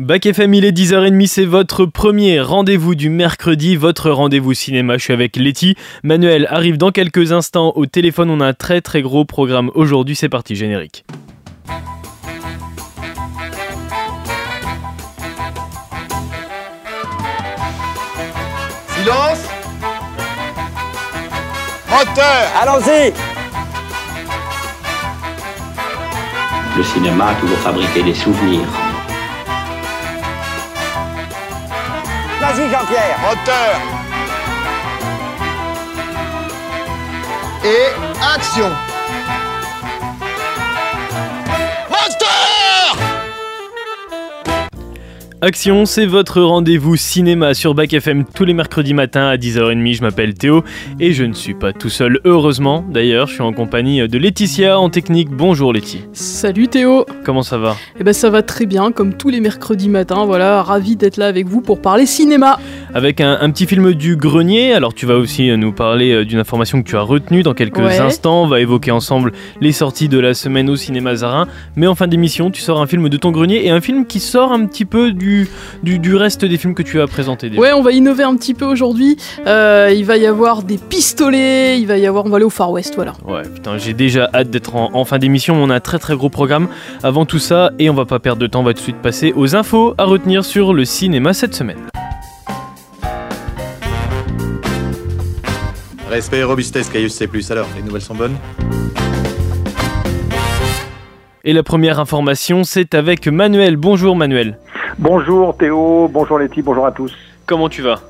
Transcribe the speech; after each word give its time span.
Bac 0.00 0.24
FM, 0.24 0.54
il 0.54 0.64
est 0.64 0.72
10h30, 0.72 1.26
c'est 1.26 1.44
votre 1.44 1.84
premier 1.84 2.40
rendez-vous 2.40 2.94
du 2.94 3.10
mercredi, 3.10 3.76
votre 3.76 4.10
rendez-vous 4.10 4.54
cinéma. 4.54 4.96
Je 4.96 5.02
suis 5.02 5.12
avec 5.12 5.36
Letty. 5.36 5.76
Manuel 6.02 6.46
arrive 6.48 6.78
dans 6.78 6.90
quelques 6.90 7.32
instants 7.32 7.74
au 7.76 7.84
téléphone. 7.84 8.30
On 8.30 8.40
a 8.40 8.46
un 8.46 8.54
très 8.54 8.80
très 8.80 9.02
gros 9.02 9.26
programme 9.26 9.70
aujourd'hui. 9.74 10.16
C'est 10.16 10.30
parti, 10.30 10.56
générique. 10.56 11.04
Silence 18.96 19.44
Moteur 21.90 22.46
Allons-y 22.62 23.12
Le 26.74 26.82
cinéma 26.82 27.26
a 27.26 27.34
toujours 27.34 27.58
fabriqué 27.58 28.02
des 28.02 28.14
souvenirs. 28.14 28.89
Vas-y 32.40 32.70
Jean-Pierre. 32.70 33.18
Moteur. 33.20 33.80
Et 37.62 37.92
action 38.34 38.70
Action, 45.42 45.86
c'est 45.86 46.04
votre 46.04 46.42
rendez-vous 46.42 46.96
cinéma 46.96 47.54
sur 47.54 47.74
Bac 47.74 47.94
FM 47.94 48.26
tous 48.26 48.44
les 48.44 48.52
mercredis 48.52 48.92
matins 48.92 49.26
à 49.26 49.36
10h30. 49.38 49.94
Je 49.96 50.02
m'appelle 50.02 50.34
Théo 50.34 50.62
et 50.98 51.14
je 51.14 51.24
ne 51.24 51.32
suis 51.32 51.54
pas 51.54 51.72
tout 51.72 51.88
seul, 51.88 52.20
heureusement. 52.26 52.84
D'ailleurs, 52.92 53.26
je 53.26 53.32
suis 53.34 53.42
en 53.42 53.54
compagnie 53.54 54.06
de 54.06 54.18
Laetitia 54.18 54.78
en 54.78 54.90
technique. 54.90 55.30
Bonjour 55.30 55.72
Letty. 55.72 56.02
Salut 56.12 56.68
Théo 56.68 57.06
Comment 57.24 57.42
ça 57.42 57.56
va? 57.56 57.74
Eh 57.98 58.04
ben 58.04 58.12
ça 58.12 58.28
va 58.28 58.42
très 58.42 58.66
bien, 58.66 58.92
comme 58.92 59.14
tous 59.16 59.30
les 59.30 59.40
mercredis 59.40 59.88
matins, 59.88 60.26
voilà, 60.26 60.62
ravi 60.62 60.94
d'être 60.96 61.16
là 61.16 61.28
avec 61.28 61.46
vous 61.46 61.62
pour 61.62 61.80
parler 61.80 62.04
cinéma 62.04 62.58
Avec 62.92 63.22
un, 63.22 63.38
un 63.40 63.50
petit 63.50 63.64
film 63.64 63.94
du 63.94 64.16
grenier. 64.16 64.74
Alors, 64.74 64.92
tu 64.92 65.06
vas 65.06 65.16
aussi 65.16 65.48
euh, 65.48 65.56
nous 65.56 65.72
parler 65.72 66.12
euh, 66.12 66.24
d'une 66.26 66.38
information 66.38 66.82
que 66.82 66.86
tu 66.90 66.96
as 66.96 67.00
retenue 67.00 67.42
dans 67.42 67.54
quelques 67.54 67.78
Ouais. 67.78 67.98
instants. 67.98 68.42
On 68.42 68.46
va 68.46 68.60
évoquer 68.60 68.90
ensemble 68.90 69.32
les 69.62 69.72
sorties 69.72 70.10
de 70.10 70.18
la 70.18 70.34
semaine 70.34 70.68
au 70.68 70.76
cinéma 70.76 71.14
Zarin. 71.14 71.46
Mais 71.76 71.86
en 71.86 71.94
fin 71.94 72.08
d'émission, 72.08 72.50
tu 72.50 72.60
sors 72.60 72.78
un 72.82 72.86
film 72.86 73.08
de 73.08 73.16
ton 73.16 73.30
grenier 73.30 73.64
et 73.64 73.70
un 73.70 73.80
film 73.80 74.04
qui 74.04 74.20
sort 74.20 74.52
un 74.52 74.66
petit 74.66 74.84
peu 74.84 75.12
du, 75.12 75.29
du, 75.82 75.98
du 75.98 76.16
reste 76.16 76.44
des 76.44 76.56
films 76.58 76.74
que 76.74 76.82
tu 76.82 77.00
as 77.00 77.06
présentés 77.06 77.50
déjà. 77.50 77.60
Ouais, 77.60 77.72
on 77.72 77.82
va 77.82 77.92
innover 77.92 78.24
un 78.24 78.36
petit 78.36 78.54
peu 78.54 78.64
aujourd'hui, 78.64 79.16
Euh, 79.46 79.92
il 79.94 80.04
va 80.04 80.16
y 80.16 80.26
avoir 80.26 80.62
des 80.62 80.78
pistolets, 80.78 81.80
il 81.80 81.86
va 81.86 81.96
y 81.96 82.06
avoir, 82.06 82.24
on 82.26 82.28
va 82.28 82.36
aller 82.36 82.44
au 82.44 82.50
Far 82.50 82.70
West, 82.70 82.94
voilà. 82.96 83.14
Ouais, 83.26 83.42
putain, 83.42 83.78
j'ai 83.78 83.94
déjà 83.94 84.28
hâte 84.34 84.50
d'être 84.50 84.76
en, 84.76 84.90
en 84.94 85.04
fin 85.04 85.18
d'émission. 85.18 85.54
On 85.54 85.70
a 85.70 85.76
un 85.76 85.80
très 85.80 85.98
très 85.98 86.14
gros 86.16 86.28
programme 86.30 86.68
avant 87.02 87.24
tout 87.24 87.38
ça 87.38 87.70
et 87.78 87.88
on 87.90 87.94
va 87.94 88.04
pas 88.04 88.18
perdre 88.18 88.40
de 88.42 88.46
temps. 88.46 88.60
On 88.60 88.64
va 88.64 88.72
tout 88.72 88.78
de 88.80 88.84
suite 88.84 89.02
passer 89.02 89.32
aux 89.34 89.56
infos 89.56 89.94
à 89.98 90.04
retenir 90.04 90.44
sur 90.44 90.74
le 90.74 90.84
cinéma 90.84 91.32
cette 91.32 91.54
semaine. 91.54 91.78
Respect 96.10 96.38
et 96.38 96.44
robustesse, 96.44 96.88
Caius 96.88 97.12
C+. 97.14 97.28
Alors, 97.50 97.68
les 97.76 97.82
nouvelles 97.82 98.02
sont 98.02 98.16
bonnes? 98.16 98.36
Et 101.42 101.54
la 101.54 101.62
première 101.62 101.98
information, 101.98 102.64
c'est 102.64 102.94
avec 102.94 103.26
Manuel. 103.26 103.76
Bonjour 103.76 104.14
Manuel. 104.14 104.58
Bonjour 104.98 105.56
Théo, 105.56 106.06
bonjour 106.12 106.38
Letty, 106.38 106.60
bonjour 106.60 106.84
à 106.84 106.92
tous. 106.92 107.14
Comment 107.46 107.70
tu 107.70 107.80
vas? 107.80 108.00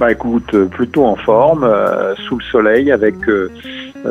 Bah 0.00 0.10
écoute, 0.10 0.54
euh, 0.54 0.64
plutôt 0.64 1.04
en 1.04 1.16
forme, 1.16 1.64
euh, 1.64 2.14
sous 2.16 2.38
le 2.38 2.44
soleil, 2.44 2.90
avec 2.90 3.16
euh, 3.28 3.50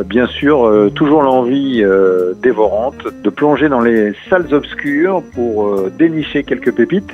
bien 0.05 0.27
sûr 0.27 0.67
euh, 0.67 0.91
toujours 0.91 1.23
l'envie 1.23 1.83
dévorante 2.43 3.07
de 3.23 3.29
plonger 3.31 3.69
dans 3.69 3.81
les 3.81 4.13
salles 4.29 4.53
obscures 4.53 5.23
pour 5.33 5.89
dénicher 5.89 6.43
quelques 6.43 6.73
pépites. 6.73 7.11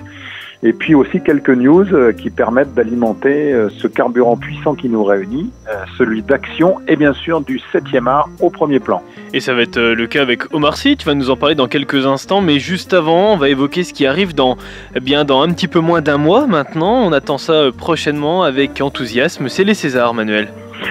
Et 0.62 0.74
puis 0.74 0.94
aussi 0.94 1.22
quelques 1.22 1.50
news 1.50 1.86
euh, 1.94 2.12
qui 2.12 2.30
permettent 2.30 2.74
d'alimenter 2.74 3.54
euh, 3.54 3.70
ce 3.70 3.88
carburant 3.88 4.36
puissant 4.36 4.76
qui 4.76 4.90
nous 4.90 5.06
réunit, 5.06 5.52
euh, 5.70 5.86
celui 5.98 6.22
d'action 6.22 6.80
et 6.88 6.98
bien 6.98 7.14
sûr 7.14 7.40
du 7.40 7.62
7e 7.74 8.08
art 8.08 8.30
au 8.42 8.50
premier 8.50 8.80
plan. 8.82 9.02
Et 9.34 9.40
ça 9.40 9.54
va 9.54 9.62
être 9.62 9.80
le 9.80 10.08
cas 10.08 10.22
avec 10.22 10.54
Omar 10.54 10.76
Sy, 10.76 10.98
tu 10.98 11.06
vas 11.06 11.16
nous 11.16 11.30
en 11.30 11.38
parler 11.38 11.56
dans 11.56 11.70
quelques 11.70 12.06
instants, 12.06 12.42
mais 12.42 12.60
juste 12.60 12.94
avant, 12.94 13.34
on 13.34 13.38
va 13.38 13.48
évoquer 13.48 13.84
ce 13.84 13.94
qui 13.94 14.06
arrive 14.06 14.36
dans, 14.36 14.58
eh 14.96 15.00
bien, 15.00 15.24
dans 15.24 15.42
un 15.42 15.50
petit 15.50 15.70
peu 15.70 15.80
moins 15.80 16.02
d'un 16.02 16.18
mois 16.18 16.46
maintenant. 16.46 17.04
On 17.06 17.14
attend 17.14 17.38
ça 17.38 17.70
prochainement 17.76 18.44
avec 18.44 18.82
enthousiasme. 18.82 19.48
C'est 19.48 19.64
les 19.64 19.74
Césars, 19.74 20.14
Manuel. 20.14 20.50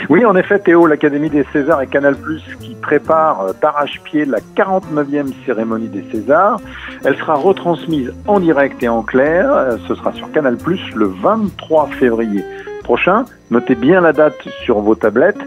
Oui, 0.09 0.25
en 0.25 0.37
effet, 0.37 0.59
Théo, 0.59 0.87
l'Académie 0.87 1.31
des 1.31 1.45
Césars 1.53 1.83
et 1.83 1.87
Canal+, 1.87 2.17
qui 2.61 2.75
prépare 2.75 3.41
euh, 3.43 3.53
d'arrache-pied 3.61 4.25
la 4.25 4.39
49e 4.57 5.33
cérémonie 5.45 5.89
des 5.89 6.05
Césars. 6.11 6.61
Elle 7.05 7.17
sera 7.17 7.35
retransmise 7.35 8.13
en 8.27 8.41
direct 8.41 8.83
et 8.83 8.89
en 8.89 9.03
clair. 9.03 9.53
Euh, 9.53 9.77
Ce 9.87 9.95
sera 9.95 10.13
sur 10.13 10.31
Canal+, 10.33 10.57
le 10.95 11.07
23 11.07 11.89
février 11.99 12.45
prochain. 12.89 13.27
Notez 13.51 13.75
bien 13.75 14.01
la 14.01 14.15
date 14.15 14.41
sur 14.65 14.81
vos 14.81 14.95
tablettes. 14.95 15.45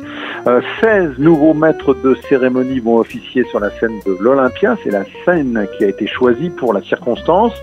Euh, 0.48 0.62
16 0.80 1.18
nouveaux 1.18 1.56
maîtres 1.56 1.96
de 1.96 2.16
cérémonie 2.30 2.80
vont 2.80 2.98
officier 2.98 3.44
sur 3.46 3.60
la 3.60 3.72
scène 3.80 4.00
de 4.06 4.16
l'Olympia. 4.20 4.76
C'est 4.84 4.92
la 4.92 5.04
scène 5.26 5.68
qui 5.76 5.86
a 5.86 5.88
été 5.88 6.06
choisie 6.06 6.52
pour 6.52 6.72
la 6.72 6.82
circonstance. 6.82 7.54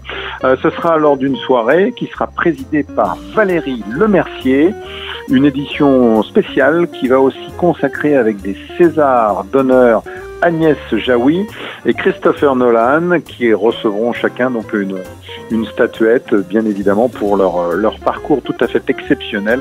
Euh, 0.42 0.56
ce 0.62 0.70
sera 0.70 0.98
lors 0.98 1.16
d'une 1.16 1.36
soirée 1.36 1.92
qui 1.96 2.06
sera 2.06 2.26
présidée 2.26 2.84
par 2.84 3.16
Valérie 3.34 3.84
Lemercier. 3.90 4.74
Une 5.30 5.44
édition 5.44 6.22
spéciale 6.22 6.88
qui 6.88 7.08
va 7.08 7.20
aussi 7.20 7.52
consacrer 7.58 8.16
avec 8.16 8.40
des 8.40 8.56
Césars 8.76 9.44
d'honneur 9.44 10.02
Agnès 10.40 10.76
Jaoui 10.92 11.46
et 11.84 11.94
Christopher 11.94 12.54
Nolan 12.56 13.20
qui 13.24 13.52
recevront 13.52 14.12
chacun 14.12 14.50
donc 14.50 14.72
une, 14.72 14.98
une 15.50 15.66
statuette 15.66 16.34
bien 16.34 16.64
évidemment 16.64 17.08
pour 17.08 17.36
leur, 17.36 17.72
leur 17.72 17.98
parcours 17.98 18.40
tout 18.42 18.54
à 18.60 18.68
fait 18.68 18.88
exceptionnel 18.88 19.60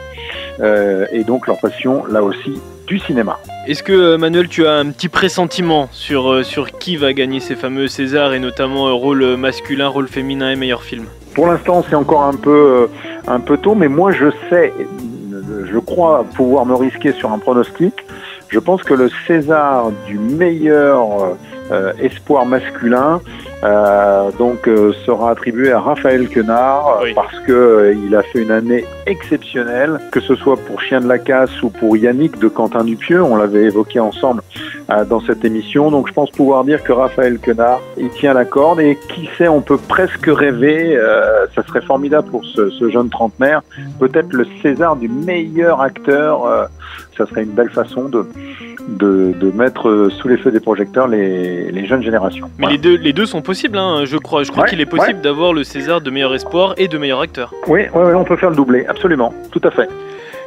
euh, 0.59 1.06
et 1.11 1.23
donc 1.23 1.47
leur 1.47 1.59
passion 1.59 2.06
là 2.06 2.23
aussi 2.23 2.59
du 2.88 3.00
cinéma. 3.00 3.38
Est-ce 3.67 3.83
que, 3.83 3.91
euh, 3.91 4.17
Manuel, 4.17 4.47
tu 4.47 4.66
as 4.66 4.75
un 4.75 4.89
petit 4.91 5.09
pressentiment 5.09 5.89
sur, 5.91 6.31
euh, 6.31 6.44
sur 6.44 6.72
qui 6.77 6.95
va 6.95 7.11
gagner 7.11 7.41
ces 7.41 7.56
fameux 7.56 7.88
Césars 7.88 8.33
et 8.33 8.39
notamment 8.39 8.97
rôle 8.97 9.35
masculin, 9.35 9.89
rôle 9.89 10.07
féminin 10.07 10.51
et 10.51 10.56
meilleur 10.56 10.83
film? 10.83 11.06
Pour 11.35 11.47
l'instant, 11.47 11.83
c'est 11.89 11.95
encore 11.95 12.23
un 12.23 12.33
peu, 12.33 12.88
un 13.27 13.41
peu 13.41 13.57
tôt, 13.57 13.75
mais 13.75 13.89
moi, 13.89 14.11
je 14.11 14.31
sais, 14.50 14.73
je 15.47 15.77
crois 15.79 16.25
pouvoir 16.35 16.65
me 16.65 16.75
risquer 16.75 17.11
sur 17.13 17.31
un 17.31 17.39
pronostic. 17.39 17.93
Je 18.49 18.59
pense 18.59 18.83
que 18.83 18.93
le 18.93 19.09
César 19.25 19.91
du 20.05 20.17
meilleur 20.17 21.23
euh, 21.23 21.33
espoir 22.00 22.45
masculin, 22.45 23.22
euh, 23.63 24.29
donc, 24.38 24.67
euh, 24.67 24.94
sera 25.05 25.31
attribué 25.31 25.72
à 25.72 25.79
Raphaël 25.79 26.29
Quenard 26.29 27.00
Oui. 27.01 27.13
parce 27.16 27.39
que 27.47 27.51
euh, 27.51 27.94
il 27.94 28.16
a 28.16 28.22
fait 28.22 28.44
une 28.44 28.51
année 28.51 28.85
exceptionnelle, 29.07 30.00
que 30.11 30.19
ce 30.19 30.35
soit 30.35 30.57
pour 30.57 30.79
Chien 30.81 31.01
de 31.01 31.07
la 31.07 31.17
Casse 31.17 31.63
ou 31.63 31.69
pour 31.69 31.97
Yannick 31.97 32.38
de 32.39 32.50
Quentin 32.50 32.83
Dupieux. 32.83 33.23
On 33.23 33.35
l'avait 33.35 33.63
évoqué 33.63 34.00
ensemble 34.00 34.41
euh, 34.91 35.06
dans 35.06 35.22
cette 35.22 35.44
émission. 35.44 35.89
Donc 35.89 36.07
je 36.07 36.13
pense 36.13 36.29
pouvoir 36.29 36.66
dire 36.66 36.83
que 36.83 36.91
Raphaël 36.91 37.39
Quenard, 37.39 37.81
il 37.97 38.09
tient 38.09 38.33
la 38.33 38.45
corde 38.45 38.79
et 38.79 38.97
qui 39.09 39.27
sait, 39.38 39.47
on 39.47 39.61
peut 39.61 39.77
presque 39.77 40.27
rêver, 40.27 40.95
euh, 40.95 41.47
ça 41.56 41.63
serait 41.63 41.81
formidable 41.81 42.29
pour 42.29 42.45
ce, 42.45 42.69
ce 42.69 42.89
jeune 42.91 43.09
trentenaire, 43.09 43.63
peut-être 44.00 44.33
le 44.33 44.45
César 44.61 44.95
du 44.97 45.09
meilleur 45.09 45.81
acteur, 45.81 46.45
euh, 46.45 46.66
ça 47.17 47.25
serait 47.25 47.44
une 47.44 47.51
belle 47.51 47.72
façon 47.72 48.07
de, 48.09 48.27
de, 48.87 49.33
de 49.39 49.51
mettre 49.51 49.89
euh, 49.89 50.09
sous 50.09 50.27
les 50.27 50.37
feux 50.37 50.51
des 50.51 50.59
projecteurs 50.59 51.07
les, 51.07 51.71
les 51.71 51.85
jeunes 51.85 52.01
générations. 52.03 52.47
Mais 52.57 52.65
Voilà. 52.65 52.71
les, 52.73 52.77
deux, 52.81 52.95
les 52.95 53.13
deux 53.13 53.25
sont 53.25 53.41
possibles, 53.41 53.77
hein, 53.77 54.03
je 54.05 54.17
crois. 54.17 54.43
Je 54.43 54.51
crois 54.51 54.63
Ouais, 54.63 54.69
qu'il 54.69 54.81
est 54.81 54.85
possible 54.85 55.21
d'avoir 55.21 55.53
le 55.53 55.63
César 55.63 56.01
de 56.01 56.09
meilleur 56.09 56.33
espoir 56.33 56.73
et 56.77 56.87
de 56.87 56.97
meilleur 56.97 57.21
acteur. 57.21 57.53
Oui, 57.67 57.81
oui, 57.93 58.01
oui, 58.05 58.13
on 58.15 58.23
peut 58.23 58.37
faire 58.37 58.49
le 58.49 58.55
doublé, 58.55 58.85
absolument, 58.87 59.33
tout 59.51 59.61
à 59.63 59.71
fait. 59.71 59.89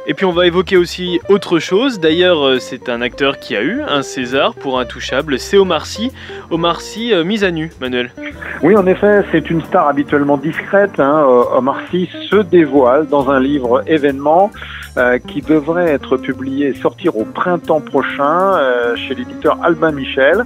Et 0.07 0.15
puis 0.15 0.25
on 0.25 0.31
va 0.31 0.47
évoquer 0.47 0.77
aussi 0.77 1.19
autre 1.29 1.59
chose. 1.59 1.99
D'ailleurs, 1.99 2.43
euh, 2.43 2.57
c'est 2.59 2.89
un 2.89 3.01
acteur 3.01 3.39
qui 3.39 3.55
a 3.55 3.61
eu 3.61 3.81
un 3.87 4.01
César 4.01 4.55
pour 4.55 4.79
Intouchable. 4.79 5.37
C'est 5.37 5.57
Omar 5.57 5.85
Sy. 5.85 6.11
Omar 6.49 6.81
Sy, 6.81 7.13
euh, 7.13 7.23
mise 7.23 7.43
à 7.43 7.51
nu, 7.51 7.71
Manuel. 7.79 8.09
Oui, 8.63 8.75
en 8.75 8.85
effet, 8.85 9.23
c'est 9.31 9.49
une 9.49 9.63
star 9.63 9.87
habituellement 9.87 10.37
discrète. 10.37 10.99
Hein. 10.99 11.25
Euh, 11.27 11.57
Omar 11.57 11.79
Sy 11.89 12.07
se 12.29 12.35
dévoile 12.35 13.07
dans 13.07 13.31
un 13.31 13.39
livre 13.39 13.81
événement 13.87 14.51
euh, 14.97 15.17
qui 15.17 15.41
devrait 15.41 15.89
être 15.89 16.15
publié 16.17 16.67
et 16.67 16.73
sortir 16.75 17.17
au 17.17 17.25
printemps 17.25 17.81
prochain 17.81 18.53
euh, 18.53 18.95
chez 18.95 19.15
l'éditeur 19.15 19.57
Albin 19.63 19.91
Michel. 19.91 20.45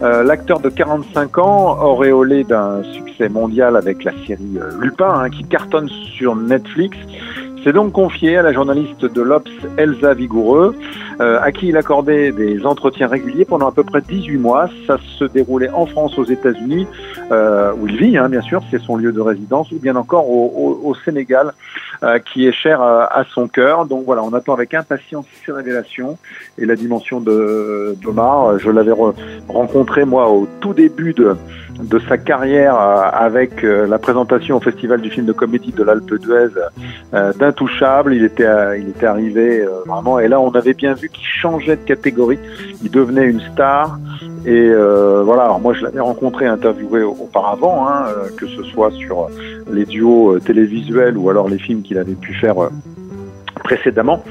L'acteur 0.00 0.60
de 0.60 0.68
45 0.68 1.38
ans, 1.38 1.78
auréolé 1.82 2.44
d'un 2.44 2.82
succès 2.84 3.28
mondial 3.28 3.76
avec 3.76 4.04
la 4.04 4.12
série 4.26 4.58
Lupin, 4.78 5.22
hein, 5.22 5.30
qui 5.30 5.42
cartonne 5.42 5.88
sur 5.88 6.36
Netflix, 6.36 6.96
s'est 7.66 7.72
donc 7.72 7.90
confié 7.90 8.36
à 8.36 8.42
la 8.42 8.52
journaliste 8.52 9.04
de 9.04 9.22
l'Obs 9.22 9.50
Elsa 9.76 10.14
Vigoureux, 10.14 10.76
euh, 11.20 11.40
à 11.42 11.50
qui 11.50 11.66
il 11.66 11.76
accordait 11.76 12.30
des 12.30 12.64
entretiens 12.64 13.08
réguliers 13.08 13.44
pendant 13.44 13.66
à 13.66 13.72
peu 13.72 13.82
près 13.82 14.00
18 14.02 14.38
mois. 14.38 14.70
Ça 14.86 14.98
se 15.18 15.24
déroulait 15.24 15.70
en 15.70 15.84
France, 15.84 16.16
aux 16.16 16.24
États-Unis, 16.24 16.86
euh, 17.32 17.72
où 17.76 17.88
il 17.88 17.96
vit, 17.96 18.16
hein, 18.18 18.28
bien 18.28 18.40
sûr, 18.40 18.62
c'est 18.70 18.80
son 18.80 18.94
lieu 18.94 19.10
de 19.10 19.20
résidence, 19.20 19.72
ou 19.72 19.80
bien 19.80 19.96
encore 19.96 20.30
au 20.30 20.94
Sénégal, 21.04 21.54
euh, 22.02 22.18
qui 22.18 22.46
est 22.46 22.52
cher 22.52 22.80
à, 22.80 23.04
à 23.04 23.24
son 23.24 23.48
cœur. 23.48 23.86
Donc 23.86 24.04
voilà, 24.04 24.22
on 24.22 24.32
attend 24.34 24.54
avec 24.54 24.74
impatience 24.74 25.26
ces 25.44 25.52
révélations 25.52 26.18
et 26.58 26.66
la 26.66 26.76
dimension 26.76 27.20
de 27.20 27.96
d'Omar. 28.02 28.58
Je 28.58 28.70
l'avais 28.70 28.94
rencontré 29.48 30.04
moi 30.04 30.30
au 30.30 30.48
tout 30.60 30.74
début 30.74 31.12
de 31.12 31.36
de 31.82 31.98
sa 32.08 32.16
carrière 32.16 32.74
euh, 32.74 33.02
avec 33.12 33.62
euh, 33.64 33.86
la 33.86 33.98
présentation 33.98 34.56
au 34.56 34.60
festival 34.60 35.00
du 35.00 35.10
film 35.10 35.26
de 35.26 35.32
comédie 35.32 35.72
de 35.72 35.82
l'Alpe 35.82 36.14
d'Huez 36.14 36.48
euh, 37.14 37.32
d'Intouchable. 37.34 38.14
Il 38.14 38.24
était, 38.24 38.46
il 38.78 38.88
était 38.88 39.06
arrivé 39.06 39.66
vraiment, 39.86 40.18
et 40.18 40.28
là 40.28 40.40
on 40.40 40.50
avait 40.50 40.74
bien 40.74 40.94
vu 40.94 41.08
qu'il 41.08 41.26
changeait 41.26 41.76
de 41.76 41.82
catégorie. 41.82 42.38
Il 42.82 42.90
devenait 42.90 43.26
une 43.26 43.40
star. 43.52 43.98
Et 44.46 44.70
voilà, 45.24 45.42
alors 45.44 45.60
moi 45.60 45.74
je 45.74 45.82
l'avais 45.82 46.00
rencontré, 46.00 46.46
interviewé 46.46 47.02
auparavant, 47.02 47.88
hein, 47.88 48.04
que 48.36 48.46
ce 48.46 48.62
soit 48.62 48.92
sur 48.92 49.28
les 49.70 49.84
duos 49.84 50.38
télévisuels 50.38 51.18
ou 51.18 51.30
alors 51.30 51.48
les 51.48 51.58
films 51.58 51.82
qu'il 51.82 51.98
avait 51.98 52.14
pu 52.14 52.32
faire 52.34 52.56
précédemment. 53.66 54.22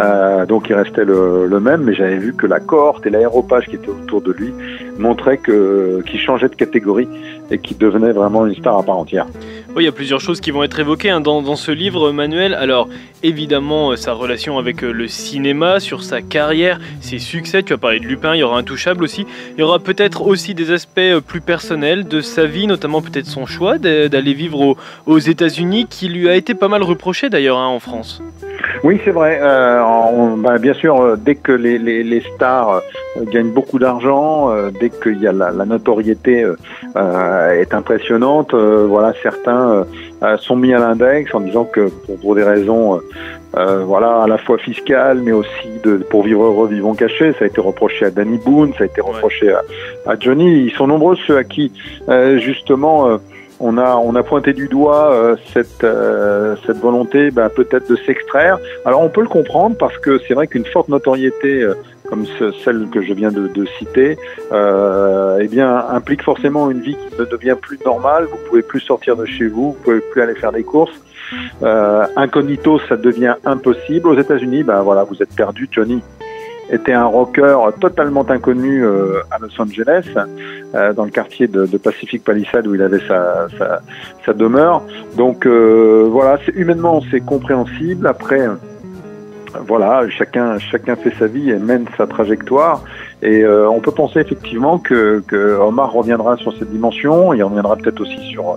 Euh, 0.00 0.46
donc 0.46 0.68
il 0.68 0.74
restait 0.74 1.04
le, 1.04 1.46
le 1.46 1.60
même, 1.60 1.82
mais 1.82 1.94
j'avais 1.94 2.16
vu 2.16 2.34
que 2.34 2.46
la 2.46 2.60
cohorte 2.60 3.06
et 3.06 3.10
l'aéropage 3.10 3.66
qui 3.66 3.76
étaient 3.76 3.88
autour 3.88 4.20
de 4.22 4.32
lui 4.32 4.52
montraient 4.98 5.38
qu'il 5.38 6.20
changeait 6.20 6.48
de 6.48 6.54
catégorie 6.54 7.08
et 7.52 7.58
qu'il 7.58 7.78
devenait 7.78 8.12
vraiment 8.12 8.46
une 8.46 8.54
star 8.54 8.78
à 8.78 8.82
part 8.82 8.98
entière. 8.98 9.26
Oui, 9.74 9.84
il 9.84 9.86
y 9.86 9.88
a 9.88 9.92
plusieurs 9.92 10.20
choses 10.20 10.40
qui 10.40 10.50
vont 10.50 10.62
être 10.62 10.78
évoquées 10.78 11.10
hein, 11.10 11.20
dans, 11.20 11.56
ce 11.56 11.70
livre, 11.70 12.12
Manuel. 12.12 12.54
Alors, 12.54 12.88
évidemment, 13.22 13.92
euh, 13.92 13.96
sa 13.96 14.12
relation 14.12 14.58
avec 14.58 14.84
euh, 14.84 14.92
le 14.92 15.08
cinéma, 15.08 15.80
sur 15.80 16.02
sa 16.02 16.20
carrière, 16.20 16.78
ses 17.00 17.18
succès. 17.18 17.62
Tu 17.62 17.72
as 17.72 17.78
parlé 17.78 17.98
de 18.00 18.04
Lupin, 18.04 18.34
il 18.34 18.40
y 18.40 18.42
aura 18.42 18.58
Intouchable 18.58 19.04
aussi. 19.04 19.26
Il 19.56 19.60
y 19.60 19.62
aura 19.62 19.78
peut-être 19.78 20.26
aussi 20.26 20.54
des 20.54 20.72
aspects 20.72 21.18
plus 21.26 21.40
personnels 21.40 22.06
de 22.06 22.20
sa 22.20 22.44
vie, 22.44 22.66
notamment 22.66 23.00
peut-être 23.00 23.26
son 23.26 23.46
choix 23.46 23.78
d'aller 23.78 24.34
vivre 24.34 24.60
aux, 24.60 24.76
aux 25.06 25.18
États-Unis, 25.18 25.86
qui 25.88 26.08
lui 26.08 26.28
a 26.28 26.36
été 26.36 26.54
pas 26.54 26.68
mal 26.68 26.82
reproché 26.82 27.30
d'ailleurs 27.30 27.58
hein, 27.58 27.68
en 27.68 27.80
France. 27.80 28.22
Oui, 28.84 29.00
c'est 29.04 29.10
vrai. 29.10 29.38
Euh, 29.42 29.82
on, 29.82 30.36
bah, 30.36 30.58
bien 30.58 30.74
sûr, 30.74 31.00
euh, 31.00 31.16
dès 31.16 31.34
que 31.34 31.52
les, 31.52 31.78
les, 31.78 32.02
les 32.02 32.22
stars 32.34 32.82
euh, 33.16 33.24
gagnent 33.30 33.52
beaucoup 33.52 33.78
d'argent, 33.78 34.50
euh, 34.50 34.70
dès 34.80 34.90
qu'il 34.90 35.20
y 35.20 35.26
a 35.26 35.32
la, 35.32 35.50
la 35.50 35.64
notoriété 35.64 36.46
est 36.94 37.74
impressionnante, 37.74 38.54
voilà, 38.54 39.12
certains 39.22 39.86
sont 40.38 40.56
mis 40.56 40.72
à 40.74 40.78
l'index 40.78 41.34
en 41.34 41.40
disant 41.40 41.64
que 41.64 41.88
pour, 41.88 42.18
pour 42.18 42.34
des 42.34 42.42
raisons, 42.42 43.00
voilà, 43.54 44.22
à 44.22 44.26
la 44.26 44.38
fois 44.38 44.58
fiscales, 44.58 45.20
mais 45.22 45.32
aussi 45.32 45.68
de, 45.84 45.96
pour 45.96 46.22
vivre 46.24 46.44
heureux, 46.44 46.68
vivons 46.68 46.94
cachés. 46.94 47.32
Ça 47.38 47.44
a 47.44 47.48
été 47.48 47.60
reproché 47.60 48.06
à 48.06 48.10
Danny 48.10 48.38
Boone, 48.38 48.72
ça 48.76 48.84
a 48.84 48.86
été 48.86 49.00
reproché 49.00 49.52
à, 49.52 49.62
à 50.06 50.18
Johnny. 50.18 50.64
Ils 50.66 50.72
sont 50.72 50.86
nombreux 50.86 51.16
ceux 51.26 51.36
à 51.38 51.44
qui, 51.44 51.72
justement 52.38 53.18
on 53.62 53.78
a, 53.78 53.94
on 53.96 54.14
a 54.16 54.22
pointé 54.22 54.52
du 54.52 54.68
doigt 54.68 55.12
euh, 55.12 55.36
cette, 55.54 55.84
euh, 55.84 56.56
cette 56.66 56.78
volonté 56.78 57.30
bah, 57.30 57.48
peut-être 57.48 57.88
de 57.88 57.96
s'extraire. 57.96 58.58
Alors 58.84 59.00
on 59.00 59.08
peut 59.08 59.22
le 59.22 59.28
comprendre 59.28 59.76
parce 59.78 59.96
que 59.98 60.18
c'est 60.26 60.34
vrai 60.34 60.48
qu'une 60.48 60.66
forte 60.66 60.88
notoriété 60.88 61.62
euh, 61.62 61.74
comme 62.08 62.26
celle 62.62 62.88
que 62.90 63.00
je 63.00 63.14
viens 63.14 63.30
de, 63.30 63.48
de 63.48 63.64
citer, 63.78 64.18
eh 64.50 65.48
bien 65.48 65.86
implique 65.88 66.22
forcément 66.22 66.70
une 66.70 66.82
vie 66.82 66.94
qui 66.94 67.18
ne 67.18 67.24
devient 67.24 67.56
plus 67.58 67.78
normale. 67.86 68.26
Vous 68.30 68.36
pouvez 68.50 68.60
plus 68.60 68.80
sortir 68.80 69.16
de 69.16 69.24
chez 69.24 69.46
vous, 69.46 69.72
vous 69.72 69.78
pouvez 69.82 70.00
plus 70.00 70.20
aller 70.20 70.34
faire 70.34 70.52
des 70.52 70.62
courses. 70.62 71.00
incognito, 71.62 72.80
ça 72.86 72.98
devient 72.98 73.36
impossible. 73.46 74.08
Aux 74.08 74.18
États-Unis, 74.18 74.62
ben 74.62 74.82
voilà, 74.82 75.04
vous 75.04 75.22
êtes 75.22 75.34
perdu, 75.34 75.68
Johnny 75.70 76.02
était 76.70 76.92
un 76.92 77.04
rocker 77.04 77.56
totalement 77.80 78.28
inconnu 78.28 78.84
euh, 78.84 79.20
à 79.30 79.38
Los 79.38 79.60
Angeles, 79.60 80.06
euh, 80.74 80.92
dans 80.92 81.04
le 81.04 81.10
quartier 81.10 81.46
de, 81.46 81.66
de, 81.66 81.78
Pacific 81.78 82.24
Palisades 82.24 82.66
où 82.66 82.74
il 82.74 82.82
avait 82.82 83.06
sa, 83.06 83.48
sa, 83.58 83.80
sa 84.24 84.32
demeure. 84.32 84.82
Donc 85.16 85.46
euh, 85.46 86.06
voilà, 86.10 86.38
humainement 86.54 87.02
c'est 87.10 87.20
compréhensible. 87.20 88.06
Après, 88.06 88.46
voilà, 89.66 90.08
chacun 90.10 90.58
chacun 90.58 90.96
fait 90.96 91.12
sa 91.18 91.26
vie 91.26 91.50
et 91.50 91.58
mène 91.58 91.86
sa 91.96 92.06
trajectoire. 92.06 92.84
Et 93.22 93.42
euh, 93.44 93.68
on 93.68 93.78
peut 93.78 93.92
penser 93.92 94.18
effectivement 94.18 94.78
que, 94.78 95.22
que, 95.28 95.56
Omar 95.56 95.92
reviendra 95.92 96.36
sur 96.38 96.52
cette 96.58 96.70
dimension, 96.70 97.32
il 97.32 97.42
reviendra 97.44 97.76
peut-être 97.76 98.00
aussi 98.00 98.18
sur 98.32 98.56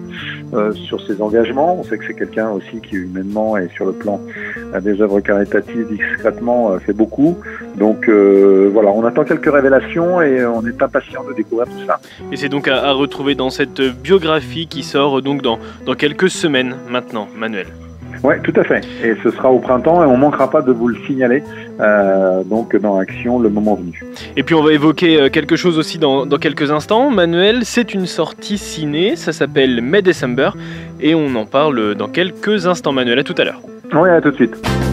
euh, 0.53 0.71
sur 0.74 1.00
ses 1.06 1.21
engagements. 1.21 1.80
On 1.80 1.83
sait 1.83 1.97
que 1.97 2.06
c'est 2.07 2.15
quelqu'un 2.15 2.50
aussi 2.50 2.81
qui 2.81 2.95
humainement 2.95 3.57
et 3.57 3.69
sur 3.75 3.86
le 3.86 3.92
plan 3.92 4.19
euh, 4.74 4.81
des 4.81 5.01
œuvres 5.01 5.19
caritatives 5.19 5.88
discrètement 5.88 6.71
euh, 6.71 6.80
fait 6.80 6.94
beaucoup. 6.94 7.38
Donc 7.77 8.09
euh, 8.09 8.69
voilà, 8.74 8.89
on 8.89 9.06
attend 9.06 9.24
quelques 9.24 9.51
révélations 9.51 10.21
et 10.21 10.44
on 10.45 10.65
est 10.65 10.81
impatient 10.81 11.24
de 11.25 11.33
découvrir 11.33 11.68
tout 11.68 11.86
ça. 11.86 12.00
Et 12.31 12.38
c'est 12.38 12.50
donc 12.50 12.68
à, 12.68 12.86
à, 12.86 12.92
retrouver 12.94 13.36
dans 13.36 13.51
cette 13.51 13.81
biographie 13.81 14.68
qui 14.68 14.81
sort 14.81 15.21
donc 15.21 15.44
dans 15.44 15.59
dans 15.86 15.94
quelques 15.94 16.30
semaines 16.30 16.75
maintenant, 16.89 17.27
Manuel. 17.36 17.68
Oui, 18.24 18.36
tout 18.44 18.54
à 18.56 18.64
fait. 18.64 18.82
Et 19.04 19.16
ce 19.24 19.32
sera 19.32 19.52
au 19.52 19.60
printemps 19.60 20.04
et 20.04 20.06
on 20.06 20.14
ne 20.14 20.22
manquera 20.22 20.50
pas 20.50 20.62
de 20.62 20.72
vous 20.72 20.88
le 20.88 20.98
signaler. 21.06 21.44
Euh, 21.80 22.44
donc 22.44 22.76
dans 22.76 22.98
Action, 22.98 23.40
le 23.40 23.50
moment 23.50 23.76
venu. 23.76 24.04
Et 24.38 24.44
puis 24.44 24.56
on 24.56 24.64
va 24.64 24.74
évoquer 24.74 25.20
euh, 25.20 25.30
quelque 25.30 25.56
chose 25.56 25.78
aussi 25.78 25.98
dans, 25.98 26.26
dans 26.26 26.38
quelques 26.38 26.72
instants. 26.72 27.10
Manuel, 27.12 27.66
c'est 27.66 27.94
une 27.94 28.06
sortie 28.06 28.58
ciné, 28.58 29.16
ça 29.16 29.34
s'appelle 29.34 29.82
May 29.82 30.02
December 30.02 30.52
et 31.02 31.16
on 31.16 31.36
en 31.36 31.46
parle 31.46 31.96
dans 31.96 32.08
quelques 32.08 32.68
instants. 32.68 32.94
Manuel, 32.94 33.20
à 33.20 33.24
tout 33.24 33.36
à 33.38 33.44
l'heure. 33.44 33.62
Oui, 33.94 34.10
à 34.10 34.22
tout 34.22 34.32
de 34.32 34.36
suite. 34.36 34.85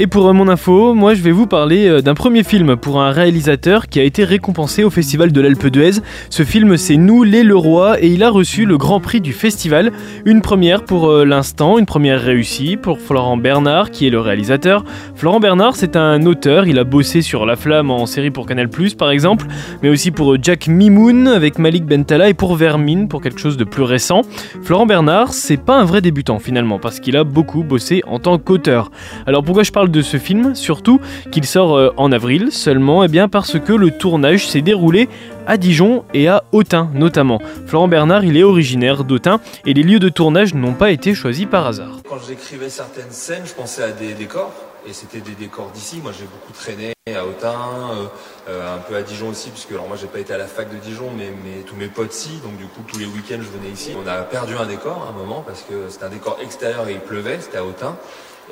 Et 0.00 0.06
pour 0.06 0.32
mon 0.32 0.46
info, 0.46 0.94
moi 0.94 1.14
je 1.14 1.22
vais 1.22 1.32
vous 1.32 1.48
parler 1.48 1.88
euh, 1.88 2.00
d'un 2.00 2.14
premier 2.14 2.44
film 2.44 2.76
pour 2.76 3.02
un 3.02 3.10
réalisateur 3.10 3.88
qui 3.88 3.98
a 3.98 4.04
été 4.04 4.22
récompensé 4.22 4.84
au 4.84 4.90
Festival 4.90 5.32
de 5.32 5.40
l'Alpe 5.40 5.66
d'Huez. 5.66 6.00
Ce 6.30 6.44
film 6.44 6.76
c'est 6.76 6.96
Nous 6.96 7.24
les 7.24 7.42
Leroy 7.42 8.00
et 8.00 8.06
il 8.06 8.22
a 8.22 8.30
reçu 8.30 8.64
le 8.64 8.78
grand 8.78 9.00
prix 9.00 9.20
du 9.20 9.32
festival. 9.32 9.90
Une 10.24 10.40
première 10.40 10.84
pour 10.84 11.10
euh, 11.10 11.24
l'instant, 11.24 11.78
une 11.78 11.86
première 11.86 12.20
réussie 12.20 12.76
pour 12.76 13.00
Florent 13.00 13.36
Bernard 13.36 13.90
qui 13.90 14.06
est 14.06 14.10
le 14.10 14.20
réalisateur. 14.20 14.84
Florent 15.16 15.40
Bernard 15.40 15.74
c'est 15.74 15.96
un 15.96 16.24
auteur, 16.26 16.68
il 16.68 16.78
a 16.78 16.84
bossé 16.84 17.20
sur 17.20 17.44
La 17.44 17.56
Flamme 17.56 17.90
en 17.90 18.06
série 18.06 18.30
pour 18.30 18.46
Canal⁇ 18.46 18.68
par 18.96 19.10
exemple, 19.10 19.46
mais 19.82 19.88
aussi 19.88 20.12
pour 20.12 20.34
euh, 20.34 20.38
Jack 20.40 20.68
Mimoun 20.68 21.26
avec 21.26 21.58
Malik 21.58 21.84
Bentala 21.86 22.28
et 22.28 22.34
pour 22.34 22.54
Vermine 22.54 23.08
pour 23.08 23.20
quelque 23.20 23.40
chose 23.40 23.56
de 23.56 23.64
plus 23.64 23.82
récent. 23.82 24.22
Florent 24.62 24.86
Bernard 24.86 25.32
c'est 25.32 25.56
pas 25.56 25.76
un 25.76 25.84
vrai 25.84 26.02
débutant 26.02 26.38
finalement 26.38 26.78
parce 26.78 27.00
qu'il 27.00 27.16
a 27.16 27.24
beaucoup 27.24 27.64
bossé 27.64 28.04
en 28.06 28.20
tant 28.20 28.38
qu'auteur. 28.38 28.92
Alors 29.26 29.42
pourquoi 29.42 29.64
je 29.64 29.72
parle 29.72 29.87
de 29.88 30.02
ce 30.02 30.16
film, 30.16 30.54
surtout 30.54 31.00
qu'il 31.30 31.44
sort 31.46 31.76
euh, 31.76 31.92
en 31.96 32.12
avril 32.12 32.52
seulement, 32.52 33.02
et 33.02 33.06
eh 33.06 33.08
bien 33.08 33.28
parce 33.28 33.58
que 33.58 33.72
le 33.72 33.90
tournage 33.90 34.46
s'est 34.46 34.62
déroulé 34.62 35.08
à 35.46 35.56
Dijon 35.56 36.04
et 36.14 36.28
à 36.28 36.44
Autun 36.52 36.90
notamment. 36.94 37.40
Florent 37.66 37.88
Bernard, 37.88 38.24
il 38.24 38.36
est 38.36 38.42
originaire 38.42 39.04
d'Autun 39.04 39.40
et 39.66 39.74
les 39.74 39.82
lieux 39.82 39.98
de 39.98 40.08
tournage 40.08 40.54
n'ont 40.54 40.74
pas 40.74 40.90
été 40.90 41.14
choisis 41.14 41.46
par 41.46 41.66
hasard. 41.66 42.00
Quand 42.08 42.18
j'écrivais 42.26 42.68
certaines 42.68 43.10
scènes, 43.10 43.44
je 43.46 43.54
pensais 43.54 43.82
à 43.82 43.92
des 43.92 44.14
décors 44.14 44.52
et 44.86 44.92
c'était 44.92 45.20
des 45.20 45.34
décors 45.34 45.70
d'ici. 45.70 46.00
Moi, 46.02 46.12
j'ai 46.18 46.24
beaucoup 46.24 46.52
traîné 46.52 46.94
à 47.14 47.24
Autun, 47.26 47.48
euh, 47.50 48.06
euh, 48.48 48.76
un 48.76 48.78
peu 48.78 48.96
à 48.96 49.02
Dijon 49.02 49.30
aussi, 49.30 49.50
puisque 49.50 49.72
alors 49.72 49.88
moi, 49.88 49.96
j'ai 50.00 50.06
pas 50.06 50.18
été 50.18 50.32
à 50.32 50.38
la 50.38 50.46
fac 50.46 50.70
de 50.70 50.76
Dijon, 50.76 51.10
mais, 51.16 51.30
tous 51.66 51.76
mes 51.76 51.88
potes 51.88 52.12
si, 52.12 52.38
donc 52.38 52.56
du 52.56 52.66
coup, 52.66 52.82
tous 52.86 52.98
les 52.98 53.06
week-ends, 53.06 53.40
je 53.40 53.58
venais 53.58 53.72
ici. 53.72 53.92
On 54.02 54.06
a 54.06 54.22
perdu 54.22 54.54
un 54.56 54.66
décor 54.66 55.06
à 55.06 55.10
un 55.10 55.18
moment 55.18 55.42
parce 55.46 55.62
que 55.62 55.88
c'était 55.88 56.04
un 56.04 56.10
décor 56.10 56.38
extérieur 56.42 56.88
et 56.88 56.92
il 56.92 57.00
pleuvait, 57.00 57.38
c'était 57.40 57.58
à 57.58 57.64
Autun. 57.64 57.96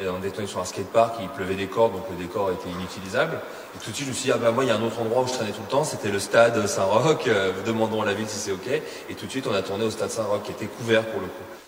Et 0.01 0.09
on 0.09 0.23
était 0.23 0.47
sur 0.47 0.61
un 0.61 0.65
skatepark, 0.65 1.17
il 1.21 1.29
pleuvait 1.29 1.55
des 1.55 1.69
cordes, 1.69 1.93
donc 1.93 2.05
le 2.11 2.17
décor 2.17 2.51
était 2.51 2.69
inutilisable. 2.69 3.41
Et 3.75 3.79
tout 3.83 3.91
de 3.91 3.97
suite, 3.97 4.07
je 4.07 4.13
me 4.13 4.15
suis 4.15 4.27
dit, 4.27 4.33
ah 4.33 4.39
bah 4.39 4.51
moi, 4.51 4.65
il 4.65 4.69
y 4.69 4.71
a 4.71 4.77
un 4.77 4.83
autre 4.83 5.01
endroit 5.01 5.23
où 5.23 5.27
je 5.27 5.33
traînais 5.33 5.53
tout 5.53 5.63
le 5.63 5.71
temps, 5.71 5.85
c'était 5.85 6.11
le 6.11 6.19
stade 6.19 6.67
Saint-Roch. 6.67 7.27
Euh, 7.29 7.53
demandons 7.65 8.03
à 8.03 8.05
la 8.05 8.13
ville 8.13 8.29
si 8.29 8.39
c'est 8.39 8.53
OK. 8.53 8.69
Et 8.69 9.15
tout 9.15 9.27
de 9.27 9.31
suite, 9.31 9.47
on 9.47 9.55
a 9.55 9.63
tourné 9.63 9.85
au 9.85 9.91
stade 9.91 10.11
Saint-Roch, 10.11 10.43
qui 10.43 10.53
était 10.53 10.67
couvert 10.67 11.05
pour 11.07 11.21
le 11.21 11.27
coup. 11.27 11.66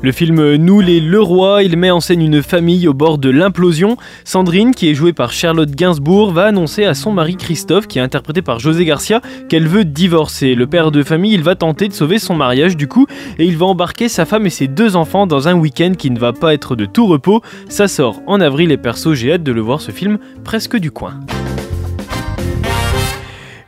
Le 0.00 0.12
film 0.12 0.56
Nous 0.56 0.80
les 0.80 1.00
Leroy, 1.00 1.62
il 1.62 1.76
met 1.76 1.90
en 1.90 2.00
scène 2.00 2.22
une 2.22 2.42
famille 2.42 2.88
au 2.88 2.94
bord 2.94 3.18
de 3.18 3.30
l'implosion. 3.30 3.96
Sandrine, 4.24 4.74
qui 4.74 4.88
est 4.88 4.94
jouée 4.94 5.12
par 5.12 5.32
Charlotte 5.32 5.70
Gainsbourg, 5.70 6.32
va 6.32 6.46
annoncer 6.46 6.84
à 6.84 6.94
son 6.94 7.12
mari 7.12 7.36
Christophe, 7.36 7.86
qui 7.86 7.98
est 7.98 8.02
interprété 8.02 8.42
par 8.42 8.58
José 8.58 8.84
Garcia, 8.84 9.20
qu'elle 9.48 9.68
veut 9.68 9.84
divorcer. 9.84 10.54
Le 10.54 10.66
père 10.66 10.90
de 10.90 11.02
famille, 11.02 11.34
il 11.34 11.42
va 11.42 11.54
tenter 11.54 11.88
de 11.88 11.92
sauver 11.92 12.18
son 12.18 12.34
mariage 12.34 12.76
du 12.76 12.88
coup, 12.88 13.06
et 13.38 13.44
il 13.44 13.56
va 13.56 13.66
embarquer 13.66 14.08
sa 14.08 14.24
femme 14.24 14.46
et 14.46 14.50
ses 14.50 14.68
deux 14.68 14.96
enfants 14.96 15.26
dans 15.26 15.48
un 15.48 15.54
week-end 15.54 15.92
qui 15.96 16.10
ne 16.10 16.18
va 16.18 16.32
pas 16.32 16.54
être 16.54 16.76
de 16.76 16.86
tout 16.86 17.06
repos. 17.06 17.42
Ça 17.68 17.88
sort 17.88 18.22
en 18.26 18.40
avril 18.40 18.72
et 18.72 18.78
perso, 18.78 19.14
j'ai 19.14 19.32
hâte 19.32 19.42
de 19.42 19.52
le 19.52 19.60
voir 19.60 19.80
ce 19.80 19.90
film 19.90 20.18
presque 20.44 20.76
du 20.76 20.90
coin. 20.90 21.20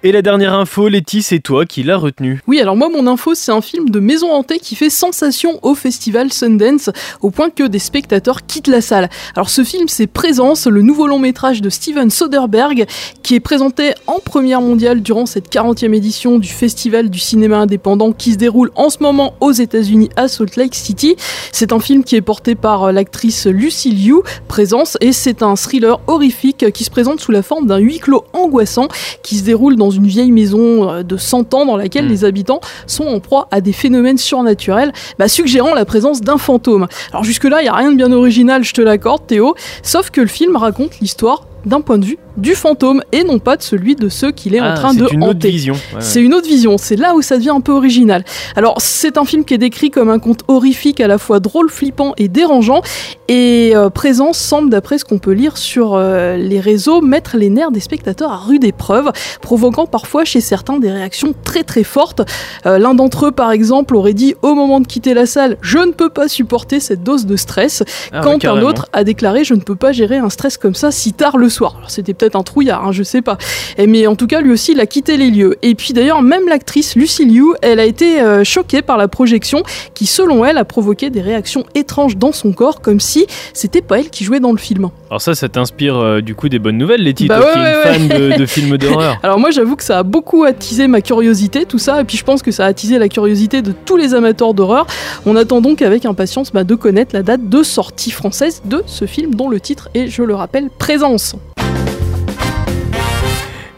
Et 0.06 0.12
la 0.12 0.20
dernière 0.20 0.52
info, 0.52 0.88
Letty, 0.88 1.22
c'est 1.22 1.38
toi 1.38 1.64
qui 1.64 1.82
l'as 1.82 1.96
retenu. 1.96 2.42
Oui, 2.46 2.60
alors 2.60 2.76
moi, 2.76 2.90
mon 2.90 3.06
info, 3.06 3.34
c'est 3.34 3.52
un 3.52 3.62
film 3.62 3.88
de 3.88 4.00
maison 4.00 4.30
hantée 4.32 4.58
qui 4.58 4.74
fait 4.74 4.90
sensation 4.90 5.58
au 5.62 5.74
festival 5.74 6.30
Sundance, 6.30 6.90
au 7.22 7.30
point 7.30 7.48
que 7.48 7.66
des 7.66 7.78
spectateurs 7.78 8.44
quittent 8.44 8.68
la 8.68 8.82
salle. 8.82 9.08
Alors 9.34 9.48
ce 9.48 9.64
film, 9.64 9.88
c'est 9.88 10.06
Présence, 10.06 10.66
le 10.66 10.82
nouveau 10.82 11.06
long 11.06 11.18
métrage 11.18 11.62
de 11.62 11.70
Steven 11.70 12.10
Soderbergh, 12.10 12.84
qui 13.22 13.34
est 13.34 13.40
présenté 13.40 13.94
en 14.06 14.20
première 14.20 14.60
mondiale 14.60 15.00
durant 15.00 15.24
cette 15.24 15.50
40e 15.50 15.94
édition 15.94 16.38
du 16.38 16.48
Festival 16.48 17.08
du 17.08 17.18
cinéma 17.18 17.60
indépendant 17.60 18.12
qui 18.12 18.32
se 18.32 18.36
déroule 18.36 18.72
en 18.74 18.90
ce 18.90 18.98
moment 19.00 19.32
aux 19.40 19.52
États-Unis 19.52 20.10
à 20.16 20.28
Salt 20.28 20.56
Lake 20.56 20.74
City. 20.74 21.16
C'est 21.50 21.72
un 21.72 21.80
film 21.80 22.04
qui 22.04 22.16
est 22.16 22.20
porté 22.20 22.56
par 22.56 22.92
l'actrice 22.92 23.46
Lucy 23.46 23.92
Liu, 23.92 24.16
Présence, 24.48 24.98
et 25.00 25.14
c'est 25.14 25.42
un 25.42 25.56
thriller 25.56 25.98
horrifique 26.08 26.70
qui 26.74 26.84
se 26.84 26.90
présente 26.90 27.20
sous 27.20 27.32
la 27.32 27.42
forme 27.42 27.66
d'un 27.66 27.78
huis 27.78 28.00
clos 28.00 28.26
angoissant 28.34 28.88
qui 29.22 29.38
se 29.38 29.44
déroule 29.44 29.76
dans 29.76 29.93
une 29.94 30.06
vieille 30.06 30.32
maison 30.32 30.90
euh, 30.90 31.02
de 31.02 31.16
100 31.16 31.54
ans 31.54 31.66
dans 31.66 31.76
laquelle 31.76 32.06
Mm. 32.06 32.08
les 32.08 32.24
habitants 32.24 32.60
sont 32.86 33.06
en 33.06 33.20
proie 33.20 33.48
à 33.50 33.60
des 33.60 33.72
phénomènes 33.72 34.18
surnaturels, 34.18 34.92
bah, 35.18 35.28
suggérant 35.28 35.74
la 35.74 35.84
présence 35.84 36.20
d'un 36.20 36.38
fantôme. 36.38 36.86
Alors 37.12 37.24
jusque-là, 37.24 37.60
il 37.60 37.64
n'y 37.64 37.68
a 37.68 37.74
rien 37.74 37.92
de 37.92 37.96
bien 37.96 38.12
original, 38.12 38.64
je 38.64 38.74
te 38.74 38.80
l'accorde 38.80 39.26
Théo, 39.26 39.54
sauf 39.82 40.10
que 40.10 40.20
le 40.20 40.26
film 40.26 40.56
raconte 40.56 41.00
l'histoire 41.00 41.46
d'un 41.64 41.80
point 41.80 41.98
de 41.98 42.04
vue 42.04 42.18
du 42.36 42.54
fantôme 42.54 43.02
et 43.12 43.22
non 43.24 43.38
pas 43.38 43.56
de 43.56 43.62
celui 43.62 43.94
de 43.96 44.08
ceux 44.08 44.32
qu'il 44.32 44.54
est 44.54 44.60
en 44.60 44.64
Ah, 44.64 44.74
train 44.74 44.94
de 44.94 45.06
une 45.12 45.22
hanter. 45.22 45.50
vision. 45.50 45.74
Ouais, 45.74 45.80
ouais. 45.96 46.00
C'est 46.00 46.20
une 46.20 46.34
autre 46.34 46.48
vision, 46.48 46.76
c'est 46.78 46.96
là 46.96 47.14
où 47.14 47.22
ça 47.22 47.36
devient 47.36 47.50
un 47.50 47.60
peu 47.60 47.72
original. 47.72 48.24
Alors, 48.56 48.76
c'est 48.80 49.16
un 49.18 49.24
film 49.24 49.44
qui 49.44 49.54
est 49.54 49.58
décrit 49.58 49.90
comme 49.90 50.10
un 50.10 50.18
conte 50.18 50.40
horrifique 50.48 51.00
à 51.00 51.06
la 51.06 51.18
fois 51.18 51.40
drôle, 51.40 51.70
flippant 51.70 52.12
et 52.16 52.28
dérangeant, 52.28 52.82
et 53.28 53.72
euh, 53.74 53.90
Présence 53.90 54.38
semble, 54.38 54.70
d'après 54.70 54.98
ce 54.98 55.04
qu'on 55.04 55.18
peut 55.18 55.32
lire 55.32 55.56
sur 55.56 55.94
euh, 55.94 56.36
les 56.36 56.60
réseaux, 56.60 57.00
mettre 57.00 57.36
les 57.36 57.50
nerfs 57.50 57.70
des 57.70 57.80
spectateurs 57.80 58.32
à 58.32 58.36
rude 58.36 58.64
épreuve, 58.64 59.10
provoquant 59.40 59.86
parfois 59.86 60.24
chez 60.24 60.40
certains 60.40 60.78
des 60.78 60.90
réactions 60.90 61.34
très 61.44 61.62
très 61.62 61.84
fortes. 61.84 62.22
Euh, 62.66 62.78
L'un 62.78 62.94
d'entre 62.94 63.26
eux, 63.26 63.30
par 63.32 63.52
exemple, 63.52 63.94
aurait 63.96 64.12
dit 64.14 64.34
au 64.42 64.54
moment 64.54 64.80
de 64.80 64.86
quitter 64.86 65.14
la 65.14 65.26
salle 65.26 65.56
Je 65.60 65.78
ne 65.78 65.92
peux 65.92 66.08
pas 66.10 66.28
supporter 66.28 66.80
cette 66.80 67.02
dose 67.02 67.26
de 67.26 67.36
stress, 67.36 67.82
Ah 68.12 68.18
ouais, 68.18 68.24
quand 68.24 68.44
un 68.44 68.62
autre 68.62 68.86
a 68.92 69.04
déclaré 69.04 69.44
Je 69.44 69.54
ne 69.54 69.60
peux 69.60 69.76
pas 69.76 69.92
gérer 69.92 70.18
un 70.18 70.30
stress 70.30 70.58
comme 70.58 70.74
ça 70.74 70.90
si 70.90 71.12
tard 71.12 71.36
le 71.38 71.48
soir. 71.48 71.74
Alors, 71.78 71.90
c'était 71.90 72.14
peut-être 72.24 72.36
un 72.36 72.42
trouillard, 72.42 72.86
hein, 72.86 72.92
je 72.92 73.02
sais 73.02 73.20
pas. 73.20 73.36
Et, 73.76 73.86
mais 73.86 74.06
en 74.06 74.16
tout 74.16 74.26
cas, 74.26 74.40
lui 74.40 74.50
aussi, 74.50 74.72
il 74.72 74.80
a 74.80 74.86
quitté 74.86 75.16
les 75.16 75.30
lieux. 75.30 75.56
Et 75.62 75.74
puis 75.74 75.92
d'ailleurs, 75.92 76.22
même 76.22 76.48
l'actrice 76.48 76.96
Lucy 76.96 77.26
Liu, 77.26 77.54
elle 77.60 77.80
a 77.80 77.84
été 77.84 78.20
euh, 78.20 78.44
choquée 78.44 78.80
par 78.80 78.96
la 78.96 79.08
projection 79.08 79.62
qui, 79.94 80.06
selon 80.06 80.44
elle, 80.44 80.56
a 80.56 80.64
provoqué 80.64 81.10
des 81.10 81.20
réactions 81.20 81.64
étranges 81.74 82.16
dans 82.16 82.32
son 82.32 82.52
corps, 82.52 82.80
comme 82.80 83.00
si 83.00 83.26
c'était 83.52 83.82
pas 83.82 83.98
elle 83.98 84.08
qui 84.08 84.24
jouait 84.24 84.40
dans 84.40 84.52
le 84.52 84.58
film. 84.58 84.88
Alors 85.10 85.20
ça, 85.20 85.34
ça 85.34 85.48
t'inspire 85.48 85.96
euh, 85.96 86.20
du 86.22 86.34
coup 86.34 86.48
des 86.48 86.58
bonnes 86.58 86.78
nouvelles, 86.78 87.02
Letty, 87.02 87.26
Bah 87.26 87.40
ouais, 87.40 87.52
qui 87.52 87.58
ouais, 87.58 87.98
une 87.98 88.08
fan 88.08 88.18
de, 88.18 88.36
de 88.38 88.46
films 88.46 88.78
d'horreur. 88.78 89.18
Alors 89.22 89.38
moi, 89.38 89.50
j'avoue 89.50 89.76
que 89.76 89.84
ça 89.84 89.98
a 89.98 90.02
beaucoup 90.02 90.44
attisé 90.44 90.86
ma 90.88 91.02
curiosité, 91.02 91.66
tout 91.66 91.78
ça, 91.78 92.00
et 92.00 92.04
puis 92.04 92.16
je 92.16 92.24
pense 92.24 92.42
que 92.42 92.50
ça 92.50 92.64
a 92.64 92.68
attisé 92.68 92.98
la 92.98 93.08
curiosité 93.08 93.60
de 93.60 93.72
tous 93.72 93.96
les 93.96 94.14
amateurs 94.14 94.54
d'horreur. 94.54 94.86
On 95.26 95.36
attend 95.36 95.60
donc 95.60 95.82
avec 95.82 96.06
impatience 96.06 96.52
bah, 96.52 96.64
de 96.64 96.74
connaître 96.74 97.14
la 97.14 97.22
date 97.22 97.48
de 97.48 97.62
sortie 97.62 98.10
française 98.10 98.62
de 98.64 98.82
ce 98.86 99.04
film, 99.04 99.34
dont 99.34 99.48
le 99.48 99.60
titre 99.60 99.90
est, 99.94 100.08
je 100.08 100.22
le 100.22 100.34
rappelle, 100.34 100.70
Présence. 100.78 101.36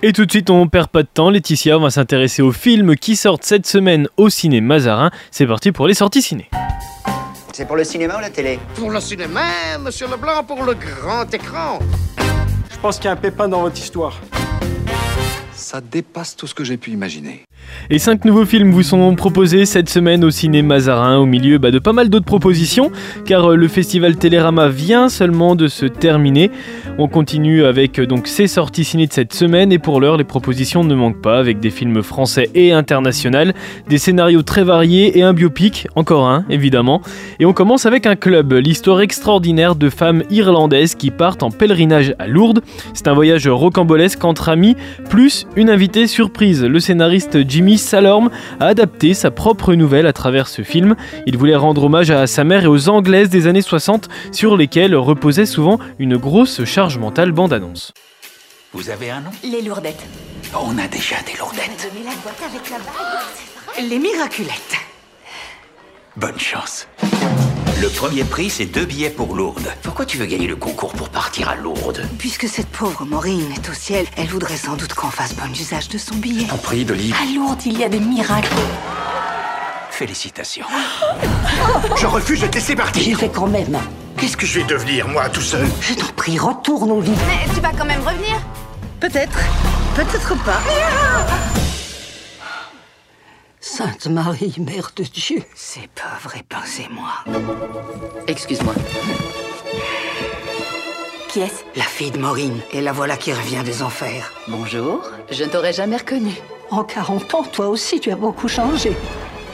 Et 0.09 0.13
tout 0.13 0.25
de 0.25 0.31
suite, 0.31 0.51
on 0.51 0.69
perd 0.69 0.87
pas 0.87 1.03
de 1.03 1.09
temps, 1.13 1.31
Laetitia, 1.31 1.77
on 1.77 1.81
va 1.81 1.91
s'intéresser 1.91 2.41
aux 2.41 2.53
films 2.53 2.95
qui 2.95 3.17
sortent 3.17 3.43
cette 3.43 3.67
semaine 3.67 4.07
au 4.17 4.29
ciné 4.29 4.61
Mazarin. 4.61 5.11
C'est 5.33 5.49
parti 5.49 5.73
pour 5.73 5.89
les 5.89 5.95
sorties 5.95 6.23
ciné. 6.23 6.49
C'est 7.53 7.67
pour 7.67 7.75
le 7.75 7.83
cinéma 7.83 8.17
ou 8.17 8.21
la 8.21 8.31
télé? 8.31 8.61
Pour 8.77 8.93
le 8.93 9.01
cinéma, 9.01 9.41
monsieur 9.81 10.07
Leblanc, 10.07 10.45
pour 10.45 10.63
le 10.63 10.75
grand 10.75 11.29
écran. 11.35 11.81
Je 12.71 12.79
pense 12.81 12.99
qu'il 12.99 13.07
y 13.07 13.09
a 13.09 13.15
un 13.15 13.17
pépin 13.17 13.49
dans 13.49 13.63
votre 13.63 13.81
histoire. 13.81 14.21
Ça 15.57 15.81
dépasse 15.81 16.37
tout 16.37 16.47
ce 16.47 16.55
que 16.55 16.65
j'ai 16.65 16.77
pu 16.77 16.91
imaginer. 16.91 17.43
Et 17.89 17.99
cinq 17.99 18.27
nouveaux 18.27 18.45
films 18.45 18.71
vous 18.71 18.83
sont 18.83 19.15
proposés 19.15 19.65
cette 19.65 19.89
semaine 19.89 20.23
au 20.23 20.31
ciné 20.31 20.61
Mazarin, 20.61 21.17
au 21.17 21.25
milieu 21.25 21.57
bah, 21.57 21.71
de 21.71 21.79
pas 21.79 21.95
mal 21.95 22.11
d'autres 22.11 22.27
propositions, 22.27 22.93
car 23.25 23.53
euh, 23.53 23.57
le 23.57 23.67
festival 23.67 24.17
Télérama 24.17 24.69
vient 24.69 25.09
seulement 25.09 25.57
de 25.57 25.67
se 25.67 25.87
terminer. 25.87 26.51
On 26.99 27.09
continue 27.09 27.65
avec 27.65 27.99
euh, 27.99 28.07
donc 28.07 28.27
ces 28.27 28.49
sorties 28.49 28.85
ciné 28.85 29.07
de 29.07 29.13
cette 29.13 29.33
semaine, 29.33 29.73
et 29.73 29.79
pour 29.79 30.01
l'heure, 30.01 30.19
les 30.19 30.25
propositions 30.25 30.85
ne 30.85 30.95
manquent 30.95 31.23
pas, 31.23 31.39
avec 31.39 31.59
des 31.59 31.71
films 31.71 32.03
français 32.03 32.51
et 32.55 32.73
internationaux, 32.73 33.53
des 33.89 33.99
scénarios 33.99 34.43
très 34.43 34.63
variés 34.63 35.19
et 35.19 35.23
un 35.23 35.33
biopic, 35.33 35.89
encore 35.97 36.29
un 36.29 36.45
évidemment. 36.51 37.01
Et 37.41 37.47
on 37.47 37.55
commence 37.55 37.87
avec 37.87 38.07
un 38.07 38.15
club, 38.17 38.53
l'histoire 38.53 39.01
extraordinaire 39.01 39.75
de 39.75 39.89
femmes 39.89 40.23
irlandaises 40.31 40.95
qui 40.95 41.11
partent 41.11 41.43
en 41.43 41.51
pèlerinage 41.51 42.15
à 42.19 42.27
Lourdes. 42.27 42.63
C'est 42.95 43.09
un 43.09 43.15
voyage 43.15 43.49
rocambolesque 43.49 44.25
entre 44.25 44.51
amis, 44.51 44.77
plus 45.09 45.46
une 45.55 45.71
invitée 45.71 46.07
surprise. 46.07 46.63
Le 46.65 46.81
scénariste 46.81 47.49
Jimmy 47.49 47.79
Salorm 47.79 48.31
a 48.61 48.67
adapté 48.67 49.15
sa 49.15 49.31
propre 49.31 49.75
nouvelle 49.75 50.07
à 50.07 50.13
travers 50.13 50.49
ce 50.49 50.63
film. 50.63 50.97
Il 51.27 51.37
voulait 51.37 51.57
rendre 51.57 51.85
hommage 51.85 52.11
à 52.11 52.27
sa 52.27 52.45
mère 52.45 52.65
et 52.65 52.69
aux 52.69 52.89
Anglaises 52.89 53.31
des 53.31 53.47
années 53.47 53.63
60 53.63 54.09
sur 54.33 54.57
lesquelles 54.57 54.95
reposait 54.95 55.47
souvent 55.47 55.79
une 55.99 56.17
grosse 56.17 56.65
charge 56.65 56.99
mentale 56.99 57.33
bande-annonce. 57.33 57.93
Vous 58.73 58.91
avez 58.91 59.11
un 59.11 59.21
nom? 59.21 59.31
Les 59.43 59.63
lourdettes. 59.63 60.05
On 60.55 60.77
a 60.79 60.89
déjà 60.89 61.17
des 61.27 61.39
lourdettes. 61.39 61.91
La 62.05 62.13
boîte 62.23 62.43
avec 62.45 62.71
la 62.71 62.79
bague. 62.79 63.89
Les 63.89 63.99
miraculettes. 63.99 64.77
Bonne 66.17 66.39
chance. 66.39 66.87
Le 67.81 67.89
premier 67.89 68.25
prix, 68.25 68.49
c'est 68.49 68.65
deux 68.65 68.87
billets 68.87 69.11
pour 69.11 69.35
Lourdes. 69.35 69.69
Pourquoi 69.83 70.07
tu 70.07 70.17
veux 70.17 70.25
gagner 70.27 70.47
le 70.47 70.57
concours 70.57 70.93
pour 70.95 71.09
partir 71.11 71.49
à 71.49 71.57
Lourdes 71.57 72.09
Puisque 72.19 72.49
cette 72.49 72.69
pauvre 72.69 73.05
Maureen 73.05 73.53
est 73.53 73.69
au 73.69 73.75
ciel, 73.75 74.07
elle 74.17 74.29
voudrait 74.29 74.57
sans 74.57 74.77
doute 74.77 74.95
qu'on 74.95 75.11
fasse 75.11 75.35
bon 75.35 75.51
usage 75.53 75.89
de 75.89 75.99
son 75.99 76.15
billet. 76.17 76.47
En 76.51 76.57
prix 76.57 76.85
de 76.85 76.95
livre. 76.95 77.17
À 77.21 77.27
Lourdes, 77.35 77.61
il 77.67 77.79
y 77.79 77.85
a 77.85 77.89
des 77.89 78.01
miracles. 78.01 78.49
Félicitations. 79.91 80.67
Je 82.01 82.07
refuse 82.07 82.41
de 82.41 82.47
te 82.47 82.55
laisser 82.55 82.73
J'y 82.73 82.77
partir. 82.77 83.19
vais 83.19 83.29
quand 83.29 83.47
même. 83.47 83.79
Qu'est-ce 84.19 84.37
que 84.39 84.47
je 84.47 84.61
vais 84.61 84.65
devenir, 84.65 85.07
moi, 85.09 85.29
tout 85.29 85.43
seul? 85.43 85.67
Je 85.83 85.93
t'en 85.93 86.07
prie, 86.17 86.39
retourne 86.39 86.91
au 86.91 87.03
lit. 87.03 87.13
Mais 87.29 87.53
tu 87.55 87.61
vas 87.61 87.73
quand 87.73 87.85
même 87.85 88.01
revenir? 88.01 88.41
Peut-être. 89.01 89.39
Peut-être 89.95 90.35
pas. 90.43 90.61
Sainte 93.69 94.07
Marie, 94.07 94.55
Mère 94.59 94.93
de 94.95 95.03
Dieu. 95.03 95.43
C'est 95.57 95.89
pas 95.89 96.17
vrai, 96.23 96.45
pensez-moi. 96.49 97.11
Excuse-moi. 98.29 98.73
Qui 101.29 101.41
est-ce? 101.41 101.65
La 101.75 101.83
fille 101.83 102.13
de 102.13 102.19
Maureen. 102.19 102.61
Et 102.71 102.81
la 102.81 102.93
voilà 102.93 103.17
qui 103.17 103.33
revient 103.33 103.65
des 103.65 103.83
enfers. 103.83 104.33
Bonjour. 104.47 105.03
Je 105.33 105.43
ne 105.43 105.49
t'aurais 105.49 105.73
jamais 105.73 105.97
reconnu. 105.97 106.31
En 106.71 106.85
40 106.85 107.35
ans, 107.35 107.43
toi 107.43 107.67
aussi, 107.67 107.99
tu 107.99 108.13
as 108.13 108.17
beaucoup 108.17 108.47
changé. 108.47 108.97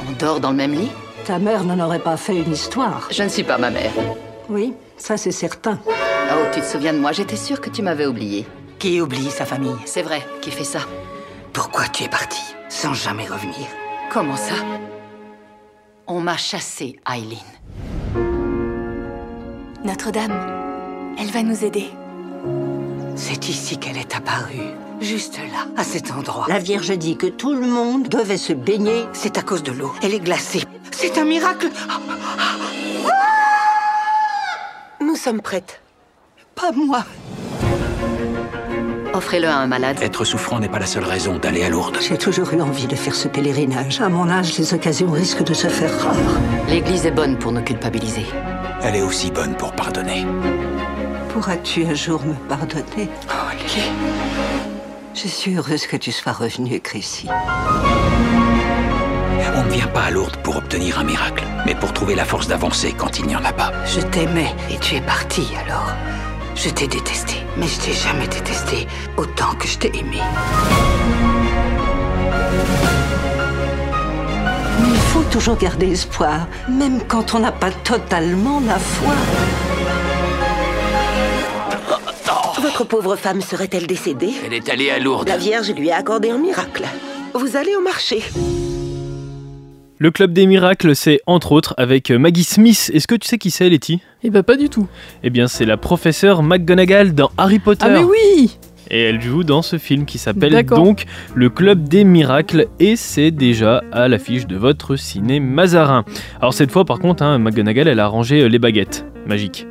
On 0.07 0.13
dort 0.13 0.41
dans 0.41 0.51
le 0.51 0.57
même 0.57 0.75
lit? 0.75 0.93
Ta 1.25 1.39
mère 1.39 1.65
n'en 1.65 1.83
aurait 1.83 1.99
pas 1.99 2.19
fait 2.19 2.37
une 2.37 2.53
histoire. 2.53 3.09
Je 3.11 3.23
ne 3.23 3.31
suis 3.31 3.45
pas 3.45 3.57
ma 3.57 3.71
mère. 3.71 3.93
Oui, 4.51 4.75
ça 4.99 5.17
c'est 5.17 5.33
certain. 5.33 5.81
Oh, 5.87 6.45
tu 6.53 6.61
te 6.61 6.67
souviens 6.67 6.93
de 6.93 6.99
moi? 6.99 7.13
J'étais 7.13 7.37
sûre 7.37 7.63
que 7.63 7.71
tu 7.71 7.81
m'avais 7.81 8.07
oublié. 8.07 8.47
Qui 8.79 9.01
oublie 9.01 9.31
sa 9.31 9.47
famille? 9.47 9.75
C'est 9.87 10.03
vrai, 10.03 10.23
qui 10.43 10.51
fait 10.51 10.65
ça? 10.65 10.81
Pourquoi 11.55 11.89
tu 11.89 12.05
es 12.05 12.09
parti 12.09 12.43
sans 12.69 12.93
jamais 12.93 13.27
revenir 13.27 13.67
Comment 14.13 14.37
ça? 14.37 14.57
On 16.07 16.21
m'a 16.21 16.37
chassé, 16.37 17.01
Eileen. 17.11 17.39
Notre-Dame, 19.85 21.15
elle 21.19 21.31
va 21.31 21.43
nous 21.43 21.65
aider. 21.65 21.87
C'est 23.17 23.49
ici 23.49 23.79
qu'elle 23.79 23.97
est 23.97 24.15
apparue. 24.15 24.75
Juste 25.01 25.39
là, 25.39 25.67
à 25.79 25.83
cet 25.83 26.11
endroit. 26.11 26.45
La 26.47 26.59
Vierge 26.59 26.91
dit 26.99 27.17
que 27.17 27.27
tout 27.27 27.55
le 27.55 27.67
monde 27.67 28.09
devait 28.09 28.37
se 28.37 28.53
baigner. 28.53 29.07
C'est 29.15 29.39
à 29.39 29.43
cause 29.43 29.63
de 29.63 29.73
l'eau. 29.73 29.95
Elle 30.03 30.13
est 30.13 30.21
glacée. 30.21 30.65
C'est 30.91 31.17
un 31.17 31.25
miracle. 31.25 31.71
Nous 35.01 35.17
sommes 35.17 35.41
prêtes. 35.41 35.81
Pas 36.55 36.71
moi. 36.73 37.07
Offrez-le 39.15 39.49
à 39.49 39.57
un 39.57 39.67
malade. 39.67 39.99
Être 40.01 40.25
souffrant 40.25 40.59
n'est 40.59 40.69
pas 40.69 40.79
la 40.79 40.87
seule 40.87 41.05
raison 41.05 41.39
d'aller 41.39 41.65
à 41.65 41.69
Lourdes. 41.69 41.99
J'ai 42.01 42.17
toujours 42.17 42.53
eu 42.55 42.61
envie 42.61 42.87
de 42.87 42.97
faire 42.97 43.15
ce 43.15 43.29
pèlerinage. 43.29 44.01
À 44.01 44.09
mon 44.09 44.29
âge, 44.31 44.57
les 44.59 44.73
occasions 44.73 45.11
risquent 45.11 45.45
de 45.45 45.55
se 45.55 45.69
faire 45.69 45.93
rares. 46.01 46.17
L'église 46.69 47.05
est 47.05 47.11
bonne 47.11 47.39
pour 47.39 47.53
nous 47.53 47.63
culpabiliser. 47.63 48.27
Elle 48.83 48.97
est 48.97 49.03
aussi 49.03 49.31
bonne 49.31 49.55
pour 49.55 49.73
pardonner. 49.73 50.27
Pourras-tu 51.29 51.85
un 51.85 51.95
jour 51.95 52.23
me 52.25 52.35
pardonner? 52.49 53.09
Oh, 53.29 53.53
Lily. 53.53 53.91
Je 55.15 55.29
suis 55.29 55.57
heureuse 55.57 55.87
que 55.87 55.97
tu 55.97 56.11
sois 56.11 56.33
revenue, 56.33 56.81
Chrissy. 56.81 57.29
On 59.55 59.65
ne 59.65 59.71
vient 59.71 59.87
pas 59.89 60.05
à 60.05 60.11
Lourdes 60.11 60.39
pour 60.39 60.57
obtenir 60.57 60.99
un 60.99 61.05
miracle, 61.05 61.45
mais 61.67 61.75
pour 61.75 61.93
trouver 61.93 62.15
la 62.15 62.25
force 62.25 62.49
d'avancer 62.49 62.95
quand 62.97 63.19
il 63.19 63.27
n'y 63.27 63.37
en 63.37 63.45
a 63.45 63.53
pas. 63.53 63.73
Je 63.87 64.01
t'aimais 64.01 64.55
et 64.71 64.79
tu 64.79 64.97
es 64.97 65.01
parti 65.03 65.49
alors. 65.65 65.93
Je 66.55 66.69
t'ai 66.69 66.87
détesté, 66.87 67.35
mais 67.57 67.67
je 67.67 67.81
t'ai 67.81 67.93
jamais 67.93 68.29
détesté 68.29 68.87
autant 69.17 69.55
que 69.59 69.67
je 69.67 69.79
t'ai 69.79 69.89
aimé. 69.89 70.19
Mais 74.81 74.89
il 74.89 75.01
faut 75.13 75.25
toujours 75.25 75.57
garder 75.57 75.91
espoir, 75.93 76.47
même 76.69 77.01
quand 77.09 77.35
on 77.35 77.41
n'a 77.41 77.53
pas 77.53 77.71
totalement 77.71 78.61
la 78.61 78.79
foi. 78.79 79.15
Votre 82.61 82.85
pauvre 82.85 83.17
femme 83.17 83.41
serait-elle 83.41 83.87
décédée? 83.87 84.33
Elle 84.47 84.53
est 84.53 84.69
allée 84.69 84.91
à 84.91 84.99
Lourdes. 84.99 85.29
La 85.29 85.37
Vierge 85.37 85.71
lui 85.73 85.91
a 85.91 85.97
accordé 85.97 86.31
un 86.31 86.39
miracle. 86.39 86.85
Vous 87.35 87.57
allez 87.57 87.75
au 87.75 87.81
marché. 87.81 88.23
Le 90.03 90.11
Club 90.11 90.33
des 90.33 90.47
Miracles, 90.47 90.97
c'est 90.97 91.21
entre 91.29 91.53
autres 91.53 91.75
avec 91.77 92.11
Maggie 92.11 92.43
Smith. 92.43 92.91
Est-ce 92.93 93.07
que 93.07 93.15
tu 93.15 93.29
sais 93.29 93.39
qui 93.39 93.53
c'est, 93.53 93.69
Letty? 93.69 94.01
Eh 94.25 94.31
bah 94.31 94.43
pas 94.43 94.57
du 94.57 94.69
tout. 94.69 94.89
Eh 95.23 95.31
bien, 95.31 95.47
c'est 95.47 95.65
la 95.65 95.77
professeure 95.77 96.43
McGonagall 96.43 97.15
dans 97.15 97.31
Harry 97.39 97.61
Potter. 97.61 97.87
Ah 97.89 97.91
mais 97.91 98.03
oui 98.03 98.59
Et 98.91 99.01
elle 99.01 99.23
joue 99.23 99.45
dans 99.45 99.63
ce 99.63 99.79
film 99.79 100.05
qui 100.05 100.19
s'appelle 100.19 100.67
donc 100.67 101.05
Le 101.37 101.51
Club 101.51 101.87
des 101.87 102.03
Miracles 102.03 102.67
et 102.81 102.97
c'est 102.97 103.31
déjà 103.31 103.85
à 103.93 104.09
l'affiche 104.09 104.49
de 104.49 104.57
votre 104.57 104.97
ciné 104.97 105.39
Mazarin. 105.39 106.05
Alors 106.41 106.53
cette 106.53 106.73
fois 106.73 106.85
par 106.85 106.99
contre, 106.99 107.23
hein, 107.23 107.39
McGonagall 107.39 107.87
elle 107.87 108.01
a 108.01 108.09
rangé 108.09 108.43
euh, 108.43 108.49
les 108.49 108.59
baguettes 108.59 109.07
magiques. 109.29 109.69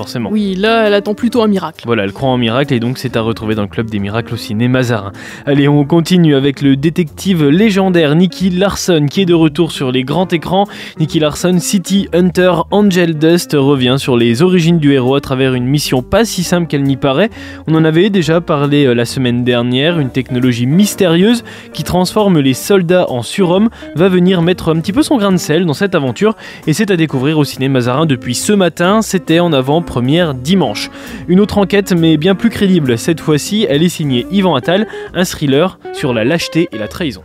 Forcément. 0.00 0.30
Oui, 0.32 0.54
là, 0.54 0.86
elle 0.86 0.94
attend 0.94 1.12
plutôt 1.12 1.42
un 1.42 1.46
miracle. 1.46 1.82
Voilà, 1.84 2.04
elle 2.04 2.14
croit 2.14 2.30
en 2.30 2.38
miracle 2.38 2.72
et 2.72 2.80
donc 2.80 2.96
c'est 2.96 3.18
à 3.18 3.20
retrouver 3.20 3.54
dans 3.54 3.60
le 3.60 3.68
club 3.68 3.90
des 3.90 3.98
miracles 3.98 4.32
au 4.32 4.38
ciné 4.38 4.66
Mazarin. 4.66 5.12
Allez, 5.44 5.68
on 5.68 5.84
continue 5.84 6.34
avec 6.34 6.62
le 6.62 6.74
détective 6.74 7.46
légendaire 7.50 8.14
Nicky 8.14 8.48
Larson 8.48 9.04
qui 9.10 9.20
est 9.20 9.26
de 9.26 9.34
retour 9.34 9.72
sur 9.72 9.92
les 9.92 10.02
grands 10.02 10.26
écrans. 10.28 10.66
Nicky 10.98 11.18
Larson, 11.18 11.58
City 11.58 12.08
Hunter 12.14 12.50
Angel 12.70 13.18
Dust 13.18 13.52
revient 13.52 13.96
sur 13.98 14.16
les 14.16 14.40
origines 14.40 14.78
du 14.78 14.94
héros 14.94 15.16
à 15.16 15.20
travers 15.20 15.52
une 15.52 15.66
mission 15.66 16.00
pas 16.02 16.24
si 16.24 16.44
simple 16.44 16.66
qu'elle 16.66 16.84
n'y 16.84 16.96
paraît. 16.96 17.28
On 17.66 17.74
en 17.74 17.84
avait 17.84 18.08
déjà 18.08 18.40
parlé 18.40 18.86
euh, 18.86 18.94
la 18.94 19.04
semaine 19.04 19.44
dernière, 19.44 19.98
une 19.98 20.08
technologie 20.08 20.64
mystérieuse 20.64 21.44
qui 21.74 21.84
transforme 21.84 22.38
les 22.38 22.54
soldats 22.54 23.04
en 23.10 23.20
surhommes 23.20 23.68
va 23.96 24.08
venir 24.08 24.40
mettre 24.40 24.70
un 24.70 24.80
petit 24.80 24.94
peu 24.94 25.02
son 25.02 25.18
grain 25.18 25.32
de 25.32 25.36
sel 25.36 25.66
dans 25.66 25.74
cette 25.74 25.94
aventure 25.94 26.36
et 26.66 26.72
c'est 26.72 26.90
à 26.90 26.96
découvrir 26.96 27.36
au 27.36 27.44
ciné 27.44 27.68
Mazarin 27.68 28.06
depuis 28.06 28.34
ce 28.34 28.54
matin, 28.54 29.02
c'était 29.02 29.40
en 29.40 29.52
avant 29.52 29.82
première 29.90 30.34
dimanche. 30.34 30.88
Une 31.26 31.40
autre 31.40 31.58
enquête 31.58 31.90
mais 31.90 32.16
bien 32.16 32.36
plus 32.36 32.48
crédible, 32.48 32.96
cette 32.96 33.20
fois-ci 33.20 33.66
elle 33.68 33.82
est 33.82 33.88
signée 33.88 34.24
Yvan 34.30 34.54
Attal, 34.54 34.86
un 35.14 35.24
thriller 35.24 35.80
sur 35.92 36.14
la 36.14 36.22
lâcheté 36.24 36.68
et 36.70 36.78
la 36.78 36.86
trahison. 36.86 37.24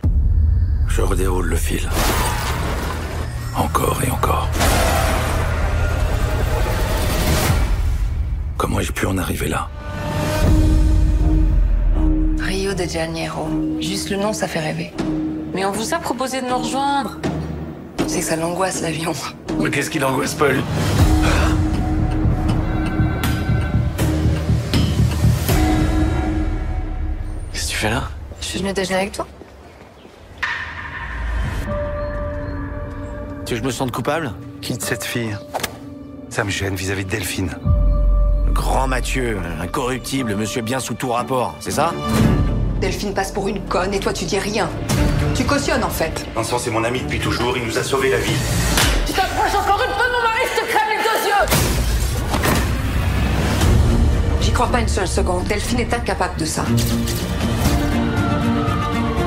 Je 0.88 1.00
redéroule 1.00 1.46
le 1.46 1.54
fil. 1.54 1.88
Encore 3.56 4.00
et 4.04 4.10
encore. 4.10 4.48
Comment 8.56 8.80
ai-je 8.80 8.90
pu 8.90 9.06
en 9.06 9.16
arriver 9.16 9.46
là? 9.46 9.68
Rio 12.40 12.74
de 12.74 12.82
Janeiro. 12.82 13.48
Juste 13.80 14.10
le 14.10 14.16
nom, 14.16 14.32
ça 14.32 14.48
fait 14.48 14.58
rêver. 14.58 14.92
Mais 15.54 15.64
on 15.64 15.70
vous 15.70 15.94
a 15.94 15.98
proposé 15.98 16.40
de 16.40 16.46
nous 16.46 16.58
rejoindre. 16.58 17.20
C'est 18.08 18.18
que 18.18 18.24
ça 18.24 18.34
l'angoisse, 18.34 18.82
l'avion. 18.82 19.12
Mais 19.60 19.70
qu'est-ce 19.70 19.88
qui 19.88 20.00
l'angoisse, 20.00 20.34
Paul? 20.34 20.56
Fais 27.86 27.94
là 27.94 28.02
Je 28.40 28.46
suis 28.46 28.58
venue 28.58 28.72
déjeuner 28.72 29.00
avec 29.00 29.12
toi. 29.12 29.26
Tu 33.44 33.54
veux 33.54 33.60
que 33.60 33.62
je 33.62 33.62
me 33.62 33.70
sente 33.70 33.92
coupable 33.92 34.32
Quitte 34.60 34.82
cette 34.82 35.04
fille. 35.04 35.36
Ça 36.30 36.42
me 36.44 36.50
gêne 36.50 36.74
vis-à-vis 36.74 37.04
de 37.04 37.10
Delphine. 37.10 37.56
Le 38.46 38.52
grand 38.52 38.88
Mathieu, 38.88 39.38
incorruptible, 39.60 40.34
monsieur 40.34 40.62
bien 40.62 40.80
sous 40.80 40.94
tout 40.94 41.10
rapport, 41.10 41.54
c'est 41.60 41.70
ça? 41.70 41.92
Delphine 42.80 43.14
passe 43.14 43.30
pour 43.32 43.48
une 43.48 43.60
conne 43.66 43.94
et 43.94 44.00
toi 44.00 44.12
tu 44.12 44.24
dis 44.24 44.38
rien. 44.38 44.68
Tu 45.34 45.44
cautionnes 45.44 45.84
en 45.84 45.90
fait. 45.90 46.26
Vincent, 46.34 46.58
c'est 46.58 46.70
mon 46.70 46.84
ami 46.84 47.00
depuis 47.00 47.20
toujours, 47.20 47.56
il 47.56 47.64
nous 47.64 47.78
a 47.78 47.82
sauvé 47.82 48.10
la 48.10 48.18
vie. 48.18 48.36
Tu 49.06 49.12
t'approches 49.12 49.54
encore 49.54 49.80
une 49.82 49.94
fois 49.94 50.06
de 50.06 50.12
mon 50.12 50.22
mari, 50.22 50.40
je 50.54 50.60
te 50.60 50.66
crève 50.66 50.88
les 50.90 50.96
deux 50.96 51.28
yeux 51.28 51.46
J'y 54.40 54.52
crois 54.52 54.68
pas 54.68 54.80
une 54.80 54.88
seule 54.88 55.08
seconde. 55.08 55.44
Delphine 55.44 55.80
est 55.80 55.94
incapable 55.94 56.36
de 56.38 56.44
ça. 56.44 56.64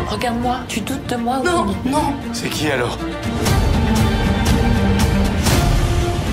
Regarde-moi, 0.09 0.57
tu 0.67 0.81
doutes 0.81 1.05
de 1.07 1.15
moi 1.15 1.39
Non, 1.45 1.67
non 1.85 2.13
C'est 2.33 2.49
qui 2.49 2.71
alors 2.71 2.97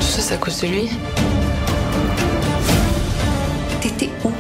Tu 0.01 0.07
sais, 0.07 0.21
c'est 0.23 0.35
à 0.35 0.39
cause 0.39 0.59
de 0.63 0.67
lui. 0.67 0.91
T'étais 3.81 4.11
où? 4.25 4.33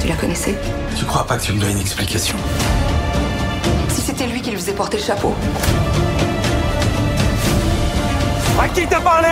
Tu 0.00 0.08
la 0.08 0.14
connaissais? 0.16 0.58
Tu 0.98 1.04
crois 1.06 1.26
pas 1.26 1.38
que 1.38 1.44
tu 1.44 1.52
me 1.54 1.60
dois 1.60 1.70
une 1.70 1.80
explication? 1.80 2.36
Si 3.88 4.02
c'était 4.02 4.26
lui 4.26 4.42
qui 4.42 4.50
lui 4.50 4.58
faisait 4.58 4.72
porter 4.72 4.98
le 4.98 5.02
chapeau. 5.02 5.34
À 8.60 8.68
qui 8.68 8.86
t'as 8.86 9.00
parlé? 9.00 9.28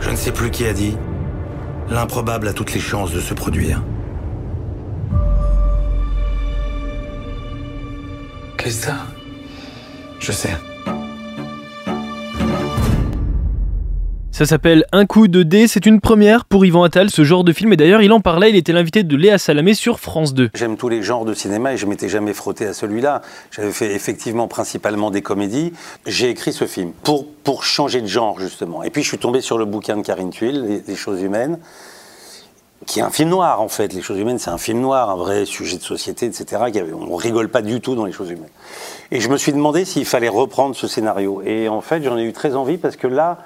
Je 0.00 0.10
ne 0.10 0.16
sais 0.16 0.32
plus 0.32 0.50
qui 0.50 0.66
a 0.66 0.72
dit. 0.72 0.96
L'improbable 1.88 2.48
a 2.48 2.52
toutes 2.52 2.72
les 2.72 2.80
chances 2.80 3.12
de 3.12 3.20
se 3.20 3.32
produire. 3.32 3.82
Qu'est-ce 8.58 8.80
que 8.80 8.86
ça? 8.86 8.96
Je 10.18 10.32
sais. 10.32 10.56
Ça 14.36 14.44
s'appelle 14.44 14.84
Un 14.92 15.06
coup 15.06 15.28
de 15.28 15.42
dé, 15.42 15.66
c'est 15.66 15.86
une 15.86 15.98
première 15.98 16.44
pour 16.44 16.66
Yvan 16.66 16.82
Attal, 16.82 17.08
ce 17.08 17.24
genre 17.24 17.42
de 17.42 17.54
film. 17.54 17.72
Et 17.72 17.76
d'ailleurs, 17.78 18.02
il 18.02 18.12
en 18.12 18.20
parlait, 18.20 18.50
il 18.50 18.56
était 18.56 18.74
l'invité 18.74 19.02
de 19.02 19.16
Léa 19.16 19.38
Salamé 19.38 19.72
sur 19.72 19.98
France 19.98 20.34
2. 20.34 20.50
J'aime 20.52 20.76
tous 20.76 20.90
les 20.90 21.02
genres 21.02 21.24
de 21.24 21.32
cinéma 21.32 21.72
et 21.72 21.78
je 21.78 21.86
m'étais 21.86 22.10
jamais 22.10 22.34
frotté 22.34 22.66
à 22.66 22.74
celui-là. 22.74 23.22
J'avais 23.50 23.72
fait 23.72 23.94
effectivement 23.94 24.46
principalement 24.46 25.10
des 25.10 25.22
comédies. 25.22 25.72
J'ai 26.04 26.28
écrit 26.28 26.52
ce 26.52 26.66
film 26.66 26.92
pour, 27.02 27.26
pour 27.26 27.64
changer 27.64 28.02
de 28.02 28.08
genre, 28.08 28.38
justement. 28.38 28.82
Et 28.82 28.90
puis 28.90 29.02
je 29.02 29.08
suis 29.08 29.16
tombé 29.16 29.40
sur 29.40 29.56
le 29.56 29.64
bouquin 29.64 29.96
de 29.96 30.02
Karine 30.02 30.28
Tuile, 30.28 30.62
Les, 30.66 30.82
Les 30.86 30.96
choses 30.96 31.22
humaines, 31.22 31.58
qui 32.84 32.98
est 32.98 33.02
un 33.02 33.08
film 33.08 33.30
noir, 33.30 33.62
en 33.62 33.68
fait. 33.68 33.94
Les 33.94 34.02
choses 34.02 34.18
humaines, 34.18 34.38
c'est 34.38 34.50
un 34.50 34.58
film 34.58 34.80
noir, 34.80 35.08
un 35.08 35.16
vrai 35.16 35.46
sujet 35.46 35.78
de 35.78 35.82
société, 35.82 36.26
etc. 36.26 36.62
On 36.92 37.16
rigole 37.16 37.48
pas 37.48 37.62
du 37.62 37.80
tout 37.80 37.94
dans 37.94 38.04
Les 38.04 38.12
choses 38.12 38.28
humaines. 38.28 38.50
Et 39.10 39.20
je 39.20 39.30
me 39.30 39.38
suis 39.38 39.54
demandé 39.54 39.86
s'il 39.86 40.04
fallait 40.04 40.28
reprendre 40.28 40.76
ce 40.76 40.88
scénario. 40.88 41.40
Et 41.40 41.70
en 41.70 41.80
fait, 41.80 42.02
j'en 42.02 42.18
ai 42.18 42.24
eu 42.24 42.34
très 42.34 42.54
envie 42.54 42.76
parce 42.76 42.96
que 42.96 43.06
là, 43.06 43.38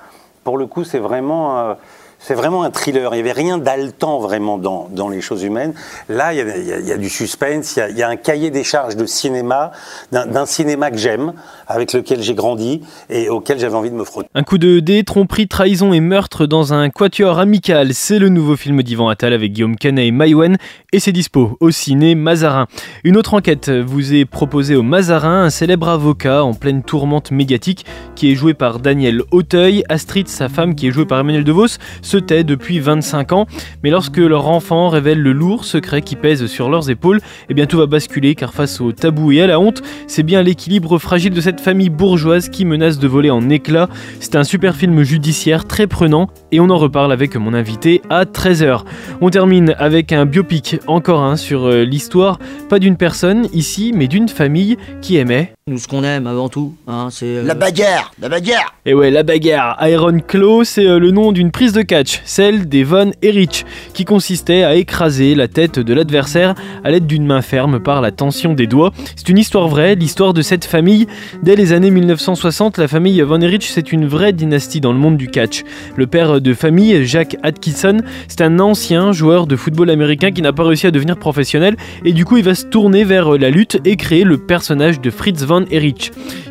pour 0.44 0.58
le 0.58 0.66
coup, 0.66 0.84
c'est 0.84 0.98
vraiment, 0.98 1.58
euh, 1.58 1.74
c'est 2.20 2.34
vraiment 2.34 2.62
un 2.62 2.70
thriller. 2.70 3.12
Il 3.14 3.16
n'y 3.16 3.20
avait 3.20 3.32
rien 3.32 3.58
d'haletant 3.58 4.18
vraiment 4.20 4.58
dans, 4.58 4.88
dans 4.92 5.08
les 5.08 5.20
choses 5.20 5.42
humaines. 5.42 5.72
Là, 6.08 6.32
il 6.32 6.36
y 6.36 6.40
a, 6.42 6.56
il 6.80 6.86
y 6.86 6.92
a- 6.92 6.96
du 6.98 7.08
suspense, 7.08 7.78
il 7.90 7.96
y 7.96 8.02
a, 8.02 8.08
un 8.08 8.16
cahier 8.16 8.50
des 8.50 8.62
charges 8.62 8.94
de 8.94 9.06
cinéma, 9.06 9.72
d'un 10.12 10.26
d'un 10.26 10.44
cinéma 10.46 10.90
que 10.90 10.98
j'aime, 10.98 11.32
avec 11.66 11.92
lequel 11.92 12.20
j'ai 12.22 12.34
grandi 12.34 12.82
et 13.08 13.28
auquel 13.30 13.58
j'avais 13.58 13.74
envie 13.74 13.90
de 13.90 13.94
me 13.96 14.04
frotter. 14.04 14.28
Un 14.34 14.42
coup 14.42 14.58
de 14.58 14.80
dé, 14.80 15.02
tromperie, 15.02 15.48
trahison 15.48 15.92
et 15.92 16.00
meurtre 16.00 16.46
dans 16.46 16.74
un 16.74 16.90
quatuor 16.90 17.38
amical. 17.38 17.94
C'est 17.94 18.18
le 18.18 18.28
nouveau 18.28 18.56
film 18.56 18.82
d'Yvan 18.82 19.08
Attal 19.08 19.32
avec 19.32 19.52
Guillaume 19.52 19.76
Canet 19.76 20.06
et 20.06 20.10
Maïwen 20.10 20.58
et 20.92 21.00
c'est 21.00 21.12
dispo 21.12 21.56
au 21.60 21.70
ciné 21.70 22.14
Mazarin. 22.14 22.66
Une 23.02 23.16
autre 23.16 23.34
enquête 23.34 23.70
vous 23.70 24.12
est 24.12 24.24
proposée 24.26 24.76
au 24.76 24.82
Mazarin, 24.82 25.44
un 25.44 25.50
célèbre 25.50 25.88
avocat 25.88 26.44
en 26.44 26.52
pleine 26.54 26.82
tourmente 26.82 27.30
médiatique 27.30 27.86
qui 28.14 28.30
est 28.30 28.34
joué 28.34 28.52
par 28.54 28.78
Daniel 28.78 29.22
Auteuil. 29.30 29.84
Astrid, 29.88 30.28
sa 30.28 30.48
femme, 30.48 30.74
qui 30.74 30.88
est 30.88 30.90
jouée 30.90 31.06
par 31.06 31.20
Emmanuel 31.20 31.44
DeVos, 31.44 31.78
se 32.10 32.16
tait 32.16 32.42
depuis 32.42 32.80
25 32.80 33.32
ans. 33.32 33.46
Mais 33.84 33.90
lorsque 33.90 34.16
leur 34.16 34.48
enfant 34.48 34.88
révèle 34.88 35.20
le 35.20 35.32
lourd 35.32 35.64
secret 35.64 36.02
qui 36.02 36.16
pèse 36.16 36.46
sur 36.46 36.68
leurs 36.68 36.90
épaules, 36.90 37.20
eh 37.48 37.54
bien 37.54 37.66
tout 37.66 37.78
va 37.78 37.86
basculer 37.86 38.34
car 38.34 38.52
face 38.52 38.80
au 38.80 38.90
tabou 38.90 39.30
et 39.30 39.40
à 39.42 39.46
la 39.46 39.60
honte, 39.60 39.82
c'est 40.08 40.24
bien 40.24 40.42
l'équilibre 40.42 40.98
fragile 40.98 41.32
de 41.32 41.40
cette 41.40 41.60
famille 41.60 41.88
bourgeoise 41.88 42.48
qui 42.48 42.64
menace 42.64 42.98
de 42.98 43.06
voler 43.06 43.30
en 43.30 43.48
éclats. 43.48 43.88
C'est 44.18 44.34
un 44.34 44.44
super 44.44 44.74
film 44.74 45.02
judiciaire 45.02 45.66
très 45.66 45.86
prenant 45.86 46.28
et 46.50 46.58
on 46.58 46.68
en 46.70 46.78
reparle 46.78 47.12
avec 47.12 47.36
mon 47.36 47.54
invité 47.54 48.02
à 48.10 48.24
13h. 48.24 48.82
On 49.20 49.30
termine 49.30 49.74
avec 49.78 50.12
un 50.12 50.26
biopic, 50.26 50.80
encore 50.88 51.22
un, 51.22 51.36
sur 51.36 51.66
euh, 51.66 51.84
l'histoire, 51.84 52.38
pas 52.68 52.80
d'une 52.80 52.96
personne 52.96 53.46
ici, 53.52 53.92
mais 53.94 54.08
d'une 54.08 54.28
famille 54.28 54.76
qui 55.00 55.16
aimait. 55.16 55.52
Nous, 55.70 55.78
ce 55.78 55.86
qu'on 55.86 56.02
aime 56.02 56.26
avant 56.26 56.48
tout, 56.48 56.74
hein, 56.88 57.10
c'est. 57.12 57.26
euh, 57.26 57.44
La 57.44 57.54
bagarre 57.54 58.10
La 58.20 58.28
bagarre 58.28 58.74
Et 58.86 58.92
ouais, 58.92 59.12
la 59.12 59.22
bagarre. 59.22 59.76
Iron 59.88 60.18
Claw, 60.18 60.64
c'est 60.64 60.84
euh, 60.84 60.98
le 60.98 61.12
nom 61.12 61.30
d'une 61.30 61.52
prise 61.52 61.72
de 61.72 61.82
catch, 61.82 62.20
celle 62.24 62.68
des 62.68 62.82
Von 62.82 63.12
Erich, 63.22 63.64
qui 63.94 64.04
consistait 64.04 64.64
à 64.64 64.74
écraser 64.74 65.36
la 65.36 65.46
tête 65.46 65.78
de 65.78 65.94
l'adversaire 65.94 66.56
à 66.82 66.90
l'aide 66.90 67.06
d'une 67.06 67.24
main 67.24 67.40
ferme 67.40 67.78
par 67.78 68.00
la 68.00 68.10
tension 68.10 68.52
des 68.54 68.66
doigts. 68.66 68.90
C'est 69.14 69.28
une 69.28 69.38
histoire 69.38 69.68
vraie, 69.68 69.94
l'histoire 69.94 70.34
de 70.34 70.42
cette 70.42 70.64
famille. 70.64 71.06
Dès 71.44 71.54
les 71.54 71.72
années 71.72 71.92
1960, 71.92 72.76
la 72.76 72.88
famille 72.88 73.20
Von 73.20 73.40
Erich, 73.40 73.68
c'est 73.70 73.92
une 73.92 74.08
vraie 74.08 74.32
dynastie 74.32 74.80
dans 74.80 74.92
le 74.92 74.98
monde 74.98 75.16
du 75.18 75.28
catch. 75.28 75.62
Le 75.94 76.08
père 76.08 76.40
de 76.40 76.52
famille, 76.52 77.06
Jack 77.06 77.36
Atkinson, 77.44 77.98
c'est 78.26 78.40
un 78.40 78.58
ancien 78.58 79.12
joueur 79.12 79.46
de 79.46 79.54
football 79.54 79.90
américain 79.90 80.32
qui 80.32 80.42
n'a 80.42 80.52
pas 80.52 80.64
réussi 80.64 80.88
à 80.88 80.90
devenir 80.90 81.16
professionnel 81.16 81.76
et 82.04 82.12
du 82.12 82.24
coup 82.24 82.38
il 82.38 82.44
va 82.44 82.56
se 82.56 82.66
tourner 82.66 83.04
vers 83.04 83.34
euh, 83.34 83.38
la 83.38 83.50
lutte 83.50 83.78
et 83.84 83.94
créer 83.94 84.24
le 84.24 84.36
personnage 84.36 85.00
de 85.00 85.10
Fritz 85.10 85.44
Von 85.44 85.59
Et. 85.70 85.90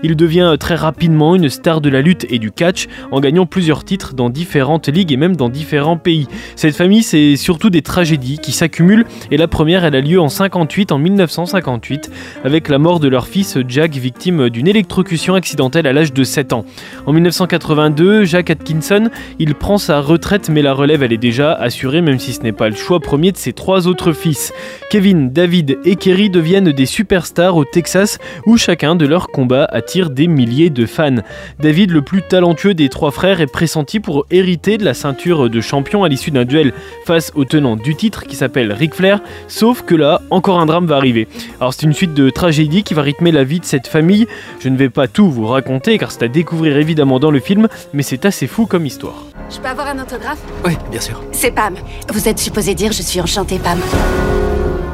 Il 0.04 0.16
devient 0.16 0.56
très 0.60 0.76
rapidement 0.76 1.36
une 1.36 1.50
star 1.50 1.82
de 1.82 1.90
la 1.90 2.02
lutte 2.02 2.26
et 2.30 2.40
du 2.40 2.52
catch 2.52 2.88
en 3.12 3.20
gagnant 3.20 3.46
plusieurs 3.46 3.84
titres 3.84 4.14
dans 4.14 4.30
différentes 4.30 4.90
ligues 4.90 5.12
et 5.12 5.18
même 5.18 5.36
dans 5.36 5.50
différents 5.50 5.98
pays. 5.98 6.28
Cette 6.56 6.76
famille, 6.76 7.04
c'est 7.04 7.36
surtout 7.36 7.70
des 7.70 7.82
tragédies 7.82 8.38
qui 8.40 8.52
s'accumulent 8.52 9.06
et 9.32 9.38
la 9.38 9.48
première, 9.48 9.86
elle 9.86 9.96
a 9.96 10.02
lieu 10.02 10.20
en 10.20 10.30
58, 10.30 10.92
en 10.92 10.98
1958, 10.98 12.12
avec 12.44 12.70
la 12.70 12.80
mort 12.80 13.00
de 13.00 13.08
leur 13.08 13.28
fils 13.28 13.58
Jack, 13.68 13.96
victime 13.96 14.50
d'une 14.50 14.68
électrocution 14.68 15.36
accidentelle 15.36 15.88
à 15.88 15.94
l'âge 15.94 16.14
de 16.14 16.24
7 16.24 16.54
ans. 16.54 16.66
En 17.06 17.14
1982, 17.14 18.26
Jack 18.26 18.50
Atkinson, 18.50 19.10
il 19.40 19.56
prend 19.56 19.78
sa 19.78 20.02
retraite 20.02 20.50
mais 20.50 20.62
la 20.62 20.74
relève, 20.74 21.04
elle 21.04 21.14
est 21.14 21.18
déjà 21.18 21.54
assurée 21.54 22.02
même 22.02 22.20
si 22.20 22.34
ce 22.34 22.42
n'est 22.42 22.52
pas 22.52 22.70
le 22.70 22.76
choix 22.76 23.00
premier 23.00 23.32
de 23.32 23.38
ses 23.38 23.54
trois 23.54 23.88
autres 23.88 24.12
fils. 24.12 24.54
Kevin, 24.90 25.32
David 25.32 25.78
et 25.86 25.96
Kerry 25.96 26.30
deviennent 26.30 26.72
des 26.72 26.86
superstars 26.86 27.56
au 27.56 27.66
Texas 27.66 28.20
où 28.46 28.58
chacun 28.58 28.89
de 28.96 29.06
leurs 29.06 29.28
combats 29.28 29.66
attire 29.66 30.10
des 30.10 30.28
milliers 30.28 30.70
de 30.70 30.86
fans. 30.86 31.22
David, 31.60 31.92
le 31.92 32.02
plus 32.02 32.22
talentueux 32.22 32.74
des 32.74 32.90
trois 32.90 33.12
frères, 33.12 33.42
est 33.42 33.52
pressenti 33.52 34.00
pour 34.00 34.26
hériter 34.32 34.78
de 34.78 34.86
la 34.86 34.94
ceinture 34.94 35.50
de 35.50 35.62
champion 35.62 36.04
à 36.04 36.10
l'issue 36.10 36.32
d'un 36.32 36.46
duel 36.46 36.74
face 37.06 37.32
au 37.36 37.46
tenant 37.46 37.76
du 37.76 37.96
titre 37.96 38.24
qui 38.26 38.36
s'appelle 38.36 38.72
Ric 38.72 38.96
Flair, 38.96 39.22
sauf 39.48 39.84
que 39.84 39.96
là, 39.96 40.22
encore 40.30 40.60
un 40.60 40.66
drame 40.66 40.86
va 40.86 40.96
arriver. 40.96 41.28
Alors 41.60 41.74
c'est 41.74 41.84
une 41.84 41.94
suite 41.94 42.14
de 42.14 42.30
tragédies 42.30 42.84
qui 42.84 42.94
va 42.94 43.02
rythmer 43.02 43.32
la 43.32 43.44
vie 43.44 43.60
de 43.60 43.66
cette 43.66 43.88
famille. 43.88 44.28
Je 44.60 44.70
ne 44.70 44.78
vais 44.78 44.90
pas 44.90 45.08
tout 45.08 45.30
vous 45.30 45.48
raconter 45.48 45.98
car 45.98 46.12
c'est 46.12 46.24
à 46.24 46.28
découvrir 46.28 46.78
évidemment 46.78 47.20
dans 47.20 47.32
le 47.32 47.40
film, 47.40 47.68
mais 47.94 48.04
c'est 48.04 48.26
assez 48.26 48.48
fou 48.48 48.66
comme 48.66 48.86
histoire. 48.86 49.26
Je 49.50 49.60
peux 49.60 49.68
avoir 49.68 49.88
un 49.88 50.00
autographe? 50.00 50.40
Oui, 50.66 50.74
bien 50.92 51.02
sûr. 51.02 51.22
C'est 51.32 51.52
Pam. 51.52 51.76
Vous 52.14 52.28
êtes 52.28 52.40
supposé 52.40 52.76
dire 52.76 52.92
je 52.92 53.02
suis 53.02 53.20
enchantée, 53.20 53.60
Pam. 53.60 53.80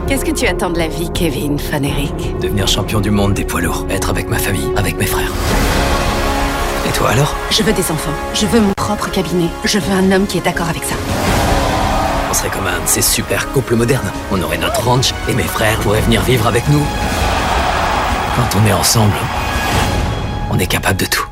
Qu'est-ce 0.08 0.24
que 0.24 0.32
tu 0.32 0.46
attends 0.46 0.70
de 0.70 0.78
la 0.78 0.88
vie, 0.88 1.10
Kevin 1.16 1.58
Faneric 1.58 2.40
Devenir 2.40 2.68
champion 2.68 3.02
du 3.02 3.10
monde 3.10 3.34
des 3.34 3.44
poids 3.44 3.60
lourds. 3.60 3.88
Être 3.90 4.12
avec 4.12 4.30
ma 4.30 4.38
famille, 4.38 4.70
avec 4.76 5.00
mes 5.00 5.08
frères. 5.08 5.32
Et 6.88 6.92
toi 6.92 7.10
alors 7.10 7.36
Je 7.50 7.64
veux 7.64 7.74
des 7.74 7.92
enfants. 7.92 8.12
Je 8.36 8.46
veux 8.46 8.62
mon 8.62 8.74
propre 8.74 9.10
cabinet. 9.10 9.48
Je 9.64 9.80
veux 9.80 9.94
un 9.94 10.12
homme 10.12 10.28
qui 10.28 10.38
est 10.38 10.46
d'accord 10.46 10.70
avec 10.70 10.84
ça. 10.84 10.94
On 12.30 12.34
serait 12.36 12.50
comme 12.50 12.68
un 12.68 12.84
de 12.84 12.88
ces 12.88 13.02
super 13.02 13.52
couples 13.52 13.76
modernes. 13.76 14.12
On 14.32 14.40
aurait 14.44 14.60
notre 14.60 14.86
ranch 14.86 15.12
et 15.28 15.34
mes 15.34 15.42
frères 15.42 15.80
pourraient 15.80 16.02
venir 16.02 16.22
vivre 16.22 16.46
avec 16.46 16.70
nous. 16.70 16.84
Quand 18.36 18.60
on 18.62 18.68
est 18.68 18.74
ensemble, 18.74 19.18
on 20.52 20.60
est 20.60 20.68
capable 20.68 20.98
de 21.00 21.06
tout. 21.06 21.26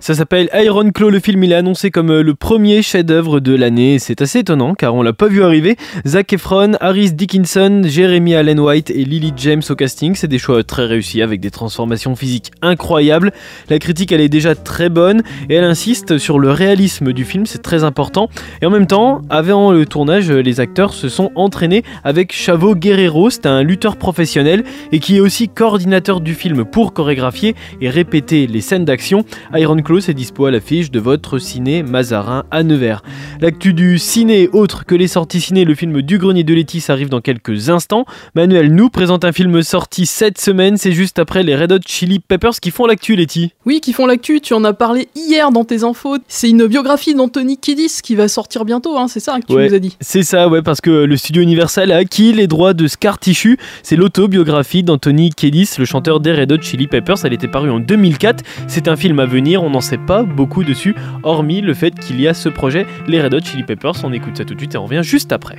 Ça 0.00 0.14
s'appelle 0.14 0.48
Iron 0.54 0.92
Claw, 0.92 1.10
le 1.10 1.20
film 1.20 1.44
il 1.44 1.52
est 1.52 1.56
annoncé 1.56 1.90
comme 1.90 2.10
euh, 2.10 2.22
le 2.22 2.34
premier 2.34 2.80
chef-d'œuvre 2.80 3.38
de 3.38 3.54
l'année. 3.54 3.98
C'est 3.98 4.22
assez 4.22 4.38
étonnant 4.38 4.74
car 4.74 4.94
on 4.94 5.02
l'a 5.02 5.12
pas 5.12 5.26
vu 5.26 5.42
arriver. 5.42 5.76
Zac 6.06 6.32
Efron, 6.32 6.72
Harris 6.80 7.12
Dickinson, 7.12 7.82
Jeremy 7.84 8.34
Allen 8.34 8.58
White 8.60 8.88
et 8.88 9.04
Lily 9.04 9.34
James 9.36 9.60
au 9.68 9.74
casting, 9.74 10.14
c'est 10.14 10.26
des 10.26 10.38
choix 10.38 10.64
très 10.64 10.86
réussis 10.86 11.20
avec 11.20 11.40
des 11.40 11.50
transformations 11.50 12.16
physiques 12.16 12.50
incroyables. 12.62 13.30
La 13.68 13.78
critique 13.78 14.10
elle 14.10 14.22
est 14.22 14.30
déjà 14.30 14.54
très 14.54 14.88
bonne 14.88 15.22
et 15.50 15.56
elle 15.56 15.64
insiste 15.64 16.16
sur 16.16 16.38
le 16.38 16.50
réalisme 16.50 17.12
du 17.12 17.26
film, 17.26 17.44
c'est 17.44 17.60
très 17.60 17.84
important. 17.84 18.30
Et 18.62 18.66
en 18.66 18.70
même 18.70 18.86
temps, 18.86 19.20
avant 19.28 19.70
le 19.70 19.84
tournage, 19.84 20.30
les 20.30 20.60
acteurs 20.60 20.94
se 20.94 21.10
sont 21.10 21.30
entraînés 21.34 21.84
avec 22.04 22.32
Chavo 22.32 22.74
Guerrero, 22.74 23.28
c'est 23.28 23.44
un 23.44 23.62
lutteur 23.62 23.98
professionnel 23.98 24.64
et 24.92 24.98
qui 24.98 25.18
est 25.18 25.20
aussi 25.20 25.50
coordinateur 25.50 26.22
du 26.22 26.32
film 26.32 26.64
pour 26.64 26.94
chorégraphier 26.94 27.54
et 27.82 27.90
répéter 27.90 28.46
les 28.46 28.62
scènes 28.62 28.86
d'action. 28.86 29.26
Iron 29.54 29.76
Claw 29.76 29.89
c'est 29.98 30.14
dispo 30.14 30.46
à 30.46 30.52
l'affiche 30.52 30.92
de 30.92 31.00
votre 31.00 31.38
ciné 31.38 31.82
Mazarin 31.82 32.44
à 32.52 32.62
Nevers. 32.62 33.02
L'actu 33.40 33.74
du 33.74 33.98
ciné 33.98 34.48
autre 34.52 34.84
que 34.84 34.94
les 34.94 35.08
sorties 35.08 35.40
ciné, 35.40 35.64
le 35.64 35.74
film 35.74 36.02
du 36.02 36.18
grenier 36.18 36.44
de 36.44 36.54
Létis 36.54 36.84
arrive 36.88 37.08
dans 37.08 37.20
quelques 37.20 37.70
instants. 37.70 38.04
Manuel 38.36 38.72
nous 38.72 38.90
présente 38.90 39.24
un 39.24 39.32
film 39.32 39.62
sorti 39.62 40.06
cette 40.06 40.38
semaine, 40.38 40.76
c'est 40.76 40.92
juste 40.92 41.18
après 41.18 41.42
les 41.42 41.56
Red 41.56 41.72
Hot 41.72 41.78
Chili 41.84 42.20
Peppers 42.20 42.60
qui 42.60 42.70
font 42.70 42.86
l'actu 42.86 43.16
Letty. 43.16 43.52
Oui, 43.66 43.80
qui 43.80 43.92
font 43.92 44.06
l'actu, 44.06 44.40
tu 44.40 44.54
en 44.54 44.62
as 44.62 44.74
parlé 44.74 45.08
hier 45.16 45.50
dans 45.50 45.64
tes 45.64 45.82
infos. 45.82 46.18
C'est 46.28 46.50
une 46.50 46.66
biographie 46.66 47.14
d'Anthony 47.14 47.56
Kiddis 47.56 48.00
qui 48.02 48.14
va 48.14 48.28
sortir 48.28 48.64
bientôt, 48.64 48.96
hein, 48.96 49.08
c'est 49.08 49.18
ça 49.20 49.40
que 49.40 49.46
tu 49.46 49.54
Ouais, 49.54 49.68
nous 49.68 49.74
as 49.74 49.80
dit. 49.80 49.96
C'est 50.00 50.22
ça, 50.22 50.48
ouais, 50.48 50.62
parce 50.62 50.80
que 50.80 50.90
le 50.90 51.16
studio 51.16 51.42
Universal 51.42 51.90
a 51.90 51.96
acquis 51.96 52.32
les 52.32 52.46
droits 52.46 52.74
de 52.74 52.86
Scar 52.86 53.18
Tissue. 53.18 53.58
C'est 53.82 53.96
l'autobiographie 53.96 54.82
d'Anthony 54.82 55.30
Kiedis, 55.30 55.70
le 55.78 55.86
chanteur 55.86 56.20
des 56.20 56.32
Red 56.32 56.52
Hot 56.52 56.60
Chili 56.60 56.86
Peppers. 56.86 57.24
Elle 57.24 57.32
était 57.32 57.48
parue 57.48 57.70
en 57.70 57.80
2004. 57.80 58.44
C'est 58.66 58.88
un 58.88 58.96
film 58.96 59.18
à 59.20 59.26
venir, 59.26 59.62
on 59.62 59.70
n'en 59.70 59.79
pas 60.06 60.22
beaucoup 60.22 60.64
dessus, 60.64 60.94
hormis 61.22 61.60
le 61.60 61.74
fait 61.74 61.98
qu'il 61.98 62.20
y 62.20 62.28
a 62.28 62.34
ce 62.34 62.48
projet, 62.48 62.86
les 63.06 63.20
Red 63.20 63.34
Hot 63.34 63.40
Chili 63.40 63.62
Peppers. 63.62 64.04
On 64.04 64.12
écoute 64.12 64.36
ça 64.36 64.44
tout 64.44 64.54
de 64.54 64.60
suite 64.60 64.74
et 64.74 64.78
on 64.78 64.84
revient 64.84 65.02
juste 65.02 65.32
après. 65.32 65.58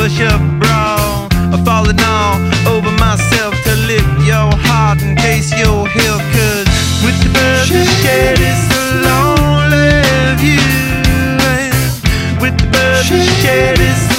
Girl 0.00 0.06
in 0.06 0.08
a 0.08 0.08
push 0.08 0.20
up 0.20 0.40
bra. 0.58 1.28
I'm 1.52 1.64
falling 1.64 1.98
all 2.00 2.36
over 2.68 2.90
myself 2.92 3.54
to 3.64 3.76
lift 3.86 4.26
your 4.26 4.50
heart 4.66 5.02
in 5.02 5.16
case 5.16 5.50
you're 5.50 5.88
here. 5.88 6.20
Cause 6.32 6.68
with 7.04 7.18
the 7.22 7.30
birds 7.32 7.70
I 7.70 7.84
share 8.02 8.36
this 8.36 8.60
lonely 9.04 10.36
view. 10.38 10.60
And 11.42 12.40
with 12.40 12.56
the 12.58 12.66
birds 12.66 13.10
I 13.10 13.24
share 13.42 13.76
this 13.76 14.09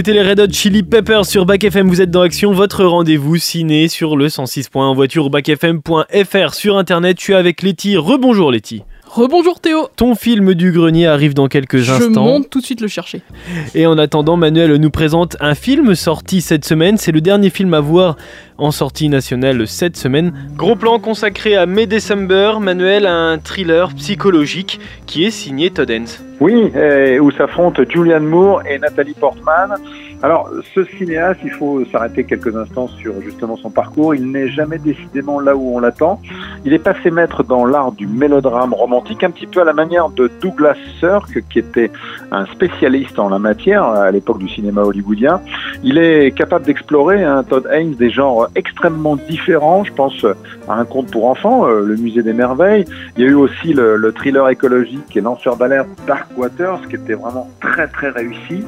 C'était 0.00 0.14
les 0.14 0.22
Red 0.22 0.40
Hot 0.40 0.50
Chili 0.50 0.82
Peppers 0.82 1.26
sur 1.26 1.44
Back 1.44 1.62
FM. 1.62 1.86
Vous 1.86 2.00
êtes 2.00 2.10
dans 2.10 2.22
Action, 2.22 2.52
votre 2.52 2.86
rendez-vous 2.86 3.36
ciné 3.36 3.86
sur 3.86 4.16
le 4.16 4.30
106. 4.30 4.70
en 4.72 4.94
voiture 4.94 5.26
ou 5.26 5.28
backfm.fr 5.28 6.54
sur 6.54 6.78
internet. 6.78 7.18
Tu 7.18 7.32
es 7.32 7.34
avec 7.34 7.60
Letty. 7.60 7.98
Rebonjour 7.98 8.50
Letty. 8.50 8.82
Rebonjour 9.12 9.58
Théo. 9.58 9.88
Ton 9.96 10.14
film 10.14 10.54
du 10.54 10.70
grenier 10.70 11.08
arrive 11.08 11.34
dans 11.34 11.48
quelques 11.48 11.90
instants. 11.90 12.26
Je 12.26 12.30
monte 12.30 12.48
tout 12.48 12.60
de 12.60 12.64
suite 12.64 12.80
le 12.80 12.86
chercher. 12.86 13.22
Et 13.74 13.84
en 13.84 13.98
attendant, 13.98 14.36
Manuel 14.36 14.76
nous 14.76 14.90
présente 14.90 15.36
un 15.40 15.56
film 15.56 15.96
sorti 15.96 16.40
cette 16.40 16.64
semaine. 16.64 16.96
C'est 16.96 17.10
le 17.10 17.20
dernier 17.20 17.50
film 17.50 17.74
à 17.74 17.80
voir 17.80 18.16
en 18.56 18.70
sortie 18.70 19.08
nationale 19.08 19.66
cette 19.66 19.96
semaine. 19.96 20.32
Gros 20.56 20.76
plan 20.76 21.00
consacré 21.00 21.56
à 21.56 21.66
May 21.66 21.88
December. 21.88 22.52
Manuel, 22.60 23.04
un 23.04 23.38
thriller 23.38 23.92
psychologique 23.94 24.78
qui 25.06 25.24
est 25.24 25.32
signé 25.32 25.70
Todd 25.70 25.90
Haynes. 25.90 26.06
Oui, 26.38 26.70
où 27.20 27.32
s'affrontent 27.32 27.82
Julianne 27.88 28.26
Moore 28.26 28.62
et 28.64 28.78
Nathalie 28.78 29.14
Portman. 29.14 29.70
Alors, 30.22 30.50
ce 30.74 30.84
cinéaste, 30.84 31.40
il 31.44 31.50
faut 31.50 31.82
s'arrêter 31.86 32.24
quelques 32.24 32.54
instants 32.54 32.88
sur 32.88 33.22
justement 33.22 33.56
son 33.56 33.70
parcours. 33.70 34.14
Il 34.14 34.30
n'est 34.30 34.48
jamais 34.48 34.78
décidément 34.78 35.40
là 35.40 35.56
où 35.56 35.76
on 35.76 35.80
l'attend. 35.80 36.20
Il 36.66 36.74
est 36.74 36.78
passé 36.78 37.10
maître 37.10 37.42
dans 37.42 37.64
l'art 37.64 37.92
du 37.92 38.06
mélodrame 38.06 38.74
romantique, 38.74 39.24
un 39.24 39.30
petit 39.30 39.46
peu 39.46 39.62
à 39.62 39.64
la 39.64 39.72
manière 39.72 40.10
de 40.10 40.30
Douglas 40.42 40.76
Sirk, 40.98 41.42
qui 41.48 41.58
était 41.58 41.90
un 42.32 42.44
spécialiste 42.46 43.18
en 43.18 43.30
la 43.30 43.38
matière 43.38 43.84
à 43.84 44.10
l'époque 44.10 44.38
du 44.38 44.48
cinéma 44.48 44.82
hollywoodien. 44.82 45.40
Il 45.82 45.96
est 45.96 46.32
capable 46.32 46.66
d'explorer, 46.66 47.24
hein, 47.24 47.42
Todd 47.42 47.66
Haynes, 47.70 47.94
des 47.94 48.10
genres 48.10 48.48
extrêmement 48.54 49.16
différents. 49.16 49.84
Je 49.84 49.92
pense 49.94 50.26
à 50.68 50.74
un 50.74 50.84
conte 50.84 51.10
pour 51.10 51.28
enfants, 51.28 51.66
euh, 51.66 51.82
Le 51.82 51.96
Musée 51.96 52.22
des 52.22 52.34
Merveilles. 52.34 52.84
Il 53.16 53.24
y 53.24 53.26
a 53.26 53.30
eu 53.30 53.34
aussi 53.34 53.72
le, 53.72 53.96
le 53.96 54.12
thriller 54.12 54.46
écologique 54.50 55.16
et 55.16 55.22
lanceur 55.22 55.56
d'alerte 55.56 55.88
Dark 56.06 56.26
Waters, 56.36 56.80
qui 56.90 56.96
était 56.96 57.14
vraiment 57.14 57.48
très 57.62 57.88
très 57.88 58.10
réussi. 58.10 58.62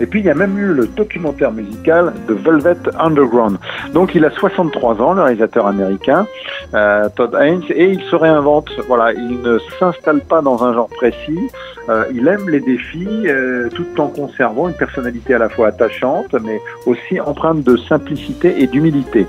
Et 0.00 0.06
puis 0.06 0.18
il 0.20 0.26
y 0.26 0.30
a 0.30 0.34
même 0.34 0.58
eu 0.58 0.74
le 0.74 0.88
documentaire 0.96 1.52
musical 1.52 2.12
de 2.28 2.34
Velvet 2.34 2.76
Underground. 2.98 3.58
Donc 3.92 4.14
il 4.14 4.24
a 4.24 4.30
63 4.30 5.00
ans, 5.00 5.14
le 5.14 5.22
réalisateur 5.22 5.66
américain, 5.66 6.26
euh, 6.74 7.08
Todd 7.14 7.34
Haynes, 7.40 7.62
et 7.70 7.90
il 7.90 8.02
se 8.02 8.16
réinvente. 8.16 8.70
Voilà, 8.88 9.12
il 9.12 9.40
ne 9.42 9.58
s'installe 9.78 10.20
pas 10.20 10.42
dans 10.42 10.64
un 10.64 10.74
genre 10.74 10.88
précis. 10.88 11.50
Euh, 11.88 12.04
il 12.12 12.26
aime 12.26 12.48
les 12.48 12.60
défis, 12.60 13.06
euh, 13.26 13.68
tout 13.68 14.00
en 14.00 14.08
conservant 14.08 14.68
une 14.68 14.74
personnalité 14.74 15.34
à 15.34 15.38
la 15.38 15.48
fois 15.48 15.68
attachante, 15.68 16.34
mais 16.42 16.60
aussi 16.84 17.20
empreinte 17.20 17.62
de 17.62 17.76
simplicité 17.76 18.62
et 18.62 18.66
d'humilité. 18.66 19.26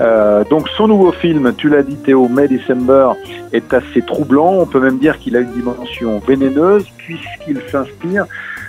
Euh, 0.00 0.44
donc 0.44 0.68
son 0.76 0.86
nouveau 0.86 1.10
film, 1.12 1.52
tu 1.56 1.68
l'as 1.68 1.82
dit 1.82 1.96
Théo, 1.96 2.28
May 2.28 2.48
December, 2.48 3.10
est 3.52 3.74
assez 3.74 4.02
troublant. 4.02 4.52
On 4.52 4.66
peut 4.66 4.80
même 4.80 4.98
dire 4.98 5.18
qu'il 5.18 5.36
a 5.36 5.40
une 5.40 5.52
dimension 5.52 6.20
vénéneuse 6.20 6.86
puisqu'il 6.96 7.60
s'inspire 7.70 8.26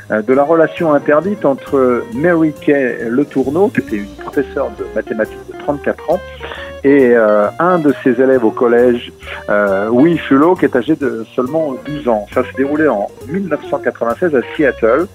de 0.09 0.33
la 0.33 0.43
relation 0.43 0.93
interdite 0.93 1.43
entre 1.45 2.03
Mary 2.13 2.53
Kay 2.53 3.07
Le 3.09 3.25
Tourneau, 3.25 3.67
qui 3.67 3.81
était 3.81 3.97
une 3.97 4.15
professeure 4.23 4.71
de 4.77 4.85
mathématiques 4.95 5.37
de 5.51 5.57
34 5.59 6.11
ans, 6.11 6.19
et 6.83 7.11
euh, 7.13 7.49
un 7.59 7.79
de 7.79 7.93
ses 8.03 8.21
élèves 8.21 8.45
au 8.45 8.51
collège, 8.51 9.11
euh, 9.49 9.89
Will 9.89 10.19
qui 10.57 10.65
est 10.65 10.75
âgé 10.75 10.95
de 10.95 11.25
seulement 11.35 11.75
12 11.85 12.07
ans. 12.07 12.25
Ça 12.33 12.43
s'est 12.43 12.57
déroulé 12.57 12.87
en 12.87 13.07
1996 13.27 14.35
à 14.35 14.39
Seattle. 14.55 15.07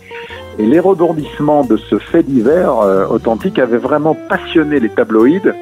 Et 0.59 0.67
les 0.67 0.81
rebondissements 0.81 1.65
de 1.65 1.79
ce 1.79 1.99
fait 1.99 2.23
divers 2.23 2.79
euh, 2.81 3.07
authentique 3.07 3.59
avaient 3.59 3.79
vraiment 3.79 4.15
passionné 4.29 4.81
les 4.81 4.91
tabloïds. 4.91 5.53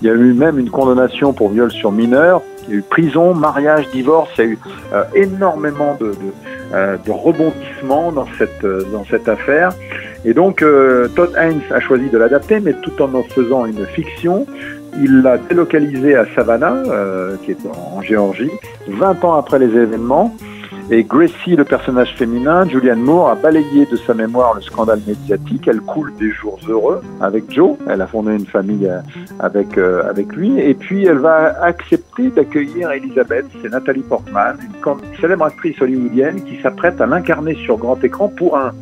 Il 0.00 0.06
y 0.06 0.10
a 0.10 0.14
eu 0.14 0.32
même 0.32 0.60
une 0.60 0.70
condamnation 0.70 1.32
pour 1.32 1.48
viol 1.48 1.72
sur 1.72 1.90
mineur. 1.90 2.42
Il 2.68 2.70
y 2.70 2.76
a 2.76 2.78
eu 2.78 2.82
prison, 2.82 3.34
mariage, 3.34 3.88
divorce. 3.92 4.30
Il 4.38 4.44
y 4.44 4.46
a 4.46 4.50
eu 4.50 4.58
euh, 4.92 5.04
énormément 5.14 5.96
de, 5.98 6.06
de, 6.06 6.12
euh, 6.12 6.57
de, 6.72 7.10
rebondissements 7.10 8.12
dans 8.12 8.26
cette, 8.38 8.64
euh, 8.64 8.84
dans 8.92 9.04
cette 9.04 9.28
affaire. 9.28 9.70
Et 10.24 10.34
donc, 10.34 10.64
Todd 11.14 11.32
Haynes 11.38 11.62
a 11.70 11.80
choisi 11.80 12.10
de 12.10 12.18
l'adapter, 12.18 12.58
mais 12.58 12.74
tout 12.82 13.00
en 13.00 13.14
en 13.14 13.22
faisant 13.22 13.66
une 13.66 13.86
fiction. 13.86 14.46
Il 15.00 15.22
l'a 15.22 15.38
délocalisé 15.38 16.16
à 16.16 16.26
Savannah, 16.34 16.82
qui 17.44 17.52
est 17.52 17.58
en 17.66 18.02
Géorgie, 18.02 18.50
20 18.88 19.24
ans 19.24 19.34
après 19.34 19.60
les 19.60 19.66
événements. 19.66 20.34
Et 20.90 21.04
Gracie, 21.04 21.54
le 21.54 21.64
personnage 21.64 22.14
féminin, 22.16 22.66
Julianne 22.66 23.02
Moore, 23.02 23.28
a 23.28 23.34
balayé 23.34 23.84
de 23.84 23.96
sa 23.96 24.14
mémoire 24.14 24.54
le 24.54 24.62
scandale 24.62 25.00
médiatique. 25.06 25.68
Elle 25.68 25.82
coule 25.82 26.14
des 26.16 26.30
jours 26.30 26.58
heureux 26.66 27.02
avec 27.20 27.52
Joe. 27.52 27.76
Elle 27.90 28.00
a 28.00 28.06
fondé 28.06 28.32
une 28.32 28.46
famille 28.46 28.90
avec, 29.38 29.76
euh, 29.76 30.08
avec 30.08 30.34
lui. 30.34 30.58
Et 30.58 30.72
puis, 30.72 31.04
elle 31.04 31.18
va 31.18 31.62
accepter 31.62 32.30
d'accueillir 32.30 32.90
Elisabeth. 32.90 33.44
C'est 33.60 33.68
Nathalie 33.68 34.00
Portman, 34.00 34.56
une 34.62 35.16
célèbre 35.20 35.44
actrice 35.44 35.78
hollywoodienne 35.82 36.42
qui 36.44 36.58
s'apprête 36.62 36.98
à 37.02 37.06
l'incarner 37.06 37.54
sur 37.54 37.76
grand 37.76 38.02
écran 38.02 38.28
pour 38.28 38.56
un, 38.56 38.72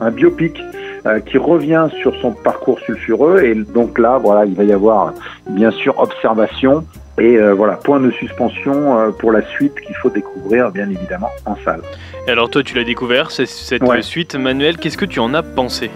un 0.00 0.12
biopic 0.12 0.62
euh, 1.06 1.18
qui 1.18 1.36
revient 1.36 1.88
sur 2.00 2.14
son 2.20 2.30
parcours 2.30 2.78
sulfureux. 2.78 3.42
Et 3.42 3.56
donc 3.56 3.98
là, 3.98 4.18
voilà, 4.18 4.44
il 4.44 4.54
va 4.54 4.62
y 4.62 4.72
avoir 4.72 5.14
bien 5.50 5.72
sûr 5.72 5.98
observation 5.98 6.84
et 7.18 7.36
euh, 7.36 7.54
voilà, 7.54 7.74
point 7.74 8.00
de 8.00 8.10
suspension 8.10 8.98
euh, 8.98 9.10
pour 9.10 9.32
la 9.32 9.42
suite 9.42 9.80
qu'il 9.80 9.94
faut 9.96 10.10
découvrir 10.10 10.70
bien 10.70 10.88
évidemment 10.88 11.30
en 11.44 11.56
salle. 11.64 11.80
Et 12.26 12.30
alors 12.30 12.50
toi, 12.50 12.62
tu 12.62 12.74
l'as 12.74 12.84
découvert 12.84 13.30
cette, 13.30 13.48
suite, 14.02 14.34
Manuel. 14.34 14.76
Qu'est-ce 14.76 14.98
que 14.98 15.04
tu 15.04 15.20
en 15.20 15.32
as 15.34 15.42
pensé? 15.42 15.90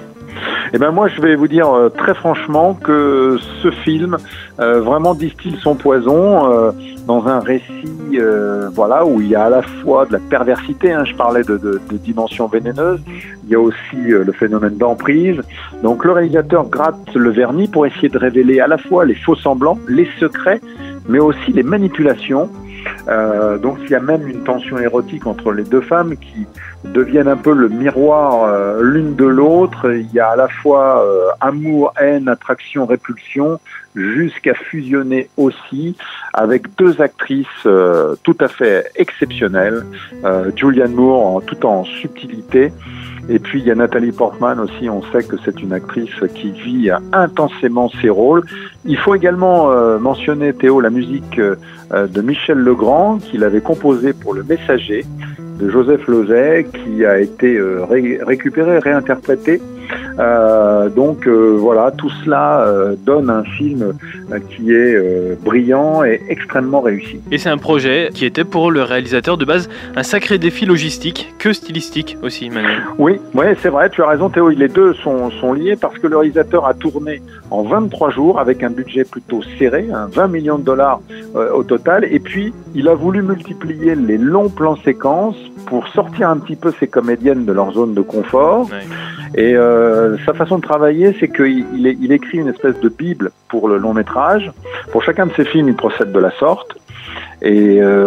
Eh 0.73 0.79
ben 0.79 0.93
moi, 0.93 1.09
je 1.09 1.21
vais 1.21 1.35
vous 1.35 1.49
dire 1.49 1.69
euh, 1.69 1.89
très 1.89 2.15
franchement 2.15 2.75
que 2.75 3.39
ce 3.61 3.71
film 3.71 4.17
euh, 4.61 4.81
vraiment 4.81 5.15
distille 5.15 5.59
son 5.61 5.75
poison 5.75 6.53
euh, 6.53 6.71
dans 7.07 7.27
un 7.27 7.41
récit, 7.41 7.67
voilà, 8.73 9.05
où 9.05 9.21
il 9.21 9.29
y 9.29 9.35
a 9.35 9.45
à 9.45 9.51
la 9.51 9.63
fois 9.63 10.07
de 10.07 10.13
la 10.13 10.19
perversité. 10.19 10.93
Hein, 10.93 11.05
je 11.05 11.15
parlais 11.15 11.43
de, 11.43 11.57
de, 11.57 11.81
de, 11.91 11.97
dimension 11.97 12.47
vénéneuse. 12.47 13.01
Il 13.45 13.51
y 13.51 13.55
a 13.57 13.61
aussi 13.61 13.97
le 13.97 14.33
phénomène 14.33 14.77
d'emprise. 14.77 15.41
Donc 15.83 16.05
le 16.05 16.13
réalisateur 16.13 16.69
gratte 16.69 17.15
le 17.15 17.31
vernis 17.31 17.67
pour 17.67 17.87
essayer 17.87 18.09
de 18.09 18.19
révéler 18.19 18.61
à 18.61 18.69
la 18.69 18.79
fois 18.79 19.05
les 19.05 19.15
faux 19.15 19.35
semblants, 19.35 19.79
les 19.89 20.09
secrets, 20.21 20.61
mais 21.11 21.19
aussi 21.19 21.53
les 21.53 21.63
manipulations. 21.63 22.49
Euh, 23.09 23.59
donc 23.59 23.79
il 23.85 23.91
y 23.91 23.95
a 23.95 24.01
même 24.01 24.27
une 24.27 24.43
tension 24.43 24.79
érotique 24.79 25.27
entre 25.27 25.53
les 25.53 25.65
deux 25.65 25.83
femmes 25.83 26.17
qui 26.17 26.47
deviennent 26.85 27.29
un 27.29 27.37
peu 27.37 27.53
le 27.53 27.69
miroir 27.69 28.45
euh, 28.45 28.83
l'une 28.83 29.15
de 29.15 29.25
l'autre. 29.25 29.93
Il 29.93 30.11
y 30.13 30.21
a 30.21 30.31
à 30.31 30.37
la 30.37 30.49
fois 30.49 31.05
euh, 31.05 31.31
amour, 31.41 31.93
haine, 32.01 32.29
attraction, 32.29 32.87
répulsion, 32.87 33.61
jusqu'à 33.95 34.55
fusionner 34.55 35.29
aussi 35.37 35.97
avec 36.33 36.75
deux 36.77 37.01
actrices 37.01 37.47
euh, 37.67 38.15
tout 38.23 38.37
à 38.41 38.49
fait 38.49 38.91
exceptionnelles, 38.97 39.85
Julianne 40.57 40.95
Moore 40.95 41.27
en, 41.27 41.41
tout 41.41 41.67
en 41.67 41.85
subtilité 41.85 42.73
et 43.31 43.39
puis 43.39 43.61
il 43.61 43.67
y 43.67 43.71
a 43.71 43.77
Nathalie 43.77 44.11
Portman 44.11 44.59
aussi, 44.59 44.91
on 44.91 45.03
sait 45.13 45.23
que 45.23 45.37
c'est 45.45 45.61
une 45.61 45.73
actrice 45.73 46.11
qui 46.35 46.51
vit 46.51 46.91
intensément 47.13 47.89
ses 48.03 48.09
rôles. 48.09 48.43
Il 48.85 48.97
faut 48.97 49.15
également 49.15 49.71
euh, 49.71 49.99
mentionner 49.99 50.53
Théo 50.53 50.81
la 50.81 50.91
musique 50.91 51.39
euh, 51.39 51.57
de 51.93 52.21
Michel 52.23 52.59
Legrand 52.59 53.19
qu'il 53.19 53.45
avait 53.45 53.61
composée 53.61 54.15
pour 54.15 54.35
Le 54.35 54.43
Messager 54.43 55.05
Joseph 55.69 56.07
Lozay 56.07 56.67
qui 56.73 57.05
a 57.05 57.21
été 57.21 57.57
euh, 57.57 57.85
récupéré, 57.85 58.79
réinterprété 58.79 59.61
donc 60.95 61.27
euh, 61.27 61.57
voilà, 61.59 61.91
tout 61.91 62.11
cela 62.25 62.61
euh, 62.61 62.95
donne 63.05 63.31
un 63.31 63.45
film 63.45 63.95
qui 64.51 64.73
est 64.73 65.43
brillant 65.43 66.05
et 66.05 66.21
extrêmement 66.29 66.81
réussi. 66.81 67.21
Et 67.31 67.39
c'est 67.39 67.49
un 67.49 67.59
projet 67.59 68.11
qui 68.15 68.25
était 68.25 68.45
pour 68.45 68.71
le 68.71 68.83
réalisateur 68.83 69.37
de 69.37 69.45
base 69.45 69.69
un 69.97 70.03
sacré 70.03 70.39
défi 70.39 70.67
logistique, 70.67 71.35
que 71.39 71.53
stylistique 71.53 72.17
aussi, 72.23 72.51
Manuel. 72.51 72.83
Oui, 72.99 73.21
ouais, 73.35 73.57
c'est 73.61 73.69
vrai, 73.69 73.91
tu 73.91 74.03
as 74.03 74.09
raison 74.09 74.29
Théo, 74.31 74.51
les 74.51 74.69
deux 74.69 74.95
sont, 74.95 75.31
sont 75.31 75.53
liés 75.53 75.77
parce 75.77 75.99
que 75.99 76.07
le 76.07 76.17
réalisateur 76.17 76.67
a 76.67 76.75
tourné 76.75 77.23
en 77.51 77.63
23 77.63 78.11
jours 78.11 78.39
avec 78.39 78.63
un 78.63 78.71
budget 78.71 79.05
plutôt 79.05 79.41
serré, 79.59 79.89
20 79.91 80.23
hein, 80.23 80.29
millions 80.29 80.59
de 80.59 80.65
dollars 80.65 81.01
au 81.55 81.63
total, 81.63 82.05
et 82.05 82.19
puis 82.19 82.53
il 82.75 82.89
a 82.89 82.95
voulu 82.95 83.23
multiplier 83.23 83.95
les 83.95 84.19
longs 84.19 84.49
plans 84.49 84.77
séquences 84.77 85.37
pour 85.67 85.89
sortir 85.89 86.29
un 86.29 86.39
petit 86.39 86.57
peu 86.57 86.73
ces 86.79 86.89
comédiennes 86.89 87.45
de 87.45 87.53
leur 87.53 87.73
zone 87.73 87.95
de 87.95 88.01
confort. 88.01 88.69
Et 89.35 89.55
euh, 89.55 89.80
sa 90.25 90.35
façon 90.35 90.59
de 90.59 90.63
travailler, 90.63 91.17
c'est 91.21 91.29
qu'il 91.29 91.67
il 91.87 92.13
écrit 92.13 92.39
une 92.39 92.49
espèce 92.49 92.79
de 92.81 92.89
bible 92.89 93.31
pour 93.49 93.69
le 93.69 93.79
long 93.79 93.95
métrage. 93.95 94.51
Pour 94.93 95.03
chacun 95.03 95.27
de 95.27 95.33
ses 95.33 95.45
films, 95.45 95.69
il 95.69 95.77
procède 95.77 96.13
de 96.13 96.19
la 96.19 96.31
sorte. 96.33 96.77
Et 97.43 97.81
euh, 97.81 98.07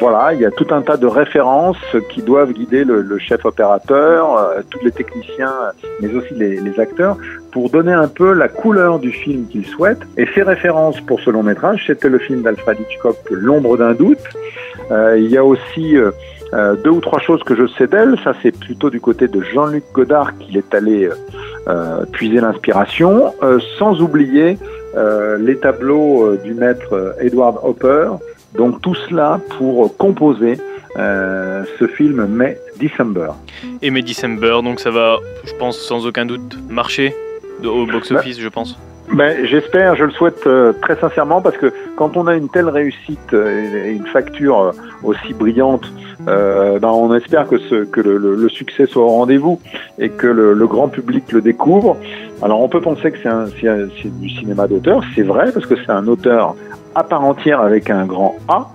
voilà, 0.00 0.34
il 0.34 0.40
y 0.40 0.44
a 0.44 0.50
tout 0.50 0.66
un 0.70 0.82
tas 0.82 0.96
de 0.96 1.06
références 1.06 1.78
qui 2.10 2.22
doivent 2.22 2.52
guider 2.52 2.84
le, 2.84 3.18
chef 3.18 3.44
opérateur, 3.44 4.36
euh, 4.36 4.62
tous 4.68 4.84
les 4.84 4.90
techniciens, 4.90 5.52
mais 6.00 6.12
aussi 6.12 6.34
les, 6.34 6.80
acteurs, 6.80 7.16
pour 7.52 7.70
donner 7.70 7.92
un 7.92 8.08
peu 8.08 8.32
la 8.32 8.48
couleur 8.48 8.98
du 8.98 9.12
film 9.12 9.46
qu'il 9.46 9.64
souhaite. 9.64 10.00
Et 10.16 10.26
ces 10.34 10.42
références 10.42 11.00
pour 11.02 11.20
ce 11.20 11.30
long 11.30 11.44
métrage, 11.44 11.84
c'était 11.86 12.08
le 12.08 12.18
film 12.18 12.42
d'Alfred 12.42 12.78
Hitchcock, 12.80 13.16
L'ombre 13.30 13.76
d'un 13.76 13.92
doute. 13.92 14.18
Euh, 14.90 15.16
il 15.18 15.30
y 15.30 15.36
a 15.36 15.44
aussi 15.44 15.96
euh, 16.54 16.76
deux 16.76 16.90
ou 16.90 17.00
trois 17.00 17.20
choses 17.20 17.42
que 17.42 17.54
je 17.54 17.66
sais 17.76 17.86
d'elle, 17.86 18.16
ça 18.24 18.32
c'est 18.42 18.56
plutôt 18.56 18.90
du 18.90 19.00
côté 19.00 19.28
de 19.28 19.42
Jean-Luc 19.42 19.84
Godard 19.92 20.36
qu'il 20.38 20.56
est 20.56 20.74
allé 20.74 21.10
euh, 21.66 22.04
puiser 22.12 22.40
l'inspiration, 22.40 23.34
euh, 23.42 23.58
sans 23.78 24.00
oublier 24.00 24.58
les 25.40 25.56
tableaux 25.56 26.36
du 26.36 26.54
maître 26.54 27.16
Edward 27.18 27.58
Hopper. 27.64 28.10
Donc 28.56 28.80
tout 28.80 28.94
cela 28.94 29.40
pour 29.58 29.96
composer 29.96 30.56
euh, 30.96 31.64
ce 31.80 31.88
film 31.88 32.26
May 32.26 32.56
December. 32.80 33.30
Et 33.82 33.90
May 33.90 34.02
December, 34.02 34.60
donc 34.62 34.78
ça 34.78 34.90
va, 34.90 35.18
je 35.44 35.52
pense, 35.54 35.76
sans 35.76 36.06
aucun 36.06 36.24
doute 36.24 36.56
marcher 36.68 37.16
au 37.64 37.84
box-office, 37.86 38.38
je 38.38 38.48
pense. 38.48 38.78
Ben, 39.14 39.46
J'espère, 39.46 39.94
je 39.94 40.04
le 40.04 40.10
souhaite 40.10 40.44
euh, 40.46 40.72
très 40.82 40.96
sincèrement 40.96 41.40
parce 41.40 41.56
que 41.56 41.72
quand 41.96 42.16
on 42.16 42.26
a 42.26 42.34
une 42.34 42.48
telle 42.48 42.68
réussite 42.68 43.32
euh, 43.32 43.86
et 43.86 43.92
une 43.92 44.06
facture 44.06 44.60
euh, 44.60 44.70
aussi 45.04 45.32
brillante, 45.34 45.84
euh, 46.28 46.78
ben, 46.80 46.88
on 46.88 47.14
espère 47.14 47.46
que, 47.48 47.58
ce, 47.58 47.84
que 47.84 48.00
le, 48.00 48.16
le- 48.16 48.34
le 48.34 48.48
succès 48.48 48.86
soit 48.86 49.02
au 49.04 49.08
rendez-vous 49.08 49.60
et 49.98 50.08
que 50.08 50.26
le, 50.26 50.52
le 50.54 50.66
grand 50.66 50.88
public 50.88 51.30
le 51.32 51.40
découvre. 51.42 51.96
Alors 52.42 52.60
on 52.60 52.68
peut 52.68 52.80
penser 52.80 53.12
que 53.12 53.18
c'est 53.22 54.20
du 54.20 54.28
cinéma 54.30 54.66
d'auteur, 54.66 55.02
c'est 55.14 55.22
vrai 55.22 55.52
parce 55.52 55.66
que 55.66 55.76
c'est 55.76 55.90
un 55.92 56.08
auteur 56.08 56.56
à 56.96 57.02
part 57.02 57.24
entière 57.24 57.60
avec 57.60 57.90
un 57.90 58.06
grand 58.06 58.36
A, 58.48 58.68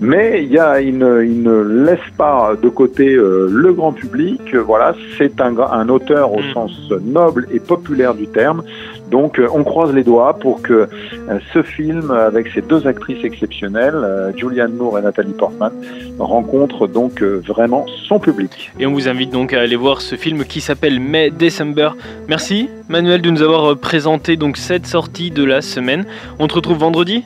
mais 0.00 0.42
il, 0.42 0.50
y 0.50 0.58
a, 0.58 0.80
il, 0.80 0.96
ne, 0.96 1.22
il 1.22 1.42
ne 1.42 1.60
laisse 1.84 1.98
pas 2.16 2.52
de 2.62 2.68
côté 2.70 3.14
euh, 3.14 3.46
le 3.52 3.74
grand 3.74 3.92
public. 3.92 4.54
Voilà, 4.56 4.94
c'est 5.18 5.38
un, 5.42 5.54
un 5.58 5.88
auteur 5.90 6.32
au 6.32 6.40
sens 6.54 6.72
noble 7.04 7.46
et 7.52 7.60
populaire 7.60 8.14
du 8.14 8.26
terme. 8.26 8.62
Donc 9.10 9.38
euh, 9.38 9.48
on 9.52 9.64
croise 9.64 9.92
les 9.92 10.04
doigts 10.04 10.34
pour 10.34 10.62
que 10.62 10.72
euh, 10.72 11.38
ce 11.52 11.62
film, 11.62 12.10
avec 12.10 12.48
ces 12.54 12.62
deux 12.62 12.86
actrices 12.86 13.24
exceptionnelles, 13.24 13.94
euh, 13.94 14.32
Julianne 14.36 14.74
Moore 14.74 14.98
et 14.98 15.02
Nathalie 15.02 15.32
Portman, 15.32 15.72
rencontre 16.18 16.86
donc 16.86 17.22
euh, 17.22 17.42
vraiment 17.46 17.86
son 18.06 18.18
public. 18.18 18.72
Et 18.78 18.86
on 18.86 18.92
vous 18.92 19.08
invite 19.08 19.30
donc 19.30 19.52
à 19.52 19.60
aller 19.60 19.76
voir 19.76 20.00
ce 20.00 20.16
film 20.16 20.44
qui 20.44 20.60
s'appelle 20.60 21.00
May 21.00 21.30
December. 21.30 21.90
Merci 22.28 22.68
Manuel 22.88 23.22
de 23.22 23.30
nous 23.30 23.42
avoir 23.42 23.72
euh, 23.72 23.74
présenté 23.74 24.36
donc 24.36 24.56
cette 24.56 24.86
sortie 24.86 25.30
de 25.30 25.44
la 25.44 25.62
semaine. 25.62 26.06
On 26.38 26.46
te 26.48 26.54
retrouve 26.54 26.78
vendredi 26.78 27.24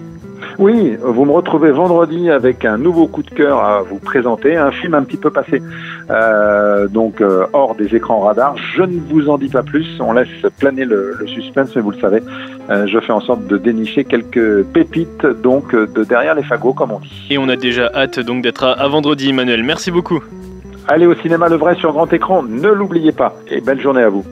Oui, 0.58 0.96
vous 1.02 1.24
me 1.24 1.32
retrouvez 1.32 1.70
vendredi 1.70 2.30
avec 2.30 2.64
un 2.64 2.76
nouveau 2.76 3.06
coup 3.06 3.22
de 3.22 3.30
cœur 3.30 3.58
à 3.58 3.82
vous 3.82 3.98
présenter, 3.98 4.56
un 4.56 4.70
film 4.70 4.94
un 4.94 5.02
petit 5.02 5.16
peu 5.16 5.30
passé 5.30 5.62
euh, 6.10 6.88
donc 6.88 7.20
euh, 7.20 7.46
hors 7.52 7.74
des 7.74 7.94
écrans 7.96 8.20
radars. 8.20 8.56
Je 8.74 8.82
ne 8.82 9.00
vous 9.00 9.28
en 9.28 9.38
dis 9.38 9.48
pas 9.48 9.62
plus, 9.62 9.86
on 10.00 10.12
laisse 10.12 10.28
planer 10.58 10.84
le, 10.84 11.14
le 11.18 11.26
suspense, 11.26 11.74
mais 11.74 11.82
vous 11.82 11.92
le 11.92 11.98
savez, 11.98 12.22
euh, 12.70 12.86
je 12.86 12.98
fais 13.00 13.12
en 13.12 13.20
sorte 13.20 13.46
de 13.46 13.56
dénicher 13.56 14.04
quelques 14.04 14.62
pépites 14.64 15.26
donc 15.26 15.74
de 15.74 16.04
derrière 16.04 16.34
les 16.34 16.42
fagots 16.42 16.74
comme 16.74 16.92
on 16.92 16.98
dit. 16.98 17.26
Et 17.30 17.38
on 17.38 17.48
a 17.48 17.56
déjà 17.56 17.90
hâte 17.94 18.20
donc 18.20 18.42
d'être 18.42 18.64
à, 18.64 18.72
à 18.72 18.88
vendredi 18.88 19.32
Manuel. 19.32 19.62
Merci 19.62 19.90
beaucoup. 19.90 20.22
Allez 20.88 21.06
au 21.06 21.14
cinéma 21.14 21.48
le 21.48 21.56
vrai 21.56 21.76
sur 21.76 21.92
grand 21.92 22.12
écran, 22.12 22.42
ne 22.42 22.68
l'oubliez 22.68 23.12
pas 23.12 23.34
et 23.50 23.60
belle 23.60 23.80
journée 23.80 24.02
à 24.02 24.08
vous. 24.08 24.24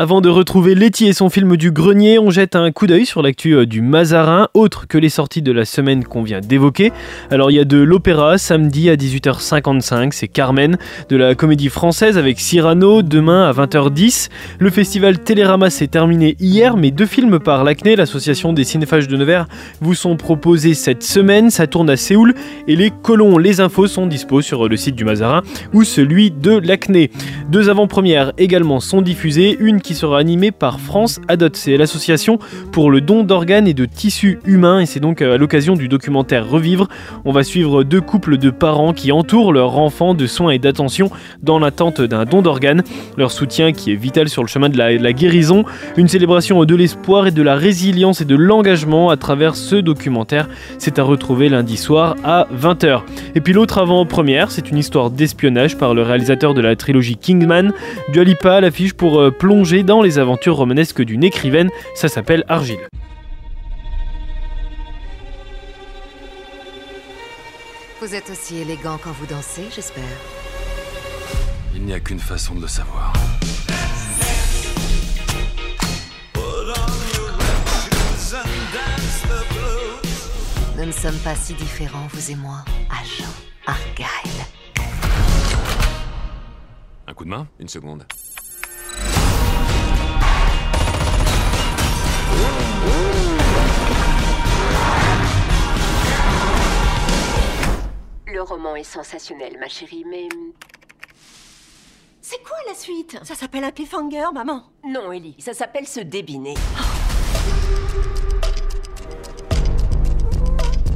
Avant 0.00 0.22
de 0.22 0.30
retrouver 0.30 0.74
Letty 0.74 1.08
et 1.08 1.12
son 1.12 1.28
film 1.28 1.58
du 1.58 1.72
grenier, 1.72 2.18
on 2.18 2.30
jette 2.30 2.56
un 2.56 2.72
coup 2.72 2.86
d'œil 2.86 3.04
sur 3.04 3.20
l'actu 3.20 3.52
euh, 3.52 3.66
du 3.66 3.82
Mazarin, 3.82 4.48
autre 4.54 4.88
que 4.88 4.96
les 4.96 5.10
sorties 5.10 5.42
de 5.42 5.52
la 5.52 5.66
semaine 5.66 6.04
qu'on 6.04 6.22
vient 6.22 6.40
d'évoquer. 6.40 6.90
Alors 7.30 7.50
il 7.50 7.56
y 7.56 7.60
a 7.60 7.66
de 7.66 7.76
l'opéra 7.76 8.38
samedi 8.38 8.88
à 8.88 8.96
18h55, 8.96 10.12
c'est 10.12 10.26
Carmen, 10.26 10.78
de 11.10 11.16
la 11.18 11.34
comédie 11.34 11.68
française 11.68 12.16
avec 12.16 12.40
Cyrano 12.40 13.02
demain 13.02 13.46
à 13.46 13.52
20h10. 13.52 14.30
Le 14.58 14.70
festival 14.70 15.18
Télérama 15.18 15.68
s'est 15.68 15.88
terminé 15.88 16.34
hier, 16.40 16.78
mais 16.78 16.92
deux 16.92 17.04
films 17.04 17.38
par 17.38 17.62
l'ACNE, 17.62 17.96
l'association 17.96 18.54
des 18.54 18.64
cinéphages 18.64 19.06
de 19.06 19.18
Nevers, 19.18 19.48
vous 19.82 19.92
sont 19.92 20.16
proposés 20.16 20.72
cette 20.72 21.02
semaine. 21.02 21.50
Ça 21.50 21.66
tourne 21.66 21.90
à 21.90 21.98
Séoul 21.98 22.32
et 22.66 22.74
les 22.74 22.90
colons, 22.90 23.36
les 23.36 23.60
infos 23.60 23.86
sont 23.86 24.06
dispo 24.06 24.40
sur 24.40 24.66
le 24.66 24.78
site 24.78 24.94
du 24.94 25.04
Mazarin 25.04 25.42
ou 25.74 25.84
celui 25.84 26.30
de 26.30 26.52
l'ACNE. 26.56 27.08
Deux 27.50 27.68
avant-premières 27.68 28.32
également 28.38 28.80
sont 28.80 29.02
diffusées, 29.02 29.58
une 29.60 29.82
qui 29.82 29.89
sera 29.94 30.18
animée 30.18 30.50
par 30.50 30.80
France 30.80 31.20
Adot, 31.28 31.48
c'est 31.54 31.76
l'association 31.76 32.38
pour 32.72 32.90
le 32.90 33.00
don 33.00 33.24
d'organes 33.24 33.68
et 33.68 33.74
de 33.74 33.84
tissus 33.84 34.38
humains. 34.44 34.80
Et 34.80 34.86
c'est 34.86 35.00
donc 35.00 35.22
à 35.22 35.36
l'occasion 35.36 35.74
du 35.74 35.88
documentaire 35.88 36.48
Revivre, 36.48 36.88
on 37.24 37.32
va 37.32 37.42
suivre 37.42 37.82
deux 37.84 38.00
couples 38.00 38.38
de 38.38 38.50
parents 38.50 38.92
qui 38.92 39.12
entourent 39.12 39.52
leur 39.52 39.78
enfant 39.78 40.14
de 40.14 40.26
soins 40.26 40.50
et 40.50 40.58
d'attention 40.58 41.10
dans 41.42 41.58
l'attente 41.58 42.00
d'un 42.00 42.24
don 42.24 42.42
d'organes, 42.42 42.82
leur 43.16 43.30
soutien 43.30 43.72
qui 43.72 43.92
est 43.92 43.96
vital 43.96 44.28
sur 44.28 44.42
le 44.42 44.48
chemin 44.48 44.68
de 44.68 44.78
la, 44.78 44.96
de 44.96 45.02
la 45.02 45.12
guérison, 45.12 45.64
une 45.96 46.08
célébration 46.08 46.64
de 46.64 46.74
l'espoir 46.74 47.26
et 47.26 47.30
de 47.30 47.42
la 47.42 47.54
résilience 47.54 48.20
et 48.20 48.24
de 48.24 48.36
l'engagement 48.36 49.10
à 49.10 49.16
travers 49.16 49.56
ce 49.56 49.76
documentaire, 49.76 50.48
c'est 50.78 50.98
à 50.98 51.02
retrouver 51.02 51.48
lundi 51.48 51.76
soir 51.76 52.16
à 52.24 52.46
20h. 52.54 53.02
Et 53.34 53.40
puis 53.40 53.52
l'autre 53.52 53.78
avant-première, 53.78 54.50
c'est 54.50 54.70
une 54.70 54.78
histoire 54.78 55.10
d'espionnage 55.10 55.76
par 55.76 55.94
le 55.94 56.02
réalisateur 56.02 56.54
de 56.54 56.60
la 56.60 56.76
trilogie 56.76 57.16
Kingman, 57.16 57.72
Dualipa 58.12 58.60
l'affiche 58.60 58.94
pour 58.94 59.20
euh, 59.20 59.30
dans 59.84 60.02
les 60.02 60.18
aventures 60.18 60.56
romanesques 60.56 61.02
d'une 61.02 61.24
écrivaine, 61.24 61.70
ça 61.94 62.08
s'appelle 62.08 62.44
Argile. 62.48 62.88
Vous 68.00 68.14
êtes 68.14 68.30
aussi 68.30 68.58
élégant 68.58 68.98
quand 69.02 69.12
vous 69.12 69.26
dansez, 69.26 69.64
j'espère. 69.74 70.04
Il 71.74 71.82
n'y 71.82 71.92
a 71.92 72.00
qu'une 72.00 72.18
façon 72.18 72.54
de 72.54 72.62
le 72.62 72.68
savoir. 72.68 73.12
Nous 80.76 80.86
ne 80.86 80.92
sommes 80.92 81.18
pas 81.18 81.34
si 81.34 81.52
différents, 81.52 82.06
vous 82.12 82.30
et 82.30 82.36
moi, 82.36 82.64
agent 82.90 83.28
Argyle. 83.66 84.06
Un 87.06 87.12
coup 87.12 87.24
de 87.24 87.28
main 87.28 87.46
Une 87.58 87.68
seconde. 87.68 88.06
Le 98.40 98.44
roman 98.44 98.74
est 98.74 98.84
sensationnel, 98.84 99.58
ma 99.60 99.68
chérie, 99.68 100.02
mais... 100.08 100.26
C'est 102.22 102.42
quoi 102.42 102.56
la 102.66 102.74
suite? 102.74 103.18
Ça 103.22 103.34
s'appelle 103.34 103.64
un 103.64 103.70
cliffhanger, 103.70 104.32
maman. 104.32 104.62
Non, 104.82 105.12
Ellie, 105.12 105.36
ça 105.38 105.52
s'appelle 105.52 105.86
se 105.86 106.00
débiner. 106.00 106.54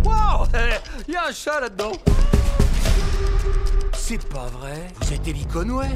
Wow 0.05 0.47
Il 1.07 1.13
y 1.13 1.17
a 1.19 1.27
un 1.27 1.33
chat 1.33 1.61
là-dedans. 1.61 1.93
C'est 3.93 4.27
pas 4.27 4.47
vrai. 4.47 4.89
Vous 5.03 5.13
êtes 5.13 5.29
Ellie 5.29 5.47
Conway. 5.47 5.91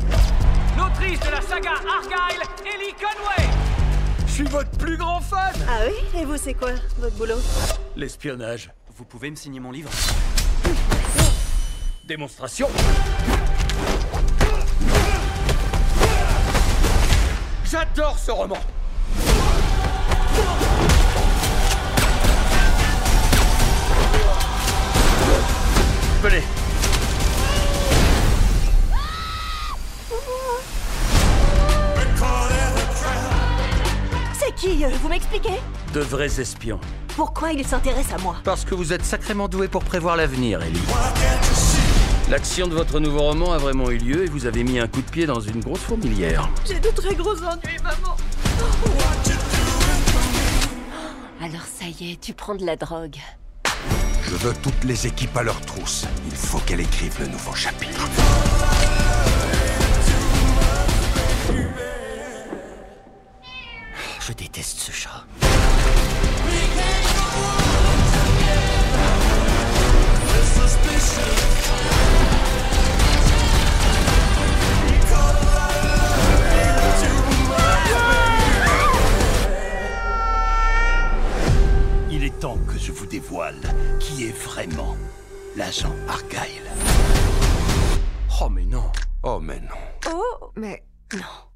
L'autrice 0.76 1.20
de 1.20 1.30
la 1.30 1.40
saga 1.40 1.70
Argyle, 1.70 2.42
Ellie 2.66 2.92
Conway. 2.92 3.48
Je 4.26 4.32
suis 4.32 4.44
votre 4.44 4.70
plus 4.72 4.98
grand 4.98 5.22
fan. 5.22 5.54
Ah 5.66 5.86
oui? 5.86 6.20
Et 6.20 6.26
vous, 6.26 6.36
c'est 6.36 6.52
quoi, 6.52 6.72
votre 6.98 7.16
boulot? 7.16 7.38
L'espionnage. 7.96 8.70
Vous 8.94 9.06
pouvez 9.06 9.30
me 9.30 9.36
signer 9.36 9.60
mon 9.60 9.70
livre 9.70 9.88
Démonstration. 12.08 12.68
J'adore 17.70 18.18
ce 18.18 18.30
roman. 18.30 18.56
Venez. 26.22 26.42
C'est 34.32 34.54
qui 34.54 34.82
euh, 34.82 34.88
Vous 35.02 35.08
m'expliquez? 35.10 35.50
De 35.92 36.00
vrais 36.00 36.40
espions. 36.40 36.80
Pourquoi 37.16 37.52
il 37.52 37.66
s'intéresse 37.66 38.12
à 38.14 38.18
moi? 38.18 38.36
Parce 38.44 38.64
que 38.64 38.74
vous 38.74 38.94
êtes 38.94 39.04
sacrément 39.04 39.48
doué 39.48 39.68
pour 39.68 39.84
prévoir 39.84 40.16
l'avenir, 40.16 40.62
Ellie. 40.62 40.80
L'action 42.30 42.66
de 42.66 42.74
votre 42.74 43.00
nouveau 43.00 43.20
roman 43.20 43.52
a 43.52 43.58
vraiment 43.58 43.90
eu 43.90 43.96
lieu 43.96 44.24
et 44.24 44.26
vous 44.26 44.44
avez 44.44 44.62
mis 44.62 44.78
un 44.78 44.86
coup 44.86 45.00
de 45.00 45.10
pied 45.10 45.24
dans 45.24 45.40
une 45.40 45.60
grosse 45.60 45.80
fourmilière. 45.80 46.50
J'ai 46.66 46.78
de 46.78 46.90
très 46.90 47.14
gros 47.14 47.42
ennuis, 47.42 47.78
maman. 47.82 48.16
Alors 51.40 51.62
ça 51.62 51.86
y 51.86 52.12
est, 52.12 52.20
tu 52.20 52.34
prends 52.34 52.54
de 52.54 52.66
la 52.66 52.76
drogue. 52.76 53.16
Je 54.24 54.34
veux 54.34 54.52
toutes 54.62 54.84
les 54.84 55.06
équipes 55.06 55.34
à 55.38 55.42
leur 55.42 55.58
trousse. 55.62 56.04
Il 56.26 56.36
faut 56.36 56.58
qu'elle 56.58 56.80
écrive 56.80 57.16
le 57.18 57.28
nouveau 57.28 57.54
chapitre. 57.54 58.06
Je 64.20 64.32
déteste 64.34 64.78
ce 64.80 64.92
chat. 64.92 65.24
Je 82.88 82.92
vous 82.94 83.04
dévoile 83.04 83.60
qui 84.00 84.24
est 84.24 84.38
vraiment 84.44 84.96
l'agent 85.56 85.94
Argyle. 86.08 86.64
Oh 88.40 88.48
mais 88.48 88.64
non. 88.64 88.90
Oh 89.24 89.38
mais 89.40 89.60
non. 89.60 90.10
Oh, 90.10 90.50
mais 90.56 90.82
non. 91.12 91.48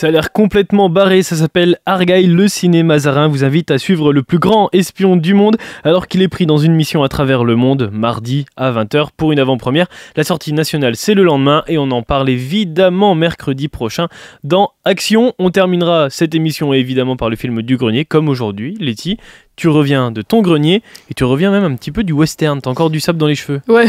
Ça 0.00 0.06
a 0.06 0.10
l'air 0.10 0.32
complètement 0.32 0.88
barré, 0.88 1.22
ça 1.22 1.36
s'appelle 1.36 1.76
Argyle, 1.84 2.34
le 2.34 2.48
ciné 2.48 2.82
Mazarin 2.82 3.28
vous 3.28 3.44
invite 3.44 3.70
à 3.70 3.76
suivre 3.76 4.14
le 4.14 4.22
plus 4.22 4.38
grand 4.38 4.70
espion 4.72 5.14
du 5.14 5.34
monde 5.34 5.58
alors 5.84 6.08
qu'il 6.08 6.22
est 6.22 6.28
pris 6.28 6.46
dans 6.46 6.56
une 6.56 6.72
mission 6.72 7.02
à 7.02 7.10
travers 7.10 7.44
le 7.44 7.54
monde 7.54 7.90
mardi 7.92 8.46
à 8.56 8.72
20h 8.72 9.08
pour 9.14 9.30
une 9.30 9.38
avant-première. 9.38 9.88
La 10.16 10.24
sortie 10.24 10.54
nationale 10.54 10.96
c'est 10.96 11.12
le 11.12 11.22
lendemain 11.22 11.64
et 11.66 11.76
on 11.76 11.90
en 11.90 12.00
parle 12.00 12.30
évidemment 12.30 13.14
mercredi 13.14 13.68
prochain 13.68 14.08
dans 14.42 14.70
Action. 14.86 15.34
On 15.38 15.50
terminera 15.50 16.08
cette 16.08 16.34
émission 16.34 16.72
évidemment 16.72 17.16
par 17.16 17.28
le 17.28 17.36
film 17.36 17.60
du 17.60 17.76
grenier 17.76 18.06
comme 18.06 18.30
aujourd'hui, 18.30 18.78
Letty 18.80 19.18
tu 19.60 19.68
reviens 19.68 20.10
de 20.10 20.22
ton 20.22 20.40
grenier 20.40 20.82
et 21.10 21.14
tu 21.14 21.22
reviens 21.24 21.50
même 21.50 21.64
un 21.64 21.76
petit 21.76 21.92
peu 21.92 22.02
du 22.02 22.14
western. 22.14 22.62
T'as 22.62 22.70
encore 22.70 22.88
du 22.88 22.98
sable 22.98 23.18
dans 23.18 23.26
les 23.26 23.34
cheveux. 23.34 23.60
Ouais, 23.68 23.86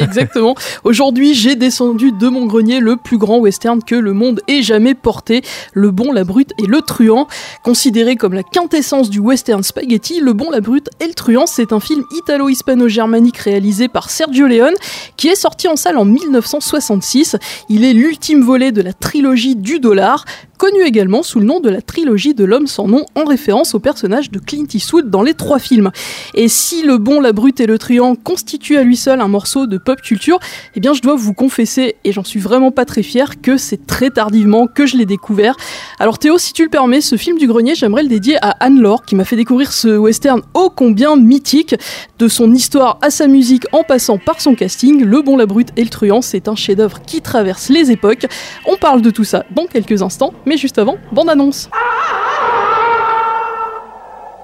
exactement. 0.00 0.54
Aujourd'hui, 0.84 1.34
j'ai 1.34 1.56
descendu 1.56 2.12
de 2.12 2.28
mon 2.28 2.46
grenier 2.46 2.78
le 2.78 2.96
plus 2.96 3.18
grand 3.18 3.38
western 3.38 3.82
que 3.82 3.96
le 3.96 4.12
monde 4.12 4.40
ait 4.46 4.62
jamais 4.62 4.94
porté, 4.94 5.42
Le 5.72 5.90
Bon, 5.90 6.12
la 6.12 6.22
Brute 6.22 6.52
et 6.62 6.66
le 6.66 6.80
Truand. 6.82 7.26
Considéré 7.64 8.14
comme 8.14 8.32
la 8.32 8.44
quintessence 8.44 9.10
du 9.10 9.18
western 9.18 9.62
spaghetti, 9.64 10.20
Le 10.20 10.34
Bon, 10.34 10.50
la 10.50 10.60
Brute 10.60 10.88
et 11.00 11.06
le 11.08 11.14
Truand, 11.14 11.46
c'est 11.46 11.72
un 11.72 11.80
film 11.80 12.04
italo-hispano-germanique 12.16 13.38
réalisé 13.38 13.88
par 13.88 14.10
Sergio 14.10 14.46
Leone 14.46 14.74
qui 15.16 15.28
est 15.28 15.36
sorti 15.36 15.66
en 15.66 15.74
salle 15.74 15.98
en 15.98 16.04
1966. 16.04 17.36
Il 17.68 17.84
est 17.84 17.92
l'ultime 17.92 18.42
volet 18.42 18.70
de 18.70 18.82
la 18.82 18.92
trilogie 18.92 19.56
du 19.56 19.80
dollar, 19.80 20.24
connu 20.58 20.82
également 20.82 21.22
sous 21.22 21.38
le 21.38 21.46
nom 21.46 21.60
de 21.60 21.70
la 21.70 21.80
trilogie 21.80 22.34
de 22.34 22.44
l'homme 22.44 22.66
sans 22.66 22.88
nom 22.88 23.06
en 23.14 23.24
référence 23.24 23.74
au 23.74 23.78
personnage 23.78 24.30
de 24.30 24.40
Clint 24.40 24.66
Eastwood 24.74 25.08
dans 25.08 25.22
les 25.22 25.34
trois 25.34 25.60
films. 25.60 25.92
Et 26.34 26.48
si 26.48 26.82
Le 26.82 26.98
Bon, 26.98 27.20
la 27.20 27.32
Brute 27.32 27.60
et 27.60 27.66
le 27.66 27.78
Truand 27.78 28.16
constituent 28.16 28.76
à 28.76 28.82
lui 28.82 28.96
seul 28.96 29.20
un 29.20 29.28
morceau 29.28 29.66
de 29.66 29.78
pop 29.78 30.02
culture, 30.02 30.40
eh 30.74 30.80
bien 30.80 30.92
je 30.92 31.00
dois 31.00 31.14
vous 31.14 31.32
confesser, 31.32 31.94
et 32.04 32.12
j'en 32.12 32.24
suis 32.24 32.40
vraiment 32.40 32.72
pas 32.72 32.84
très 32.84 33.04
fier, 33.04 33.40
que 33.40 33.56
c'est 33.56 33.86
très 33.86 34.10
tardivement 34.10 34.66
que 34.66 34.84
je 34.84 34.96
l'ai 34.96 35.06
découvert. 35.06 35.56
Alors 36.00 36.18
Théo, 36.18 36.38
si 36.38 36.52
tu 36.52 36.64
le 36.64 36.70
permets, 36.70 37.00
ce 37.00 37.16
film 37.16 37.38
du 37.38 37.46
grenier, 37.46 37.76
j'aimerais 37.76 38.02
le 38.02 38.08
dédier 38.08 38.36
à 38.44 38.50
Anne-Laure, 38.58 39.04
qui 39.04 39.14
m'a 39.14 39.24
fait 39.24 39.36
découvrir 39.36 39.72
ce 39.72 39.96
western 39.96 40.42
ô 40.54 40.70
combien 40.70 41.14
mythique, 41.14 41.76
de 42.18 42.26
son 42.26 42.52
histoire 42.52 42.98
à 43.00 43.10
sa 43.10 43.28
musique 43.28 43.64
en 43.72 43.84
passant 43.84 44.18
par 44.18 44.40
son 44.40 44.56
casting, 44.56 45.04
Le 45.04 45.22
Bon, 45.22 45.36
la 45.36 45.46
Brute 45.46 45.68
et 45.76 45.84
le 45.84 45.90
Truand, 45.90 46.20
c'est 46.20 46.48
un 46.48 46.56
chef-d'œuvre 46.56 47.00
qui 47.02 47.20
traverse 47.20 47.68
les 47.68 47.92
époques. 47.92 48.26
On 48.66 48.76
parle 48.76 49.02
de 49.02 49.10
tout 49.10 49.24
ça 49.24 49.44
dans 49.54 49.66
quelques 49.66 50.02
instants, 50.02 50.32
mais 50.48 50.56
juste 50.56 50.78
avant, 50.78 50.96
bande 51.12 51.28
annonce. 51.28 51.68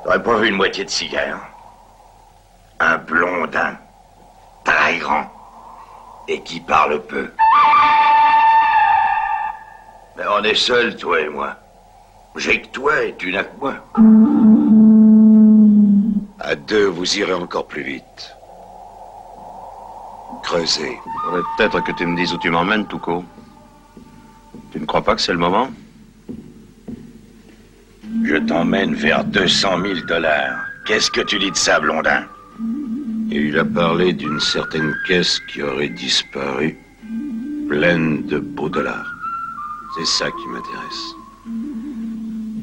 J'aurais 0.05 0.23
pas 0.23 0.37
vu 0.37 0.49
une 0.49 0.57
moitié 0.57 0.85
de 0.85 0.91
cigare? 0.91 1.41
Un 2.79 2.99
blondin, 2.99 3.79
très 4.65 4.99
grand, 4.99 5.31
et 6.29 6.43
qui 6.43 6.61
parle 6.61 7.01
peu. 7.07 7.33
Mais 10.17 10.25
on 10.31 10.43
est 10.45 10.55
seuls, 10.55 10.95
toi 10.97 11.21
et 11.21 11.29
moi. 11.29 11.57
J'ai 12.37 12.61
que 12.61 12.69
toi 12.69 13.03
et 13.03 13.15
tu 13.17 13.33
n'as 13.33 13.45
que 13.45 13.59
moi. 13.59 13.75
À 16.41 16.55
deux, 16.55 16.87
vous 16.87 17.19
irez 17.19 17.33
encore 17.33 17.67
plus 17.67 17.83
vite. 17.83 18.37
Creusez. 20.43 20.99
Faudrait 21.25 21.41
peut-être 21.57 21.83
que 21.83 21.93
tu 21.93 22.05
me 22.05 22.15
dises 22.17 22.35
où 22.35 22.39
tu 22.39 22.51
m'emmènes, 22.51 22.87
Touko. 22.87 23.25
Tu 24.71 24.81
ne 24.81 24.85
crois 24.85 25.03
pas 25.03 25.15
que 25.15 25.23
c'est 25.23 25.33
le 25.33 25.39
moment? 25.39 25.69
Je 28.25 28.37
t'emmène 28.37 28.95
vers 28.95 29.23
200 29.23 29.83
000 29.83 29.95
dollars. 30.07 30.65
Qu'est-ce 30.87 31.11
que 31.11 31.21
tu 31.21 31.39
dis 31.39 31.51
de 31.51 31.57
ça, 31.57 31.79
Blondin? 31.79 32.25
Et 33.31 33.37
il 33.37 33.59
a 33.59 33.65
parlé 33.67 34.15
d'une 34.15 34.41
certaine 34.41 34.95
caisse 35.07 35.39
qui 35.41 35.63
aurait 35.63 35.91
disparu, 35.91 36.75
pleine 37.69 38.27
de 38.27 38.39
beaux 38.39 38.71
dollars. 38.71 39.15
C'est 39.95 40.07
ça 40.07 40.31
qui 40.31 40.47
m'intéresse. 40.49 41.15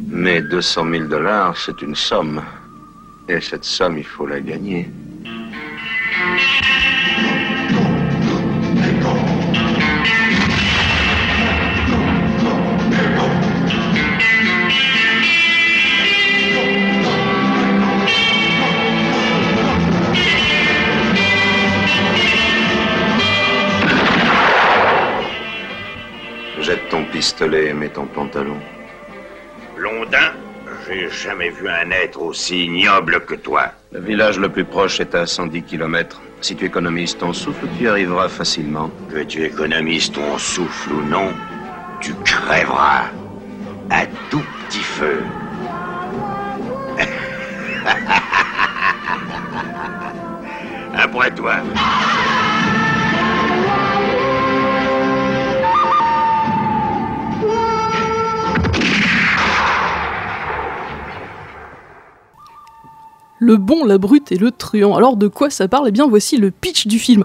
Mais 0.09 0.41
200 0.41 0.89
000 0.89 1.05
dollars, 1.05 1.55
c'est 1.55 1.80
une 1.84 1.95
somme. 1.95 2.41
Et 3.30 3.39
cette 3.39 3.64
somme, 3.64 3.99
il 3.99 4.05
faut 4.05 4.26
la 4.26 4.41
gagner. 4.41 4.89
Pistolet 27.22 27.67
et 27.67 27.74
mets 27.76 27.89
ton 27.89 28.07
pantalon. 28.07 28.57
Blondin, 29.76 30.32
j'ai 30.88 31.07
jamais 31.07 31.51
vu 31.51 31.69
un 31.69 31.91
être 31.91 32.19
aussi 32.19 32.65
ignoble 32.65 33.24
que 33.28 33.36
toi. 33.36 33.74
Le 33.91 33.99
village 33.99 34.39
le 34.39 34.49
plus 34.49 34.65
proche 34.65 34.99
est 34.99 35.13
à 35.13 35.28
110 35.28 35.61
km. 35.61 36.19
Si 36.41 36.55
tu 36.55 36.65
économises 36.65 37.15
ton 37.15 37.32
souffle, 37.32 37.67
tu 37.78 37.84
y 37.84 37.88
arriveras 37.88 38.28
facilement. 38.28 38.89
Que 39.13 39.22
tu 39.22 39.43
économises 39.43 40.11
ton 40.11 40.39
souffle 40.39 40.93
ou 40.93 41.03
non, 41.03 41.32
tu 41.99 42.15
crèveras 42.26 43.11
à 43.91 44.07
tout 44.32 44.43
petit 44.65 44.80
feu. 44.80 45.22
Après 50.95 51.30
toi. 51.36 51.57
Le 63.44 63.58
bon, 63.58 63.86
la 63.86 63.98
brute 63.98 64.32
et 64.32 64.38
le 64.38 64.52
truand. 64.52 64.96
Alors 64.96 65.18
de 65.18 65.28
quoi 65.28 65.50
ça 65.50 65.68
parle? 65.68 65.88
Eh 65.88 65.92
bien 65.92 66.08
voici 66.08 66.38
le 66.38 66.52
pitch 66.52 66.86
du 66.86 67.00
film. 67.00 67.24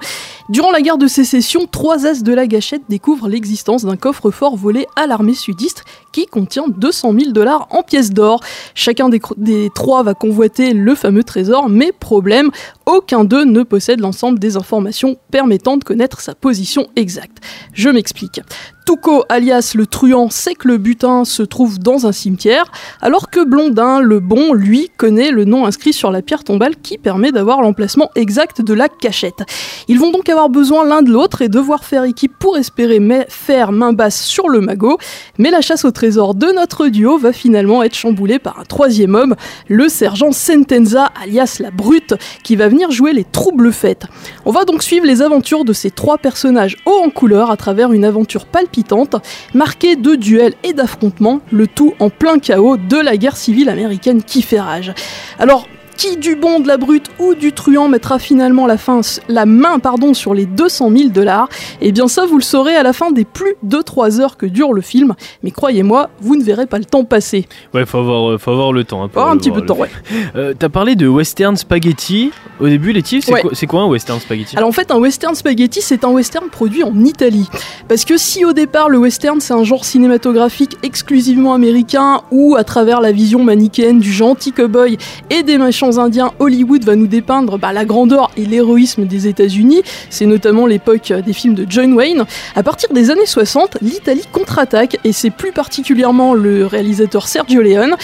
Durant 0.48 0.70
la 0.70 0.80
guerre 0.80 0.96
de 0.96 1.08
sécession, 1.08 1.66
trois 1.66 2.06
as 2.06 2.22
de 2.22 2.32
la 2.32 2.46
gâchette 2.46 2.82
découvrent 2.88 3.28
l'existence 3.28 3.84
d'un 3.84 3.96
coffre-fort 3.96 4.56
volé 4.56 4.86
à 4.94 5.08
l'armée 5.08 5.34
sudiste 5.34 5.82
qui 6.12 6.26
contient 6.26 6.68
200 6.68 7.14
000 7.18 7.32
dollars 7.32 7.66
en 7.70 7.82
pièces 7.82 8.12
d'or. 8.12 8.40
Chacun 8.72 9.08
des, 9.08 9.70
trois 9.74 10.04
va 10.04 10.14
convoiter 10.14 10.72
le 10.72 10.94
fameux 10.94 11.24
trésor, 11.24 11.68
mais 11.68 11.90
problème, 11.90 12.52
aucun 12.86 13.24
d'eux 13.24 13.44
ne 13.44 13.64
possède 13.64 13.98
l'ensemble 13.98 14.38
des 14.38 14.56
informations 14.56 15.16
permettant 15.32 15.78
de 15.78 15.84
connaître 15.84 16.20
sa 16.20 16.36
position 16.36 16.86
exacte. 16.94 17.38
Je 17.72 17.88
m'explique. 17.88 18.40
Touko, 18.86 19.24
alias 19.28 19.72
le 19.74 19.84
truand, 19.84 20.30
sait 20.30 20.54
que 20.54 20.68
le 20.68 20.78
butin 20.78 21.24
se 21.24 21.42
trouve 21.42 21.80
dans 21.80 22.06
un 22.06 22.12
cimetière, 22.12 22.70
alors 23.02 23.30
que 23.30 23.44
Blondin, 23.44 23.98
le 24.00 24.20
bon, 24.20 24.52
lui, 24.52 24.90
connaît 24.96 25.32
le 25.32 25.44
nom 25.44 25.66
inscrit 25.66 25.92
sur 25.92 26.12
la 26.12 26.22
pierre 26.22 26.44
tombale 26.44 26.76
qui 26.76 26.96
permet 26.96 27.32
d'avoir 27.32 27.62
l'emplacement 27.62 28.10
exact 28.14 28.62
de 28.62 28.74
la 28.74 28.88
cachette. 28.88 29.42
Ils 29.88 29.98
vont 29.98 30.12
donc 30.12 30.28
besoin 30.48 30.84
l'un 30.84 31.02
de 31.02 31.10
l'autre 31.10 31.42
et 31.42 31.48
devoir 31.48 31.84
faire 31.84 32.04
équipe 32.04 32.34
pour 32.38 32.56
espérer 32.56 33.00
faire 33.28 33.72
main 33.72 33.92
basse 33.92 34.22
sur 34.22 34.48
le 34.48 34.60
magot, 34.60 34.98
mais 35.38 35.50
la 35.50 35.60
chasse 35.60 35.84
au 35.84 35.90
trésor 35.90 36.34
de 36.34 36.46
notre 36.52 36.88
duo 36.88 37.18
va 37.18 37.32
finalement 37.32 37.82
être 37.82 37.94
chamboulée 37.94 38.38
par 38.38 38.60
un 38.60 38.64
troisième 38.64 39.14
homme, 39.14 39.34
le 39.68 39.88
sergent 39.88 40.32
Sentenza, 40.32 41.10
alias 41.22 41.56
la 41.60 41.70
brute, 41.70 42.14
qui 42.42 42.56
va 42.56 42.68
venir 42.68 42.90
jouer 42.90 43.12
les 43.12 43.24
troubles 43.24 43.72
fêtes. 43.72 44.06
On 44.44 44.52
va 44.52 44.64
donc 44.64 44.82
suivre 44.82 45.06
les 45.06 45.22
aventures 45.22 45.64
de 45.64 45.72
ces 45.72 45.90
trois 45.90 46.18
personnages 46.18 46.76
hauts 46.86 47.02
en 47.04 47.10
couleur 47.10 47.50
à 47.50 47.56
travers 47.56 47.92
une 47.92 48.04
aventure 48.04 48.46
palpitante 48.46 49.16
marquée 49.54 49.96
de 49.96 50.14
duels 50.14 50.54
et 50.62 50.72
d'affrontements, 50.72 51.40
le 51.50 51.66
tout 51.66 51.94
en 51.98 52.10
plein 52.10 52.38
chaos 52.38 52.76
de 52.76 52.96
la 52.96 53.16
guerre 53.16 53.36
civile 53.36 53.68
américaine 53.68 54.22
qui 54.22 54.42
fait 54.42 54.60
rage. 54.60 54.92
Alors, 55.38 55.66
qui 55.96 56.16
du 56.16 56.36
bon, 56.36 56.60
de 56.60 56.68
la 56.68 56.76
brute 56.76 57.06
ou 57.18 57.34
du 57.34 57.52
truand 57.52 57.88
mettra 57.88 58.18
finalement 58.18 58.66
la, 58.66 58.76
fin, 58.78 59.00
la 59.28 59.46
main 59.46 59.78
pardon, 59.78 60.14
sur 60.14 60.34
les 60.34 60.46
200 60.46 60.90
000 60.96 61.08
dollars? 61.10 61.48
Eh 61.80 61.92
bien 61.92 62.08
ça, 62.08 62.26
vous 62.26 62.36
le 62.36 62.42
saurez 62.42 62.74
à 62.76 62.82
la 62.82 62.92
fin 62.92 63.10
des 63.12 63.24
plus 63.24 63.54
de 63.62 63.78
3 63.80 64.20
heures 64.20 64.36
que 64.36 64.46
dure 64.46 64.72
le 64.72 64.82
film. 64.82 65.14
Mais 65.42 65.50
croyez-moi, 65.50 66.10
vous 66.20 66.36
ne 66.36 66.42
verrez 66.44 66.66
pas 66.66 66.78
le 66.78 66.84
temps 66.84 67.04
passer. 67.04 67.46
Ouais, 67.74 67.86
faut 67.86 67.98
avoir, 67.98 68.30
euh, 68.32 68.38
faut 68.38 68.50
avoir 68.50 68.72
le 68.72 68.84
temps. 68.84 69.02
Hein, 69.02 69.10
faut 69.12 69.20
avoir 69.20 69.32
un 69.34 69.38
petit 69.38 69.50
peu 69.50 69.60
de 69.60 69.66
temps, 69.66 69.76
ouais. 69.78 69.90
Euh, 70.36 70.54
T'as 70.58 70.68
parlé 70.68 70.94
de 70.96 71.06
western 71.08 71.56
spaghetti. 71.56 72.30
Au 72.60 72.66
début, 72.68 72.92
Letty, 72.92 73.22
c'est 73.22 73.32
Ouais. 73.32 73.40
quoi, 73.42 73.50
c'est 73.54 73.66
quoi 73.66 73.82
un 73.82 73.86
western 73.86 74.18
spaghetti? 74.20 74.56
Alors 74.56 74.68
en 74.68 74.72
fait, 74.72 74.90
un 74.90 74.98
western 74.98 75.34
spaghetti, 75.34 75.80
c'est 75.82 76.04
un 76.04 76.10
western 76.10 76.48
produit 76.48 76.82
en 76.84 76.98
Italie. 77.04 77.48
Parce 77.88 78.04
que 78.04 78.16
si 78.16 78.44
au 78.44 78.52
départ 78.52 78.88
le 78.88 78.98
western 78.98 79.40
c'est 79.40 79.52
un 79.54 79.64
genre 79.64 79.84
cinématographique 79.84 80.76
exclusivement 80.82 81.52
américain 81.54 82.22
où 82.30 82.56
à 82.56 82.64
travers 82.64 83.00
la 83.00 83.12
vision 83.12 83.42
manichéenne 83.42 83.98
du 84.00 84.12
gentil 84.12 84.52
cowboy 84.52 84.96
et 85.30 85.42
des 85.42 85.58
indiens, 85.92 86.32
Hollywood 86.38 86.84
va 86.84 86.96
nous 86.96 87.06
dépeindre 87.06 87.58
bah, 87.58 87.72
la 87.72 87.84
grandeur 87.84 88.30
et 88.36 88.44
l'héroïsme 88.44 89.06
des 89.06 89.26
États-Unis, 89.26 89.82
c'est 90.10 90.26
notamment 90.26 90.66
l'époque 90.66 91.12
des 91.12 91.32
films 91.32 91.54
de 91.54 91.66
John 91.68 91.92
Wayne. 91.94 92.24
À 92.54 92.62
partir 92.62 92.92
des 92.92 93.10
années 93.10 93.26
60, 93.26 93.78
l'Italie 93.82 94.26
contre-attaque 94.30 94.98
et 95.04 95.12
c'est 95.12 95.30
plus 95.30 95.52
particulièrement 95.52 96.34
le 96.34 96.66
réalisateur 96.66 97.28
Sergio 97.28 97.62
Leone 97.62 97.96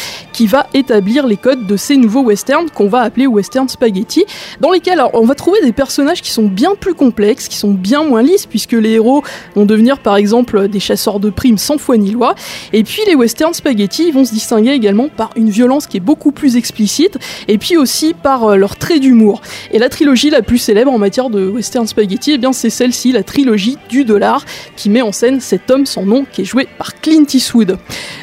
va 0.48 0.66
établir 0.74 1.26
les 1.26 1.36
codes 1.36 1.66
de 1.66 1.76
ces 1.76 1.96
nouveaux 1.96 2.22
westerns 2.22 2.70
qu'on 2.70 2.88
va 2.88 3.00
appeler 3.00 3.26
western 3.26 3.68
spaghetti, 3.68 4.24
dans 4.60 4.70
lesquels 4.70 5.02
on 5.12 5.24
va 5.24 5.34
trouver 5.34 5.60
des 5.62 5.72
personnages 5.72 6.22
qui 6.22 6.30
sont 6.30 6.44
bien 6.44 6.74
plus 6.78 6.94
complexes, 6.94 7.48
qui 7.48 7.56
sont 7.56 7.72
bien 7.72 8.04
moins 8.04 8.22
lisses, 8.22 8.46
puisque 8.46 8.72
les 8.72 8.92
héros 8.92 9.22
vont 9.54 9.64
devenir 9.64 9.98
par 9.98 10.16
exemple 10.16 10.68
des 10.68 10.80
chasseurs 10.80 11.20
de 11.20 11.30
primes 11.30 11.58
sans 11.58 11.78
foi 11.78 11.96
ni 11.96 12.10
loi. 12.10 12.34
Et 12.72 12.84
puis 12.84 13.02
les 13.06 13.14
westerns 13.14 13.54
spaghetti 13.54 14.10
vont 14.10 14.24
se 14.24 14.32
distinguer 14.32 14.72
également 14.72 15.08
par 15.08 15.30
une 15.36 15.50
violence 15.50 15.86
qui 15.86 15.98
est 15.98 16.00
beaucoup 16.00 16.32
plus 16.32 16.56
explicite, 16.56 17.18
et 17.48 17.58
puis 17.58 17.76
aussi 17.76 18.14
par 18.14 18.44
euh, 18.44 18.56
leur 18.56 18.76
trait 18.76 18.98
d'humour. 18.98 19.40
Et 19.72 19.78
la 19.78 19.88
trilogie 19.88 20.30
la 20.30 20.42
plus 20.42 20.58
célèbre 20.58 20.92
en 20.92 20.98
matière 20.98 21.30
de 21.30 21.48
western 21.48 21.86
spaghetti, 21.86 22.32
eh 22.32 22.38
bien 22.38 22.52
c'est 22.52 22.70
celle-ci, 22.70 23.12
la 23.12 23.22
trilogie 23.22 23.78
du 23.88 24.04
dollar, 24.04 24.44
qui 24.76 24.90
met 24.90 25.02
en 25.02 25.12
scène 25.12 25.40
cet 25.40 25.70
homme 25.70 25.86
sans 25.86 26.04
nom 26.04 26.24
qui 26.30 26.42
est 26.42 26.44
joué 26.44 26.66
par 26.78 27.00
Clint 27.00 27.24
Eastwood. 27.32 27.78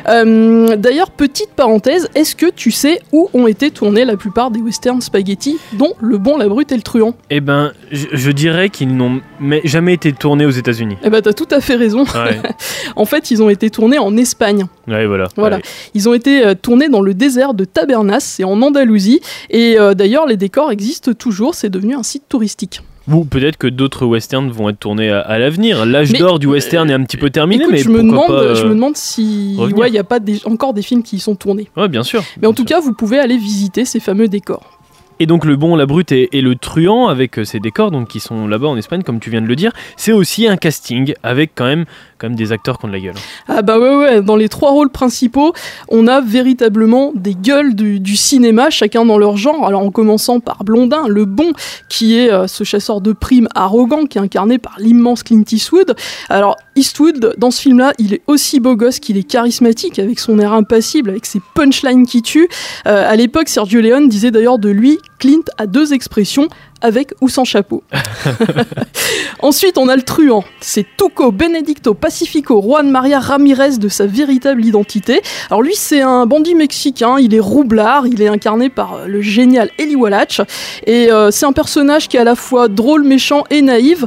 Euh, 0.07 0.75
D'ailleurs, 0.75 1.11
petite 1.11 1.51
parenthèse, 1.55 2.08
est-ce 2.15 2.35
que 2.35 2.49
tu 2.49 2.71
sais 2.71 2.99
où 3.11 3.29
ont 3.33 3.47
été 3.47 3.71
tournés 3.71 4.05
la 4.05 4.17
plupart 4.17 4.51
des 4.51 4.59
westerns 4.59 5.01
spaghetti, 5.01 5.57
dont 5.73 5.93
Le 6.01 6.17
Bon, 6.17 6.37
la 6.37 6.47
Brute 6.47 6.71
et 6.71 6.75
le 6.75 6.81
Truand? 6.81 7.15
Eh 7.29 7.39
ben, 7.39 7.71
je, 7.91 8.07
je 8.11 8.31
dirais 8.31 8.69
qu'ils 8.69 8.95
n'ont 8.95 9.21
mais 9.39 9.61
jamais 9.63 9.93
été 9.93 10.11
tournés 10.13 10.45
aux 10.45 10.51
États-Unis. 10.51 10.97
Eh 11.03 11.09
ben, 11.09 11.21
t'as 11.21 11.33
tout 11.33 11.47
à 11.51 11.61
fait 11.61 11.75
raison. 11.75 12.03
Ouais. 12.03 12.41
en 12.95 13.05
fait, 13.05 13.31
ils 13.31 13.41
ont 13.41 13.49
été 13.49 13.69
tournés 13.69 13.99
en 13.99 14.15
Espagne. 14.17 14.65
Ouais, 14.87 15.05
voilà. 15.05 15.27
Voilà. 15.35 15.57
Ouais. 15.57 15.63
Ils 15.93 16.09
ont 16.09 16.13
été 16.13 16.45
euh, 16.45 16.55
tournés 16.55 16.89
dans 16.89 17.01
le 17.01 17.13
désert 17.13 17.53
de 17.53 17.65
Tabernas, 17.65 18.21
c'est 18.21 18.43
en 18.43 18.61
Andalousie. 18.61 19.21
Et 19.49 19.79
euh, 19.79 19.93
d'ailleurs, 19.93 20.25
les 20.25 20.37
décors 20.37 20.71
existent 20.71 21.13
toujours, 21.13 21.55
c'est 21.55 21.69
devenu 21.69 21.95
un 21.95 22.03
site 22.03 22.23
touristique. 22.27 22.81
Ou 23.11 23.25
peut-être 23.25 23.57
que 23.57 23.67
d'autres 23.67 24.05
westerns 24.05 24.49
vont 24.51 24.69
être 24.69 24.79
tournés 24.79 25.09
à, 25.09 25.19
à 25.21 25.39
l'avenir. 25.39 25.85
L'âge 25.85 26.13
d'or 26.13 26.39
du 26.39 26.47
western 26.47 26.89
est 26.89 26.93
un 26.93 27.03
petit 27.03 27.17
peu 27.17 27.29
terminé, 27.29 27.63
Écoute, 27.63 27.73
mais 27.73 27.79
je 27.79 27.89
me 27.89 28.03
demande, 28.03 28.27
pas, 28.27 28.53
je 28.55 28.61
euh, 28.65 28.69
me 28.69 28.75
demande 28.75 28.95
si, 28.95 29.55
ouais, 29.57 29.89
il 29.89 29.91
n'y 29.91 29.97
a 29.97 30.03
pas 30.03 30.19
des- 30.19 30.45
encore 30.45 30.73
des 30.73 30.81
films 30.81 31.01
qui 31.03 31.15
y 31.15 31.19
sont 31.19 31.35
tournés. 31.35 31.67
Ouais, 31.75 31.87
bien 31.87 32.03
sûr. 32.03 32.23
Mais 32.41 32.47
en 32.47 32.53
tout 32.53 32.65
cas, 32.65 32.79
vous 32.79 32.93
pouvez 32.93 33.19
aller 33.19 33.37
visiter 33.37 33.85
ces 33.85 33.99
fameux 33.99 34.27
décors. 34.27 34.77
Et 35.21 35.25
donc 35.25 35.43
le 35.43 35.57
bon, 35.57 35.75
la 35.75 35.85
brute 35.85 36.13
et, 36.13 36.29
et 36.37 36.39
le 36.41 36.55
truand 36.55 37.07
avec 37.09 37.39
euh, 37.39 37.43
ces 37.43 37.59
décors 37.59 37.91
donc 37.91 38.07
qui 38.07 38.21
sont 38.21 38.47
là-bas 38.47 38.67
en 38.67 38.77
Espagne 38.77 39.03
comme 39.03 39.19
tu 39.19 39.29
viens 39.29 39.41
de 39.41 39.47
le 39.47 39.55
dire, 39.57 39.73
c'est 39.97 40.13
aussi 40.13 40.47
un 40.47 40.55
casting 40.55 41.13
avec 41.23 41.51
quand 41.55 41.65
même 41.65 41.83
quand 42.19 42.29
des 42.29 42.51
acteurs 42.51 42.77
qui 42.77 42.85
ont 42.85 42.87
de 42.89 42.93
la 42.93 42.99
gueule. 42.99 43.15
Ah 43.47 43.61
bah 43.61 43.79
ouais 43.79 43.95
ouais, 43.95 44.21
dans 44.21 44.35
les 44.35 44.49
trois 44.49 44.71
rôles 44.71 44.89
principaux, 44.89 45.53
on 45.87 46.07
a 46.07 46.21
véritablement 46.21 47.11
des 47.15 47.33
gueules 47.33 47.75
du, 47.75 47.99
du 47.99 48.15
cinéma, 48.15 48.69
chacun 48.69 49.05
dans 49.05 49.17
leur 49.17 49.37
genre. 49.37 49.65
Alors 49.65 49.81
en 49.81 49.91
commençant 49.91 50.39
par 50.39 50.63
Blondin, 50.63 51.07
le 51.07 51.25
bon, 51.25 51.53
qui 51.87 52.17
est 52.17 52.31
euh, 52.31 52.47
ce 52.47 52.63
chasseur 52.63 53.01
de 53.01 53.13
primes 53.13 53.47
arrogant, 53.55 54.05
qui 54.05 54.17
est 54.17 54.21
incarné 54.21 54.57
par 54.57 54.75
l'immense 54.79 55.23
Clint 55.23 55.43
Eastwood. 55.49 55.95
Alors 56.29 56.57
Eastwood, 56.75 57.35
dans 57.37 57.51
ce 57.51 57.61
film-là, 57.61 57.93
il 57.97 58.13
est 58.13 58.21
aussi 58.27 58.59
beau 58.59 58.75
gosse 58.75 58.99
qu'il 58.99 59.17
est 59.17 59.23
charismatique, 59.23 59.99
avec 59.99 60.19
son 60.19 60.39
air 60.39 60.53
impassible, 60.53 61.09
avec 61.09 61.25
ses 61.25 61.41
punchlines 61.55 62.05
qui 62.05 62.21
tuent. 62.21 62.49
Euh, 62.87 63.09
à 63.09 63.15
l'époque, 63.15 63.49
Sergio 63.49 63.81
Leone 63.81 64.09
disait 64.09 64.31
d'ailleurs 64.31 64.59
de 64.59 64.69
lui, 64.69 64.97
Clint 65.19 65.43
a 65.57 65.67
deux 65.67 65.93
expressions, 65.93 66.47
avec 66.81 67.13
ou 67.21 67.29
sans 67.29 67.43
chapeau. 67.43 67.83
Ensuite, 69.41 69.77
on 69.77 69.87
a 69.87 69.95
le 69.95 70.01
truand. 70.01 70.43
C'est 70.59 70.85
Tuco 70.97 71.31
Benedicto 71.31 71.93
Pacifico 71.93 72.61
Juan 72.61 72.89
Maria 72.89 73.19
Ramirez 73.19 73.77
de 73.77 73.87
sa 73.87 74.05
véritable 74.05 74.63
identité. 74.65 75.21
Alors 75.49 75.61
lui, 75.61 75.75
c'est 75.75 76.01
un 76.01 76.25
bandit 76.25 76.55
mexicain. 76.55 77.17
Il 77.19 77.33
est 77.33 77.39
roublard. 77.39 78.07
Il 78.07 78.21
est 78.21 78.27
incarné 78.27 78.69
par 78.69 78.93
euh, 78.95 79.07
le 79.07 79.21
génial 79.21 79.69
Eli 79.77 79.95
Wallach. 79.95 80.41
Et 80.85 81.11
euh, 81.11 81.31
c'est 81.31 81.45
un 81.45 81.53
personnage 81.53 82.07
qui 82.07 82.17
est 82.17 82.19
à 82.19 82.25
la 82.25 82.35
fois 82.35 82.67
drôle, 82.67 83.03
méchant 83.03 83.43
et 83.49 83.61
naïf 83.61 84.05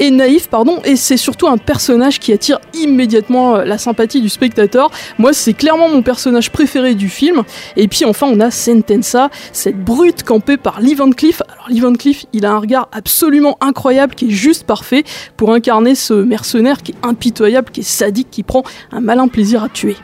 et 0.00 0.10
naïf, 0.10 0.48
pardon, 0.48 0.80
et 0.84 0.96
c'est 0.96 1.18
surtout 1.18 1.46
un 1.46 1.58
personnage 1.58 2.18
qui 2.18 2.32
attire 2.32 2.58
immédiatement 2.74 3.56
euh, 3.56 3.64
la 3.64 3.76
sympathie 3.76 4.22
du 4.22 4.30
spectateur. 4.30 4.90
Moi, 5.18 5.34
c'est 5.34 5.52
clairement 5.52 5.90
mon 5.90 6.00
personnage 6.00 6.50
préféré 6.50 6.94
du 6.94 7.10
film. 7.10 7.42
Et 7.76 7.86
puis 7.86 8.06
enfin, 8.06 8.26
on 8.32 8.40
a 8.40 8.50
Sentenza, 8.50 9.28
cette 9.52 9.78
brute 9.78 10.22
campée 10.22 10.56
par 10.56 10.80
Lee 10.80 10.94
Van 10.94 11.10
Cleef. 11.10 11.42
Alors 11.42 11.68
Lee 11.68 11.80
Van 11.80 11.92
Cleef, 11.92 12.24
il 12.32 12.46
a 12.46 12.52
un 12.52 12.58
regard 12.58 12.88
absolument 12.92 13.58
incroyable, 13.60 14.14
qui 14.14 14.28
est 14.28 14.30
juste 14.30 14.66
parfait 14.66 15.04
pour 15.36 15.52
incarner 15.52 15.94
ce 15.94 16.14
mercenaire 16.14 16.82
qui 16.82 16.92
est 16.92 17.06
impitoyable, 17.06 17.70
qui 17.70 17.80
est 17.80 17.84
sadique, 17.84 18.30
qui 18.30 18.42
prend 18.42 18.62
un 18.92 19.00
malin 19.00 19.28
plaisir 19.28 19.62
à 19.62 19.68
tuer. 19.68 19.96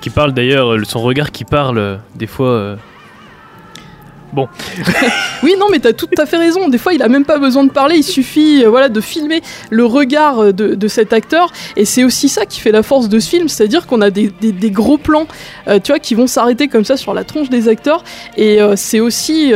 Qui 0.00 0.10
parle 0.10 0.32
d'ailleurs 0.32 0.72
euh, 0.72 0.82
son 0.84 1.00
regard 1.00 1.30
qui 1.30 1.44
parle 1.44 1.78
euh, 1.78 1.96
des 2.16 2.26
fois. 2.26 2.76
Bon, 4.36 4.48
Oui, 5.42 5.54
non, 5.58 5.66
mais 5.70 5.78
t'as 5.78 5.92
tout 5.94 6.08
à 6.18 6.26
fait 6.26 6.36
raison. 6.36 6.68
Des 6.68 6.76
fois, 6.78 6.92
il 6.92 7.02
a 7.02 7.08
même 7.08 7.24
pas 7.24 7.38
besoin 7.38 7.64
de 7.64 7.70
parler. 7.70 7.96
Il 7.96 8.04
suffit, 8.04 8.62
euh, 8.64 8.68
voilà, 8.68 8.88
de 8.90 9.00
filmer 9.00 9.40
le 9.70 9.84
regard 9.86 10.38
euh, 10.40 10.52
de, 10.52 10.74
de 10.74 10.88
cet 10.88 11.12
acteur. 11.14 11.50
Et 11.76 11.84
c'est 11.86 12.04
aussi 12.04 12.28
ça 12.28 12.44
qui 12.44 12.60
fait 12.60 12.70
la 12.70 12.82
force 12.82 13.08
de 13.08 13.18
ce 13.18 13.30
film, 13.30 13.48
c'est-à-dire 13.48 13.86
qu'on 13.86 14.02
a 14.02 14.10
des, 14.10 14.30
des- 14.40 14.52
des 14.52 14.70
gros 14.70 14.98
plans, 14.98 15.26
euh, 15.68 15.78
tu 15.82 15.90
vois, 15.90 15.98
qui 15.98 16.14
vont 16.14 16.26
s'arrêter 16.26 16.68
comme 16.68 16.84
ça 16.84 16.96
sur 16.98 17.14
la 17.14 17.24
tronche 17.24 17.48
des 17.48 17.68
acteurs. 17.68 18.04
Et 18.36 18.60
euh, 18.60 18.74
c'est 18.76 19.00
aussi, 19.00 19.52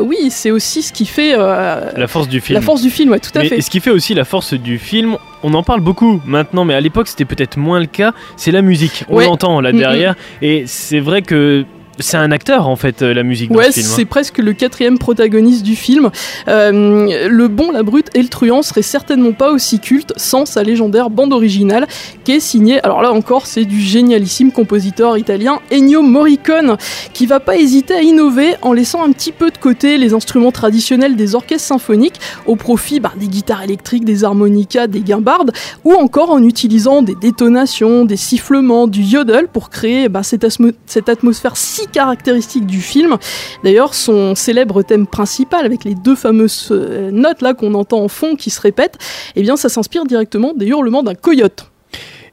oui, 0.00 0.16
c'est 0.30 0.50
aussi 0.50 0.82
ce 0.82 0.92
qui 0.92 1.06
fait 1.06 1.36
la 1.36 2.06
force 2.08 2.28
du 2.28 2.40
film. 2.40 2.54
la 2.58 2.62
force 2.62 2.82
du 2.82 2.90
film, 2.90 3.10
ouais, 3.10 3.20
tout 3.20 3.30
à 3.36 3.40
Mais 3.42 3.48
fait. 3.48 3.60
ce 3.60 3.70
qui 3.70 3.78
fait 3.80 3.90
aussi 3.90 4.14
la 4.14 4.24
force 4.24 4.54
du 4.54 4.78
film, 4.78 5.16
on 5.44 5.54
en 5.54 5.62
parle 5.62 5.80
beaucoup 5.80 6.20
maintenant, 6.26 6.64
mais 6.64 6.74
à 6.74 6.80
l'époque 6.80 7.06
c'était 7.08 7.24
peut-être 7.24 7.56
moins 7.56 7.78
le 7.80 7.86
cas, 7.86 8.12
c'est 8.36 8.50
la 8.50 8.60
musique. 8.62 9.04
On 9.08 9.16
Ouais. 9.16 9.24
l'entend 9.26 9.60
là 9.60 9.72
Mm, 9.72 9.78
derrière, 9.78 10.14
et 10.42 10.64
c'est 10.66 11.00
vrai 11.00 11.22
que 11.22 11.64
c'est 12.00 12.16
un 12.16 12.32
acteur 12.32 12.68
en 12.68 12.76
fait 12.76 13.02
euh, 13.02 13.14
la 13.14 13.22
musique 13.22 13.50
dans 13.52 13.58
Ouais, 13.58 13.66
ce 13.70 13.80
film. 13.80 13.86
c'est 13.86 14.02
hein. 14.02 14.06
presque 14.08 14.38
le 14.38 14.52
quatrième 14.52 14.98
protagoniste 14.98 15.62
du 15.62 15.76
film. 15.76 16.10
Euh, 16.48 17.28
le 17.28 17.48
bon, 17.48 17.70
la 17.70 17.82
brute 17.82 18.08
et 18.14 18.22
le 18.22 18.28
truand 18.28 18.62
seraient 18.62 18.82
certainement 18.82 19.32
pas 19.32 19.50
aussi 19.52 19.78
cultes 19.80 20.12
sans 20.16 20.46
sa 20.46 20.62
légendaire 20.62 21.10
bande 21.10 21.32
originale 21.32 21.86
qui 22.24 22.32
est 22.32 22.40
signée, 22.40 22.80
alors 22.82 23.02
là 23.02 23.12
encore, 23.12 23.46
c'est 23.46 23.64
du 23.64 23.80
génialissime 23.80 24.52
compositeur 24.52 25.16
italien 25.18 25.60
Ennio 25.72 26.02
Morricone 26.02 26.76
qui 27.12 27.26
va 27.26 27.40
pas 27.40 27.56
hésiter 27.56 27.94
à 27.94 28.02
innover 28.02 28.54
en 28.62 28.72
laissant 28.72 29.04
un 29.04 29.12
petit 29.12 29.32
peu 29.32 29.50
de 29.50 29.58
côté 29.58 29.98
les 29.98 30.14
instruments 30.14 30.52
traditionnels 30.52 31.16
des 31.16 31.34
orchestres 31.34 31.66
symphoniques 31.68 32.20
au 32.46 32.56
profit 32.56 33.00
bah, 33.00 33.12
des 33.16 33.28
guitares 33.28 33.62
électriques, 33.62 34.04
des 34.04 34.24
harmonicas, 34.24 34.86
des 34.86 35.00
guimbardes 35.00 35.52
ou 35.84 35.92
encore 35.94 36.30
en 36.30 36.42
utilisant 36.42 37.02
des 37.02 37.14
détonations, 37.14 38.04
des 38.04 38.16
sifflements, 38.16 38.86
du 38.86 39.02
yodel 39.02 39.48
pour 39.48 39.70
créer 39.70 40.08
bah, 40.08 40.22
cette, 40.22 40.46
cette 40.86 41.08
atmosphère 41.08 41.56
si 41.56 41.86
caractéristique 41.90 42.66
du 42.66 42.80
film. 42.80 43.16
D'ailleurs, 43.64 43.94
son 43.94 44.34
célèbre 44.34 44.82
thème 44.82 45.06
principal, 45.06 45.64
avec 45.66 45.84
les 45.84 45.94
deux 45.94 46.16
fameuses 46.16 46.68
euh, 46.70 47.10
notes 47.10 47.42
là 47.42 47.54
qu'on 47.54 47.74
entend 47.74 48.02
en 48.02 48.08
fond 48.08 48.36
qui 48.36 48.50
se 48.50 48.60
répètent, 48.60 48.98
eh 49.36 49.42
bien, 49.42 49.56
ça 49.56 49.68
s'inspire 49.68 50.04
directement 50.04 50.52
des 50.54 50.66
hurlements 50.66 51.02
d'un 51.02 51.14
coyote. 51.14 51.70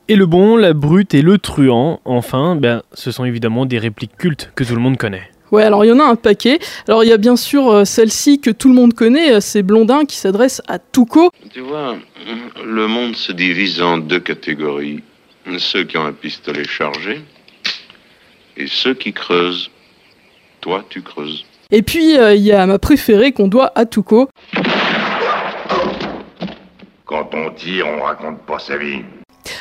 Et 0.10 0.16
le 0.16 0.26
bon, 0.26 0.56
la 0.56 0.74
brute 0.74 1.14
et 1.14 1.22
le 1.22 1.38
truand, 1.38 2.00
enfin, 2.06 2.56
ben, 2.56 2.82
ce 2.94 3.12
sont 3.12 3.26
évidemment 3.26 3.66
des 3.66 3.78
répliques 3.78 4.16
cultes 4.18 4.52
que 4.56 4.64
tout 4.64 4.74
le 4.74 4.82
monde 4.82 4.98
connaît. 4.98 5.30
Ouais, 5.52 5.64
alors 5.64 5.86
il 5.86 5.90
y 5.90 5.92
en 5.92 6.00
a 6.00 6.04
un 6.04 6.16
paquet. 6.16 6.60
Alors 6.88 7.04
il 7.04 7.10
y 7.10 7.14
a 7.14 7.18
bien 7.18 7.36
sûr 7.36 7.70
euh, 7.70 7.86
celle-ci 7.86 8.40
que 8.40 8.50
tout 8.50 8.68
le 8.68 8.76
monde 8.76 8.94
connaît, 8.94 9.34
euh, 9.34 9.40
c'est 9.40 9.64
Blondin 9.64 10.06
qui 10.06 10.18
s'adresse 10.18 10.62
à 10.68 10.78
Tuco. 10.80 11.30
Tu 11.54 11.62
vois, 11.62 11.96
le 12.66 12.88
monde 12.88 13.16
se 13.16 13.32
divise 13.32 13.82
en 13.82 13.98
deux 13.98 14.20
catégories. 14.20 15.04
Ceux 15.58 15.86
qui 15.86 15.98
ont 15.98 16.06
un 16.06 16.12
pistolet 16.12 16.66
chargé 16.66 17.22
et 18.58 18.68
ceux 18.68 18.94
qui 18.94 19.14
creusent. 19.14 19.70
Toi, 20.62 20.84
tu 20.90 21.02
creuses. 21.02 21.46
Et 21.72 21.82
puis 21.82 22.18
euh, 22.18 22.34
il 22.34 22.42
y 22.42 22.52
a 22.52 22.66
ma 22.66 22.80
préférée 22.80 23.32
qu'on 23.32 23.48
doit 23.48 23.72
à 23.76 23.86
Tuco. 23.86 24.30
Quand 27.06 27.30
on 27.34 27.52
tire, 27.52 27.88
on 27.88 28.02
raconte 28.02 28.42
pas 28.42 28.60
sa 28.60 28.78
vie. 28.78 29.04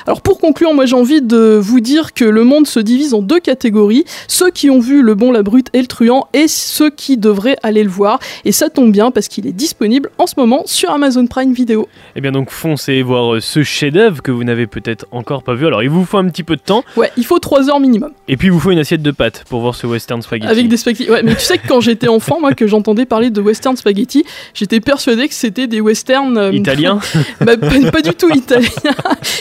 Alors 0.07 0.21
pour 0.21 0.39
conclure, 0.39 0.73
moi 0.75 0.87
j'ai 0.87 0.95
envie 0.97 1.23
de 1.23 1.59
vous 1.61 1.81
dire 1.81 2.13
que 2.15 2.25
le 2.25 2.45
monde 2.45 2.67
se 2.67 2.81
divise 2.81 3.15
en 3.15 3.23
deux 3.23 3.41
catégories, 3.41 4.05
ceux 4.29 4.51
qui 4.51 4.71
ont 4.71 4.81
vu 4.81 5.03
le 5.03 5.15
bon, 5.15 5.33
la 5.33 5.43
brute 5.43 5.69
et 5.73 5.81
le 5.81 5.87
truand 5.87 6.27
et 6.33 6.49
ceux 6.49 6.91
qui 6.91 7.17
devraient 7.17 7.57
aller 7.63 7.83
le 7.83 7.91
voir. 7.91 8.19
Et 8.45 8.53
ça 8.53 8.71
tombe 8.71 8.93
bien 8.93 9.11
parce 9.11 9.29
qu'il 9.29 9.47
est 9.47 9.53
disponible 9.53 10.11
en 10.19 10.27
ce 10.27 10.35
moment 10.37 10.63
sur 10.67 10.91
Amazon 10.91 11.27
Prime 11.27 11.53
Video. 11.53 11.89
Et 12.15 12.21
bien 12.21 12.33
donc 12.33 12.51
foncez 12.51 13.03
voir 13.03 13.35
euh, 13.35 13.41
ce 13.41 13.63
chef-d'œuvre 13.63 14.23
que 14.23 14.31
vous 14.31 14.45
n'avez 14.45 14.67
peut-être 14.67 15.07
encore 15.11 15.43
pas 15.43 15.55
vu. 15.55 15.67
Alors 15.67 15.83
il 15.83 15.91
vous 15.91 16.05
faut 16.05 16.19
un 16.19 16.29
petit 16.29 16.43
peu 16.43 16.57
de 16.57 16.61
temps, 16.63 16.85
Ouais, 16.97 17.11
il 17.17 17.25
faut 17.25 17.39
3 17.39 17.69
heures 17.71 17.81
minimum. 17.81 18.11
et 18.29 18.37
puis 18.37 18.49
il 18.49 18.51
vous 18.53 18.61
faut 18.61 18.71
une 18.71 18.79
assiette 18.79 19.03
de 19.03 19.11
pâtes 19.11 19.45
pour 19.49 19.61
voir 19.61 19.75
ce 19.75 19.87
western 19.87 20.23
spaghetti. 20.23 20.49
Avec 20.51 20.69
des 20.69 20.77
spaghettis. 20.77 21.11
Ouais, 21.11 21.23
mais 21.23 21.35
tu 21.35 21.41
sais 21.43 21.59
que 21.59 21.67
quand 21.69 21.81
j'étais 21.81 22.09
enfant, 22.09 22.39
moi, 22.41 22.53
que 22.55 22.67
j'entendais 22.67 23.05
parler 23.07 23.31
de 23.31 23.41
western 23.41 23.77
spaghetti, 23.77 24.25
j'étais 24.55 24.81
persuadé 24.81 25.29
que 25.29 25.35
c'était 25.35 25.67
des 25.67 25.81
westerns. 25.81 26.37
euh, 26.39 26.53
Italiens 26.53 26.99
bah, 27.41 27.57
pas, 27.57 27.91
pas 27.93 28.03
du 28.03 28.11
tout 28.15 28.29
italiens, 28.35 28.69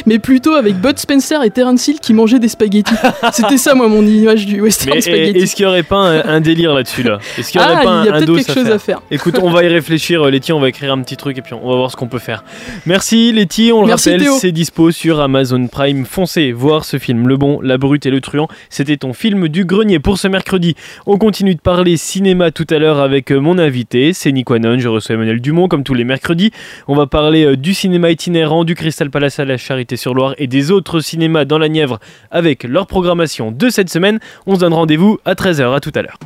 mais 0.06 0.20
plutôt 0.36 0.56
avec 0.56 0.76
Bud 0.82 1.00
Spencer 1.00 1.42
et 1.46 1.50
Terence 1.50 1.88
Hill 1.88 1.98
qui 2.02 2.14
mangeaient 2.14 2.40
des 2.40 2.50
spaghettis. 2.50 2.94
C'était 3.32 3.58
ça, 3.58 3.74
moi, 3.74 3.88
mon 3.88 4.06
image 4.06 4.46
du 4.46 4.60
western 4.60 4.96
Mais 4.96 5.00
spaghetti. 5.00 5.40
est-ce 5.40 5.56
qu'il 5.56 5.66
n'y 5.66 5.72
aurait 5.72 5.84
pas 5.84 5.96
un, 5.96 6.26
un 6.26 6.42
délire 6.42 6.74
là-dessus 6.74 7.04
là? 7.04 7.20
Est-ce 7.38 7.54
qu'il 7.54 7.62
n'y 7.62 7.66
aurait 7.68 7.78
Ah, 7.80 7.84
pas 7.84 7.90
un, 7.90 8.04
il 8.04 8.08
y 8.08 8.10
a 8.10 8.12
un 8.12 8.18
peut-être 8.18 8.28
dos 8.28 8.36
quelque 8.36 8.54
chose 8.54 8.70
à 8.70 8.78
faire. 8.78 9.02
Écoute, 9.12 9.40
on 9.42 9.50
va 9.50 9.64
y 9.64 9.70
réfléchir, 9.70 10.24
euh, 10.24 10.30
Letty, 10.30 10.52
on 10.52 10.60
va 10.60 10.68
écrire 10.68 10.92
un 10.92 11.02
petit 11.02 11.16
truc 11.16 11.38
et 11.38 11.42
puis 11.42 11.54
on 11.54 11.70
va 11.70 11.78
voir 11.78 11.90
ce 11.90 11.96
qu'on 11.96 12.08
peut 12.10 12.20
faire. 12.20 12.44
Merci 12.86 13.32
Letty, 13.32 13.72
on 13.72 13.80
le 13.80 13.88
Merci, 13.88 14.12
rappelle, 14.12 14.28
c'est 14.38 14.52
dispo 14.52 14.92
sur 14.92 15.22
Amazon 15.22 15.68
Prime. 15.68 16.06
Foncez 16.06 16.52
voir 16.52 16.84
ce 16.84 17.00
film, 17.00 17.30
Le 17.30 17.38
Bon, 17.38 17.62
la 17.62 17.78
Brute 17.78 18.06
et 18.06 18.10
le 18.12 18.20
Truand. 18.20 18.50
C'était 18.70 18.98
ton 18.98 19.14
film 19.14 19.48
du 19.48 19.64
grenier 19.64 20.00
pour 20.00 20.18
ce 20.18 20.28
mercredi. 20.28 20.76
On 21.06 21.18
continue 21.18 21.56
de 21.56 21.62
parler 21.62 21.96
cinéma 21.96 22.52
tout 22.52 22.68
à 22.72 22.78
l'heure 22.78 23.00
avec 23.00 23.32
euh, 23.32 23.40
mon 23.40 23.58
invité, 23.58 24.12
c'est 24.12 24.34
Nick 24.34 24.50
Wanon. 24.50 24.80
Je 24.80 24.90
reçois 24.90 25.16
Emmanuel 25.16 25.40
Dumont 25.40 25.70
comme 25.70 25.84
tous 25.86 25.94
les 25.94 26.04
mercredis. 26.04 26.52
On 26.90 26.96
va 26.96 27.08
parler 27.08 27.46
euh, 27.46 27.56
du 27.56 27.74
cinéma 27.74 28.12
itinérant, 28.12 28.66
du 28.66 28.76
Crystal 28.76 29.10
Palace 29.10 29.40
à 29.40 29.46
la 29.46 29.56
Charité-sur-Loire 29.56 30.25
Loire 30.26 30.36
et 30.40 30.48
des 30.48 30.72
autres 30.72 31.02
cinémas 31.02 31.46
dans 31.46 31.60
la 31.60 31.70
Nièvre 31.70 32.00
avec 32.32 32.64
leur 32.64 32.88
programmation 32.88 33.52
de 33.52 33.70
cette 33.70 33.90
semaine. 33.90 34.20
On 34.48 34.56
se 34.56 34.62
donne 34.62 34.74
rendez-vous 34.74 35.20
à 35.24 35.34
13h. 35.34 35.76
À 35.76 35.80
tout 35.80 35.92
à 35.94 36.02
l'heure. 36.02 36.18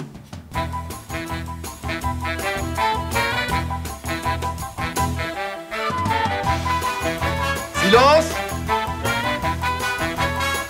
Silence 7.84 8.30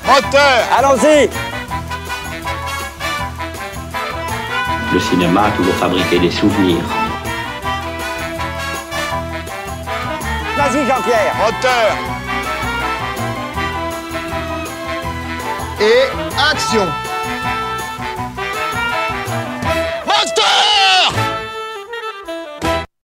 Moteur 0.08 0.64
Allons-y 0.78 1.30
Le 4.94 5.00
cinéma 5.00 5.44
a 5.44 5.52
toujours 5.52 5.76
fabriqué 5.76 6.18
des 6.18 6.32
souvenirs. 6.32 6.84
Vas-y 10.58 10.88
Jean-Pierre 10.88 11.36
Moteur 11.38 12.19
Et 15.82 16.10
action 16.38 16.86